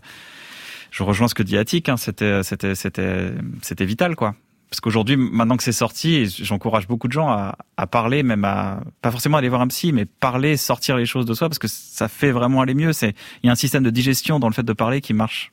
je 0.92 1.02
rejoins 1.02 1.28
ce 1.28 1.34
que 1.34 1.42
dit 1.42 1.58
Attic. 1.58 1.90
Hein, 1.90 1.98
c'était, 1.98 2.44
c'était, 2.44 2.76
c'était, 2.76 3.32
c'était 3.64 3.86
vital, 3.86 4.16
quoi. 4.16 4.36
Parce 4.70 4.80
qu'aujourd'hui, 4.82 5.18
maintenant 5.18 5.58
que 5.58 5.64
c'est 5.64 5.72
sorti, 5.72 6.28
j'encourage 6.28 6.88
beaucoup 6.88 7.08
de 7.08 7.14
gens 7.14 7.30
à, 7.30 7.58
à 7.78 7.88
parler, 7.88 8.22
même 8.22 8.46
à 8.46 8.82
pas 9.02 9.10
forcément 9.10 9.38
aller 9.38 9.50
voir 9.50 9.62
un 9.62 9.68
psy, 9.68 9.94
mais 9.94 10.06
parler, 10.06 10.58
sortir 10.58 10.96
les 10.98 11.06
choses 11.08 11.26
de 11.26 11.34
soi, 11.34 11.50
parce 11.50 11.60
que 11.60 11.68
ça 11.68 12.08
fait 12.08 12.32
vraiment 12.32 12.62
aller 12.62 12.76
mieux. 12.76 12.94
C'est 12.94 13.16
il 13.42 13.48
y 13.48 13.50
a 13.50 13.52
un 13.52 13.56
système 13.56 13.84
de 13.84 13.90
digestion 13.90 14.38
dans 14.40 14.48
le 14.48 14.54
fait 14.54 14.64
de 14.64 14.74
parler 14.74 15.02
qui 15.02 15.14
marche. 15.14 15.52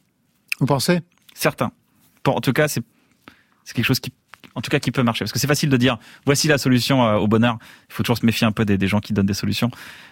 Vous 0.61 0.67
pensez? 0.67 1.01
Certains. 1.43 1.73
En 2.25 2.41
tout 2.41 2.53
cas, 2.53 2.69
c'est 2.69 2.85
quelque 3.75 3.85
chose 3.85 3.99
qui 3.99 4.13
en 4.55 4.61
tout 4.61 4.71
cas 4.71 4.79
qui 4.79 4.93
peut 4.93 5.03
marcher. 5.03 5.25
Parce 5.25 5.33
que 5.33 5.41
c'est 5.41 5.49
facile 5.49 5.71
de 5.71 5.77
dire 5.77 5.99
voici 6.25 6.47
la 6.47 6.57
solution 6.57 7.05
euh, 7.05 7.17
au 7.17 7.27
bonheur. 7.27 7.59
Il 7.91 7.95
faut 7.95 8.05
toujours 8.05 8.19
se 8.19 8.25
méfier 8.25 8.47
un 8.47 8.53
peu 8.53 8.65
des, 8.65 8.87
gens 8.87 9.01
qui 9.01 9.13
donnent 9.13 9.27
des 9.27 9.35
solutions. 9.35 9.69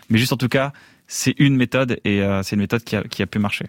Mais 0.09 0.19
juste 0.19 0.33
en 0.33 0.37
tout 0.37 0.49
cas 0.49 0.73
c'est 1.07 1.37
une 1.39 1.55
méthode 1.55 2.01
et 2.05 2.21
euh, 2.21 2.43
c'est 2.43 2.57
une 2.57 2.63
méthode 2.63 2.83
qui 2.83 3.23
a 3.23 3.27
pu 3.27 3.39
marcher 3.39 3.67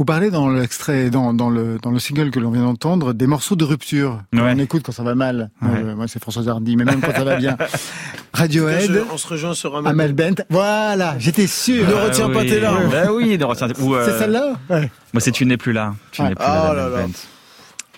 Vous 0.00 0.06
parlez 0.06 0.30
dans 0.30 0.48
l'extrait, 0.48 1.10
dans, 1.10 1.34
dans, 1.34 1.50
le, 1.50 1.76
dans 1.82 1.90
le 1.90 1.98
single 1.98 2.30
que 2.30 2.40
l'on 2.40 2.50
vient 2.50 2.62
d'entendre, 2.62 3.12
des 3.12 3.26
morceaux 3.26 3.54
de 3.54 3.64
rupture. 3.64 4.22
Ouais. 4.32 4.40
On 4.42 4.58
écoute 4.58 4.82
quand 4.82 4.92
ça 4.92 5.02
va 5.02 5.14
mal. 5.14 5.50
Ouais. 5.60 5.68
je- 5.78 5.92
moi, 5.94 6.08
c'est 6.08 6.18
François 6.22 6.42
Hardy, 6.48 6.74
mais 6.78 6.84
même 6.86 7.02
quand 7.02 7.12
ça 7.12 7.22
va 7.22 7.36
bien. 7.36 7.58
Radiohead, 8.32 9.04
On 9.12 9.18
se 9.18 9.28
rejoint 9.28 9.52
sur 9.52 9.76
un 9.76 9.84
Amel 9.84 10.14
Bent. 10.14 10.42
Voilà, 10.48 11.16
j'étais 11.18 11.46
sûr. 11.46 11.86
Ne 11.86 11.92
retiens 11.92 12.30
pas 12.30 12.40
oui. 12.40 12.48
tes 12.48 12.60
larmes. 12.60 12.88
Bah 12.90 13.12
oui 13.12 13.36
ne 13.36 13.44
retiens 13.44 13.68
ou, 13.78 13.94
euh, 13.94 14.06
C'est 14.06 14.18
celle-là 14.20 14.54
Ouais. 14.70 14.90
moi 15.12 15.20
c'est 15.20 15.32
tu 15.32 15.44
n'es 15.44 15.58
plus 15.58 15.74
là 15.74 15.94
tu 16.12 16.22
Ouais. 16.22 16.30
n'es 16.30 16.34
plus 16.34 16.44
Ah 16.46 16.68
là, 16.68 16.72
là 16.74 16.82
Daniel 16.84 16.92
là. 17.00 17.06
Bent. 17.06 17.12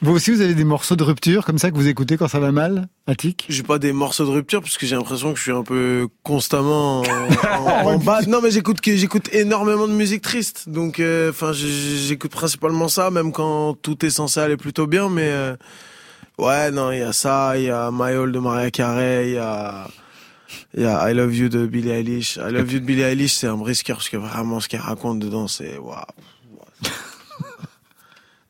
Vous 0.04 0.10
aussi, 0.10 0.32
vous 0.32 0.40
avez 0.40 0.54
des 0.54 0.64
morceaux 0.64 0.96
de 0.96 1.04
rupture 1.04 1.44
comme 1.44 1.58
ça 1.58 1.70
que 1.70 1.76
vous 1.76 1.86
écoutez 1.86 2.16
quand 2.16 2.26
ça 2.26 2.40
va 2.40 2.50
mal, 2.50 2.88
Attic 3.06 3.46
J'ai 3.48 3.62
pas 3.62 3.78
des 3.78 3.92
morceaux 3.92 4.24
de 4.24 4.30
rupture 4.30 4.60
parce 4.60 4.76
que 4.76 4.84
j'ai 4.84 4.96
l'impression 4.96 5.30
que 5.32 5.38
je 5.38 5.42
suis 5.44 5.52
un 5.52 5.62
peu 5.62 6.08
constamment 6.24 7.02
en, 7.02 7.04
en, 7.84 7.86
en 7.86 7.98
bas. 7.98 8.20
Non 8.26 8.40
mais 8.42 8.50
j'écoute 8.50 8.78
j'écoute 8.84 9.32
énormément 9.32 9.86
de 9.86 9.92
musique 9.92 10.22
triste. 10.22 10.68
Donc 10.68 10.98
euh, 10.98 11.30
enfin 11.30 11.52
j'écoute 11.52 12.32
principalement 12.32 12.88
ça 12.88 13.12
même 13.12 13.30
quand 13.30 13.74
tout 13.80 14.04
est 14.04 14.10
censé 14.10 14.40
aller 14.40 14.56
plutôt 14.56 14.88
bien 14.88 15.08
mais 15.08 15.28
euh, 15.28 15.54
ouais 16.38 16.72
non, 16.72 16.90
il 16.90 16.98
y 16.98 17.02
a 17.02 17.12
ça, 17.12 17.56
il 17.56 17.64
y 17.66 17.70
a 17.70 17.90
My 17.92 18.10
All 18.10 18.32
de 18.32 18.38
Mariah 18.40 18.72
Carey, 18.72 19.28
il 19.28 19.34
y 19.34 19.38
a 19.38 19.86
il 20.74 20.82
y 20.82 20.84
a 20.84 21.10
I 21.10 21.14
Love 21.14 21.36
You 21.36 21.48
de 21.48 21.64
Billie 21.66 21.90
Eilish. 21.90 22.36
I 22.38 22.50
Love 22.52 22.72
You 22.72 22.80
de 22.80 22.84
Billie 22.84 23.02
Eilish, 23.02 23.34
c'est 23.34 23.46
un 23.46 23.56
brisqueur 23.56 23.98
parce 23.98 24.08
que 24.08 24.16
vraiment 24.16 24.58
ce 24.58 24.68
qu'elle 24.68 24.80
raconte 24.80 25.20
dedans 25.20 25.46
c'est 25.46 25.78
waouh. 25.78 26.02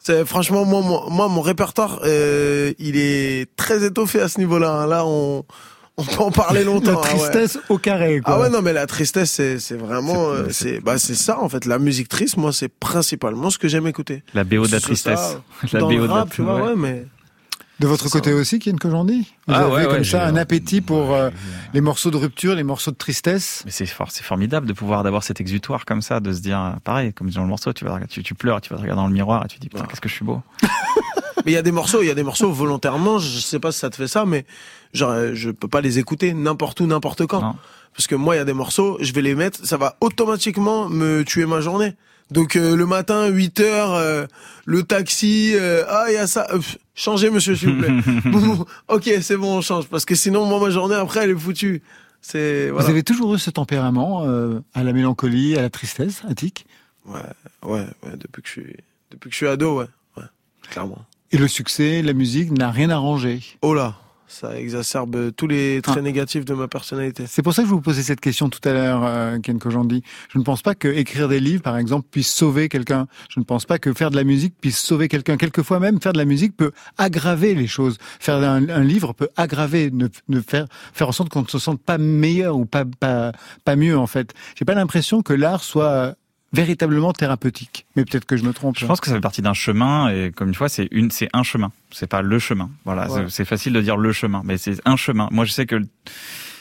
C'est 0.05 0.25
franchement 0.25 0.65
moi, 0.65 0.81
moi 0.83 1.07
moi 1.11 1.29
mon 1.29 1.41
répertoire 1.43 2.01
euh, 2.05 2.73
il 2.79 2.97
est 2.97 3.49
très 3.57 3.85
étoffé 3.85 4.21
à 4.21 4.29
ce 4.29 4.39
niveau-là. 4.41 4.71
hein. 4.73 4.87
Là 4.87 5.05
on 5.07 5.45
on 5.99 6.05
peut 6.05 6.23
en 6.23 6.31
parler 6.33 6.65
longtemps. 6.71 7.01
La 7.03 7.13
ouais. 7.13 7.19
tristesse 7.31 7.59
au 7.69 7.79
carré, 7.79 8.21
quoi. 8.21 8.35
Ah 8.35 8.41
ouais 8.41 8.51
non 8.51 8.63
mais 8.63 8.73
la 8.73 8.87
tristesse 8.87 9.31
c'est 9.31 9.59
c'est 9.61 9.77
vraiment 9.77 10.31
euh, 10.31 10.47
C'est- 10.51 10.81
bah 10.81 10.99
c'est 10.99 11.15
ça 11.15 11.39
en 11.41 11.49
fait 11.49 11.67
la 11.67 11.79
musique 11.79 12.09
triste 12.09 12.37
moi 12.37 12.53
c'est 12.53 12.69
principalement 12.69 13.51
ce 13.51 13.59
que 13.59 13.69
j'aime 13.69 13.87
écouter. 13.87 14.23
la 14.35 14.43
BO 14.45 14.67
de 14.67 14.73
la 14.73 14.81
tristesse 14.81 15.21
ça, 15.21 15.43
la 15.73 15.81
dans 15.81 15.87
BO 15.89 15.93
le 15.97 16.03
de 16.03 16.07
la 16.09 16.15
rap, 16.15 16.31
tu 16.31 16.43
vois 16.43 16.57
ouais. 16.57 16.63
ouais 16.69 16.77
mais 16.77 17.05
De 17.81 17.87
votre 17.87 18.09
côté 18.11 18.31
ça. 18.31 18.37
aussi, 18.37 18.59
Ken 18.59 18.79
Kojandi 18.79 19.23
Vous 19.49 19.55
Ah 19.55 19.65
avez 19.65 19.75
ouais, 19.75 19.85
comme 19.85 19.93
ouais, 19.95 20.05
ça 20.05 20.27
un 20.27 20.37
appétit 20.37 20.81
pour 20.81 21.13
euh, 21.15 21.29
Ouais, 21.29 21.35
les 21.75 21.81
morceaux 21.81 22.11
de 22.11 22.17
rupture, 22.17 22.55
les 22.55 22.63
morceaux 22.63 22.91
de 22.93 22.97
tristesse 22.97 23.63
Mais 23.65 23.73
c'est 23.73 23.87
formidable 23.87 24.67
de 24.67 24.73
pouvoir 24.73 25.03
d'avoir 25.03 25.25
cet 25.25 25.41
exutoire 25.41 25.85
comme 25.85 26.03
ça, 26.03 26.21
de 26.21 26.33
se 26.33 26.41
dire, 26.41 26.61
euh, 26.61 26.71
pareil, 26.85 27.13
comme 27.13 27.31
dans 27.31 27.43
le 27.43 27.49
morceau, 27.49 27.73
tu 27.73 27.85
vas, 27.85 27.99
tu, 28.09 28.23
tu 28.23 28.35
pleures, 28.35 28.61
tu 28.61 28.71
vas 28.71 28.77
te 28.77 28.83
regarder 28.83 29.01
dans 29.03 29.09
le 29.09 29.13
miroir 29.15 29.45
et 29.45 29.49
tu 29.49 29.57
te 29.57 29.63
dis, 29.63 29.69
putain, 29.69 29.85
qu'est-ce 29.85 30.01
que 30.01 30.09
je 30.09 30.15
suis 30.15 30.25
beau. 30.25 30.43
Mais 31.45 31.53
il 31.53 31.55
y 31.55 31.59
a 31.59 31.63
des 31.63 31.73
morceaux, 31.73 32.03
il 32.03 32.07
y 32.07 32.11
a 32.11 32.15
des 32.15 32.23
morceaux 32.23 32.53
volontairement, 32.53 33.19
je 33.19 33.39
sais 33.41 33.59
pas 33.59 33.73
si 33.73 33.81
ça 33.81 33.91
te 33.91 33.97
fait 33.97 34.07
ça, 34.07 34.25
mais 34.25 34.45
genre, 34.93 35.11
euh, 35.11 35.31
je 35.35 35.51
peux 35.51 35.67
pas 35.67 35.81
les 35.81 35.99
écouter 35.99 36.35
n'importe 36.35 36.81
où, 36.81 36.87
n'importe 36.87 37.27
quand. 37.27 37.57
Parce 37.97 38.07
que 38.07 38.15
moi, 38.15 38.37
il 38.37 38.39
y 38.39 38.41
a 38.41 38.45
des 38.45 38.53
morceaux, 38.53 38.97
je 39.01 39.13
vais 39.13 39.23
les 39.23 39.35
mettre, 39.35 39.67
ça 39.67 39.77
va 39.77 39.97
automatiquement 40.01 40.89
me 40.89 41.25
tuer 41.25 41.47
ma 41.47 41.61
journée. 41.61 41.95
Donc 42.33 42.57
euh, 42.57 42.75
le 42.77 42.87
matin, 42.87 43.29
8 43.29 43.61
heures, 43.61 43.95
euh, 43.95 44.27
le 44.65 44.83
taxi, 44.83 45.53
euh, 45.55 45.85
ah 45.89 46.07
il 46.09 46.15
y 46.15 46.17
a 46.17 46.27
ça, 46.27 46.47
euh, 46.51 46.57
pff, 46.57 46.79
changez 46.95 47.31
monsieur 47.31 47.55
s'il 47.55 47.75
vous 47.75 47.81
plaît. 47.81 47.93
Ok, 48.89 49.11
c'est 49.21 49.37
bon, 49.37 49.59
on 49.59 49.61
change, 49.61 49.87
parce 49.89 50.05
que 50.05 50.15
sinon 50.15 50.45
moi 50.47 50.61
ma 50.61 50.71
journée 50.71 50.95
après 50.95 51.21
elle 51.25 51.31
est 51.31 51.39
foutue. 51.39 51.83
C'est 52.21 52.71
voilà. 52.71 52.85
Vous 52.85 52.91
avez 52.91 53.03
toujours 53.03 53.35
eu 53.35 53.39
ce 53.39 53.51
tempérament 53.51 54.25
euh, 54.27 54.61
à 54.75 54.83
la 54.85 54.93
mélancolie, 54.93 55.57
à 55.57 55.63
la 55.63 55.71
tristesse, 55.71 56.23
Attic 56.29 56.67
Ouais, 57.05 57.21
ouais, 57.65 57.87
ouais, 58.05 58.17
depuis 58.17 58.43
que 58.43 58.49
je 58.49 58.53
suis, 58.53 58.77
depuis 59.11 59.29
que 59.29 59.33
je 59.33 59.37
suis 59.37 59.49
ado, 59.49 59.79
ouais, 59.79 59.87
ouais, 60.17 60.23
clairement. 60.71 61.05
Et 61.33 61.39
le 61.39 61.49
succès, 61.49 62.03
la 62.03 62.13
musique 62.13 62.53
n'a 62.53 62.71
rien 62.71 62.91
arrangé? 62.91 63.43
Oh 63.63 63.75
là, 63.75 63.97
ça 64.33 64.59
exacerbe 64.59 65.33
tous 65.37 65.47
les 65.47 65.81
traits 65.83 65.99
Ah. 65.99 66.03
négatifs 66.03 66.45
de 66.45 66.55
ma 66.55 66.67
personnalité. 66.69 67.25
C'est 67.29 67.43
pour 67.43 67.53
ça 67.55 67.63
que 67.63 67.69
je 67.69 67.75
vous 67.75 67.81
posais 67.81 68.03
cette 68.03 68.21
question 68.21 68.49
tout 68.49 68.67
à 68.69 68.73
l'heure, 68.73 69.03
euh, 69.05 69.39
Ken 69.41 69.59
Kojandi. 69.59 70.03
Je 70.33 70.39
ne 70.39 70.45
pense 70.45 70.63
pas 70.63 70.75
que 70.75 70.89
écrire 70.89 71.29
des 71.29 71.39
livres, 71.41 71.63
par 71.63 71.77
exemple, 71.77 72.07
puisse 72.11 72.33
sauver 72.33 72.69
quelqu'un. 72.69 73.07
Je 73.29 73.39
ne 73.41 73.45
pense 73.45 73.67
pas 73.67 73.79
que 73.79 73.93
faire 73.93 74.11
de 74.11 74.17
la 74.17 74.25
musique 74.25 74.55
puisse 74.61 74.79
sauver 74.79 75.09
quelqu'un. 75.09 75.37
Quelquefois 75.37 75.79
même, 75.81 76.01
faire 76.01 76.13
de 76.15 76.19
la 76.19 76.25
musique 76.25 76.57
peut 76.57 76.73
aggraver 76.99 77.55
les 77.55 77.67
choses. 77.67 77.99
Faire 78.21 78.37
un, 78.37 78.69
un 78.69 78.85
livre 78.85 79.13
peut 79.13 79.29
aggraver, 79.37 79.91
ne, 79.91 80.09
ne 80.29 80.41
faire 80.41 80.67
faire 80.93 81.09
en 81.09 81.13
sorte 81.13 81.29
qu'on 81.29 81.43
ne 81.43 81.49
se 81.49 81.59
sente 81.59 81.81
pas 81.83 81.99
meilleur 81.99 82.57
ou 82.57 82.65
pas 82.65 82.85
pas 82.85 83.33
pas 83.65 83.77
mieux 83.77 83.99
en 83.99 84.07
fait. 84.07 84.33
J'ai 84.57 84.65
pas 84.65 84.75
l'impression 84.75 85.23
que 85.23 85.33
l'art 85.35 85.63
soit 85.63 86.15
véritablement 86.53 87.13
thérapeutique. 87.13 87.87
Mais 87.97 88.05
peut-être 88.05 88.27
que 88.27 88.37
je 88.37 88.45
me 88.45 88.53
trompe. 88.53 88.79
Je 88.79 88.87
pense 88.87 89.01
que 89.01 89.07
ça 89.09 89.15
fait 89.15 89.21
partie 89.21 89.43
d'un 89.43 89.55
chemin 89.55 90.09
et 90.11 90.31
comme 90.33 90.49
une 90.49 90.55
fois 90.55 90.69
c'est 90.69 90.89
une 90.91 91.11
c'est 91.11 91.29
un 91.33 91.43
chemin, 91.43 91.73
c'est 91.91 92.07
pas 92.07 92.23
le 92.23 92.39
chemin. 92.39 92.71
Voilà, 92.85 93.11
Ouais. 93.11 93.25
c'est- 93.29 93.45
facile 93.45 93.73
de 93.73 93.81
dire 93.81 93.97
le 93.97 94.13
chemin, 94.13 94.43
mais 94.45 94.59
c'est 94.59 94.81
un 94.85 94.97
chemin. 94.97 95.29
Moi 95.33 95.45
je 95.45 95.53
sais 95.53 95.67
que 95.67 95.81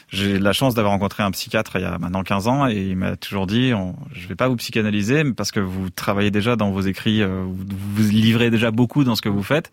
j'ai 0.09 0.39
la 0.39 0.51
chance 0.53 0.73
d'avoir 0.75 0.93
rencontré 0.93 1.23
un 1.23 1.31
psychiatre 1.31 1.75
il 1.77 1.81
y 1.81 1.85
a 1.85 1.97
maintenant 1.97 2.23
15 2.23 2.47
ans 2.47 2.67
et 2.67 2.75
il 2.89 2.97
m'a 2.97 3.15
toujours 3.15 3.47
dit 3.47 3.73
on, 3.73 3.95
je 4.13 4.27
vais 4.27 4.35
pas 4.35 4.47
vous 4.47 4.55
psychanalyser 4.57 5.23
parce 5.33 5.51
que 5.51 5.59
vous 5.59 5.89
travaillez 5.89 6.31
déjà 6.31 6.55
dans 6.55 6.71
vos 6.71 6.81
écrits, 6.81 7.21
euh, 7.21 7.43
vous 7.45 7.65
vous 8.03 8.09
livrez 8.11 8.49
déjà 8.49 8.71
beaucoup 8.71 9.03
dans 9.03 9.15
ce 9.15 9.21
que 9.21 9.29
vous 9.29 9.43
faites, 9.43 9.71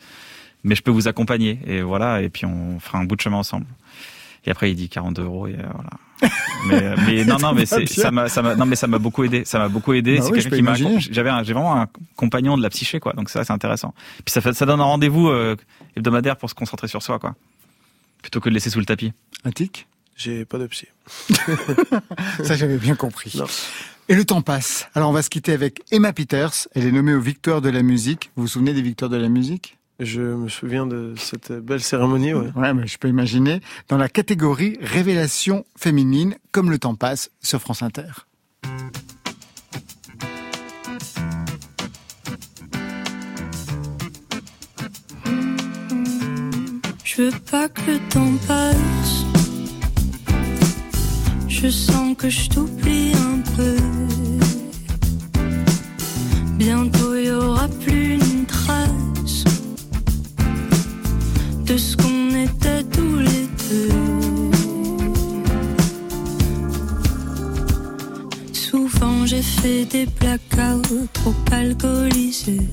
mais 0.64 0.74
je 0.74 0.82
peux 0.82 0.90
vous 0.92 1.08
accompagner 1.08 1.58
et 1.66 1.82
voilà 1.82 2.22
et 2.22 2.28
puis 2.28 2.44
on 2.44 2.78
fera 2.80 2.98
un 2.98 3.04
bout 3.04 3.16
de 3.16 3.20
chemin 3.20 3.38
ensemble. 3.38 3.66
Et 4.45 4.51
après 4.51 4.70
il 4.70 4.74
dit 4.74 4.89
42 4.89 5.22
euros 5.22 5.47
et 5.47 5.55
euh, 5.55 5.62
voilà. 5.74 5.91
mais, 6.66 6.95
mais 7.07 7.24
non 7.24 7.36
non 7.43 7.53
mais 7.53 7.66
c'est 7.66 7.86
ça 7.86 8.11
m'a 8.11 8.28
ça 8.28 8.43
m'a 8.43 8.55
non 8.57 8.66
mais 8.66 8.76
ça 8.76 8.86
m'a 8.86 8.99
beaucoup 8.99 9.24
aidé 9.24 9.45
ça 9.45 9.59
m'a 9.59 9.68
beaucoup 9.68 9.93
aidé 9.95 10.16
Bah 10.18 10.22
c'est 10.24 10.32
oui, 10.32 10.41
quelqu'un 10.43 10.57
qui 10.57 10.62
m'a 10.62 10.74
j'avais 10.99 11.30
un- 11.30 11.43
j'ai 11.43 11.53
vraiment 11.53 11.76
un 11.80 11.86
compagnon 12.16 12.57
de 12.57 12.62
la 12.62 12.70
psyché 12.70 12.99
quoi 13.01 13.12
donc 13.12 13.28
ça 13.30 13.45
c'est 13.45 13.53
intéressant 13.53 13.95
puis 14.24 14.32
ça 14.32 14.41
fait 14.41 14.53
ça 14.55 14.66
donne 14.66 14.80
un 14.80 14.84
rendez-vous 14.84 15.28
euh, 15.28 15.57
hebdomadaire 15.97 16.36
pour 16.36 16.49
se 16.51 16.55
concentrer 16.55 16.89
sur 16.89 17.03
soi 17.03 17.18
quoi 17.18 17.34
plutôt 18.22 18.41
que 18.41 18.49
de 18.49 18.55
laisser 18.55 18.70
sous 18.70 18.80
le 18.80 18.86
tapis 18.86 19.12
Attic 19.45 19.86
J'ai 20.16 20.45
pas 20.45 20.59
de 20.59 20.66
psy. 20.66 20.86
Ça, 22.43 22.57
j'avais 22.57 22.76
bien 22.78 22.97
compris. 22.97 23.41
Et 24.09 24.14
le 24.16 24.24
temps 24.24 24.43
passe. 24.43 24.89
Alors, 24.97 25.11
on 25.11 25.12
va 25.12 25.22
se 25.22 25.30
quitter 25.30 25.53
avec 25.53 25.80
Emma 25.93 26.12
Peters. 26.12 26.66
Elle 26.74 26.86
est 26.86 26.91
nommée 26.93 27.14
aux 27.14 27.20
Victoires 27.20 27.61
de 27.61 27.68
la 27.70 27.82
musique. 27.82 28.32
Vous 28.34 28.43
vous 28.43 28.49
souvenez 28.49 28.72
des 28.74 28.82
Victoires 28.82 29.11
de 29.11 29.16
la 29.16 29.28
musique? 29.28 29.77
Je 30.01 30.20
me 30.20 30.49
souviens 30.49 30.86
de 30.86 31.14
cette 31.16 31.53
belle 31.53 31.80
cérémonie, 31.80 32.32
ouais. 32.32 32.53
Ouais, 32.55 32.72
mais 32.72 32.86
je 32.86 32.99
peux 32.99 33.09
imaginer. 33.09 33.61
Dans 33.88 33.96
la 33.96 34.09
catégorie 34.09 34.78
Révélation 34.80 35.64
féminine, 35.76 36.36
comme 36.53 36.70
le 36.70 36.78
temps 36.78 36.94
passe, 36.94 37.30
sur 37.40 37.61
France 37.61 37.82
Inter. 37.82 38.07
Je 47.03 47.22
veux 47.22 47.40
pas 47.51 47.68
que 47.68 47.80
le 47.90 47.99
temps 48.11 48.34
passe. 48.46 49.24
Je 51.49 51.68
sens 51.68 52.16
que 52.16 52.28
je 52.30 52.49
t'oublie 52.49 53.14
un 53.16 53.40
peu. 53.57 53.76
Bientôt 56.57 57.16
il 57.16 57.24
y 57.24 57.30
aura 57.32 57.66
plus 57.66 58.27
fait 69.62 69.84
des 69.84 70.06
blackouts 70.06 71.06
trop 71.12 71.34
alcoolisés. 71.52 72.68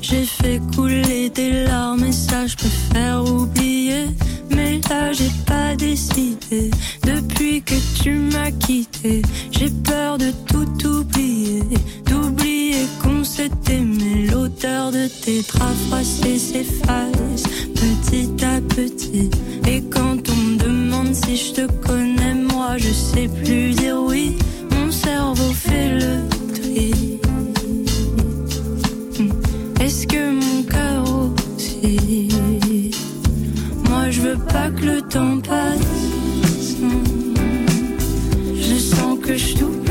J'ai 0.00 0.24
fait 0.24 0.60
couler 0.74 1.30
des 1.30 1.64
larmes 1.64 2.04
et 2.04 2.12
ça 2.12 2.46
je 2.46 2.56
préfère 2.56 3.24
oublier. 3.24 4.06
Mais 4.54 4.80
là 4.88 5.12
j'ai 5.12 5.30
pas 5.46 5.76
décidé. 5.76 6.70
Depuis 7.04 7.62
que 7.62 7.74
tu 8.02 8.12
m'as 8.32 8.50
quitté, 8.50 9.22
j'ai 9.50 9.70
peur 9.70 10.18
de 10.18 10.30
tout 10.48 10.86
oublier. 10.86 11.62
D'oublier 12.06 12.86
qu'on 13.02 13.22
s'est 13.24 13.50
aimé. 13.70 14.28
L'odeur 14.30 14.90
de 14.92 15.06
tes 15.22 15.42
draps 15.42 15.80
froissés 15.88 16.38
s'efface 16.38 17.42
petit 17.74 18.44
à 18.44 18.60
petit. 18.60 19.30
Et 19.66 19.82
quand 19.82 20.18
on 20.30 20.36
me 20.36 20.56
demande 20.56 21.14
si 21.14 21.36
je 21.36 21.52
te 21.52 21.72
connais, 21.86 22.34
moi 22.34 22.76
je 22.78 22.90
sais 22.90 23.28
plus 23.28 23.70
dire 23.72 23.96
oui. 24.00 24.36
Mon 24.90 24.96
cerveau 24.96 25.52
fait 25.52 26.00
le 26.00 26.18
tri. 26.52 27.20
Est-ce 29.80 30.04
que 30.04 30.32
mon 30.32 30.64
cœur 30.64 31.04
aussi? 31.56 32.90
Moi 33.88 34.10
je 34.10 34.20
veux 34.20 34.38
pas 34.38 34.68
que 34.70 34.84
le 34.86 35.02
temps 35.02 35.38
passe. 35.42 36.74
Je 38.56 38.74
sens 38.74 39.16
que 39.20 39.36
je 39.36 39.54
t'oublie 39.58 39.89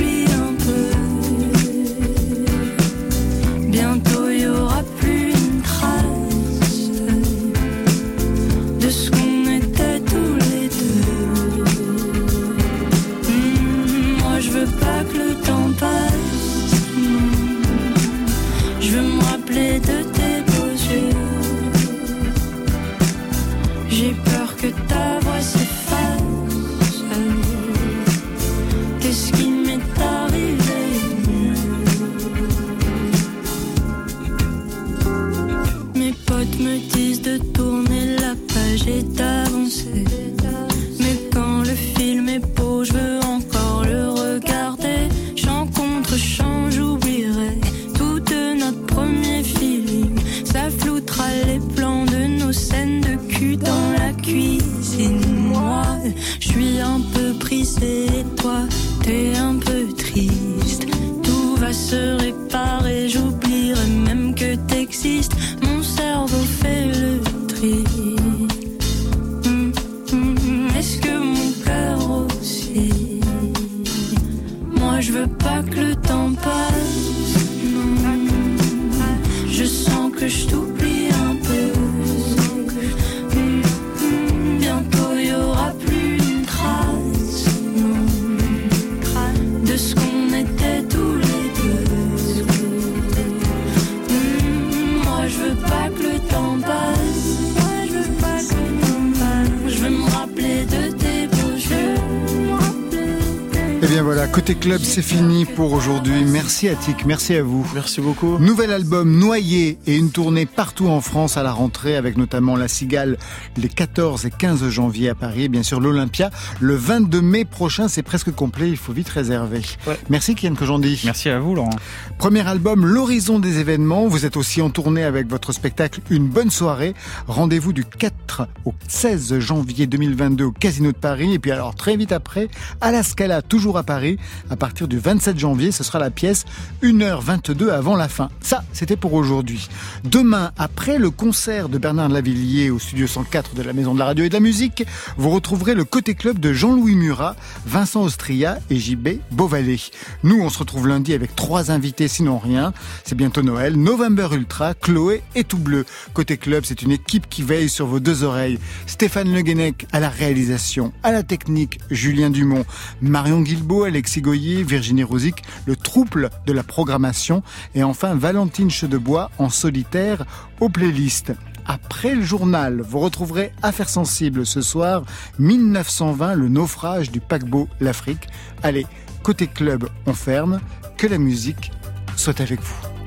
club, 104.59 104.81
c'est 104.83 105.01
fini 105.01 105.45
pour 105.45 105.71
aujourd'hui. 105.71 106.25
Merci 106.25 106.67
Attic, 106.67 107.05
merci 107.05 107.35
à 107.35 107.43
vous. 107.43 107.65
Merci 107.73 108.01
beaucoup. 108.01 108.37
Nouvel 108.39 108.71
album 108.71 109.17
Noyé 109.17 109.77
et 109.87 109.95
une 109.95 110.11
tournée 110.11 110.45
partout 110.45 110.87
en 110.87 110.99
France 110.99 111.37
à 111.37 111.43
la 111.43 111.53
rentrée 111.53 111.95
avec 111.95 112.17
notamment 112.17 112.57
La 112.57 112.67
Cigale 112.67 113.17
les 113.55 113.69
14 113.69 114.25
et 114.25 114.31
15 114.31 114.67
janvier 114.69 115.09
à 115.09 115.15
Paris 115.15 115.43
et 115.43 115.49
bien 115.49 115.63
sûr 115.63 115.79
l'Olympia 115.79 116.29
le 116.59 116.75
22 116.75 117.21
mai 117.21 117.45
prochain. 117.45 117.87
C'est 117.87 118.03
presque 118.03 118.31
complet, 118.31 118.69
il 118.69 118.75
faut 118.75 118.91
vite 118.91 119.07
réserver. 119.07 119.61
Merci 120.09 120.35
Kian 120.35 120.55
Kojandi. 120.55 121.01
Merci 121.05 121.29
à 121.29 121.39
vous 121.39 121.55
Laurent. 121.55 121.69
Premier 122.17 122.45
album 122.45 122.85
L'horizon 122.85 123.39
des 123.39 123.59
événements. 123.59 124.07
Vous 124.07 124.25
êtes 124.25 124.35
aussi 124.35 124.61
en 124.61 124.69
tournée 124.69 125.03
avec 125.03 125.29
votre 125.29 125.53
spectacle 125.53 126.01
Une 126.09 126.27
bonne 126.27 126.51
soirée. 126.51 126.95
Rendez-vous 127.27 127.71
du 127.71 127.85
4 127.85 128.47
au 128.65 128.73
16 128.89 129.39
janvier 129.39 129.87
2022 129.87 130.43
au 130.43 130.51
Casino 130.51 130.91
de 130.91 130.97
Paris 130.97 131.33
et 131.33 131.39
puis 131.39 131.51
alors 131.51 131.75
très 131.75 131.95
vite 131.95 132.11
après 132.11 132.49
à 132.81 132.91
la 132.91 133.03
Scala 133.03 133.41
toujours 133.41 133.77
à 133.77 133.83
Paris. 133.83 134.17
À 134.49 134.55
partir 134.55 134.87
du 134.87 134.97
27 134.97 135.37
janvier, 135.37 135.71
ce 135.71 135.83
sera 135.83 135.99
la 135.99 136.09
pièce 136.09 136.45
1h22 136.81 137.69
avant 137.69 137.95
la 137.95 138.07
fin. 138.09 138.29
Ça, 138.41 138.63
c'était 138.73 138.95
pour 138.95 139.13
aujourd'hui. 139.13 139.69
Demain, 140.03 140.51
après 140.57 140.97
le 140.97 141.11
concert 141.11 141.69
de 141.69 141.77
Bernard 141.77 142.09
Lavillier 142.09 142.71
au 142.71 142.79
studio 142.79 143.05
104 143.05 143.53
de 143.53 143.61
la 143.61 143.73
Maison 143.73 143.93
de 143.93 143.99
la 143.99 144.05
Radio 144.05 144.25
et 144.25 144.29
de 144.29 144.33
la 144.33 144.39
Musique, 144.39 144.85
vous 145.17 145.29
retrouverez 145.29 145.75
le 145.75 145.83
côté 145.83 146.15
club 146.15 146.39
de 146.39 146.51
Jean-Louis 146.51 146.95
Murat, 146.95 147.35
Vincent 147.67 148.01
Austria 148.01 148.57
et 148.71 148.77
JB 148.77 149.19
Beauvalet. 149.31 149.79
Nous, 150.23 150.41
on 150.41 150.49
se 150.49 150.57
retrouve 150.57 150.87
lundi 150.87 151.13
avec 151.13 151.35
trois 151.35 151.69
invités, 151.69 152.07
sinon 152.07 152.39
rien. 152.39 152.73
C'est 153.03 153.15
bientôt 153.15 153.43
Noël. 153.43 153.75
November 153.75 154.29
Ultra, 154.31 154.73
Chloé 154.73 155.21
et 155.35 155.43
Tout 155.43 155.59
Bleu. 155.59 155.85
Côté 156.13 156.37
club, 156.37 156.63
c'est 156.65 156.81
une 156.81 156.91
équipe 156.91 157.29
qui 157.29 157.43
veille 157.43 157.69
sur 157.69 157.85
vos 157.85 157.99
deux 157.99 158.23
oreilles. 158.23 158.57
Stéphane 158.87 159.31
Le 159.31 159.41
Guenec 159.41 159.85
à 159.91 159.99
la 159.99 160.09
réalisation, 160.09 160.91
à 161.03 161.11
la 161.11 161.21
technique, 161.21 161.79
Julien 161.91 162.31
Dumont, 162.31 162.65
Marion 163.01 163.41
Guilbault, 163.41 163.83
Alexis 163.83 164.21
Goyer, 164.21 164.38
Virginie 164.39 165.03
Rosic, 165.03 165.43
le 165.65 165.75
trouble 165.75 166.29
de 166.45 166.53
la 166.53 166.63
programmation 166.63 167.43
et 167.75 167.83
enfin 167.83 168.15
Valentine 168.15 168.69
Chedebois 168.69 169.31
en 169.37 169.49
solitaire 169.49 170.25
aux 170.59 170.69
playlists. 170.69 171.33
Après 171.65 172.15
le 172.15 172.23
journal, 172.23 172.81
vous 172.81 172.99
retrouverez 172.99 173.51
Affaires 173.61 173.89
sensibles 173.89 174.45
ce 174.45 174.61
soir, 174.61 175.03
1920, 175.37 176.35
le 176.35 176.47
naufrage 176.47 177.11
du 177.11 177.19
paquebot 177.19 177.67
L'Afrique. 177.79 178.27
Allez, 178.63 178.87
côté 179.21 179.47
club, 179.47 179.87
on 180.07 180.13
ferme. 180.13 180.61
Que 180.97 181.07
la 181.07 181.17
musique 181.17 181.71
soit 182.15 182.41
avec 182.41 182.59
vous. 182.59 182.98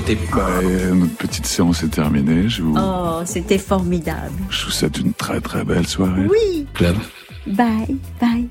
Côté 0.00 0.16
bah, 0.34 0.46
euh, 0.62 0.94
Notre 0.94 1.14
petite 1.16 1.44
séance 1.44 1.82
est 1.82 1.88
terminée. 1.88 2.48
Je 2.48 2.62
vous, 2.62 2.74
Oh, 2.78 3.20
c'était 3.26 3.58
formidable. 3.58 4.32
je 4.48 4.64
vous 4.64 4.70
souhaite 4.70 4.98
une 4.98 5.12
très 5.12 5.40
très 5.42 5.62
belle 5.62 5.86
soirée. 5.86 6.26
Oui. 6.26 6.66
Club. 6.72 6.96
Bye, 7.46 7.96
bye. 8.18 8.48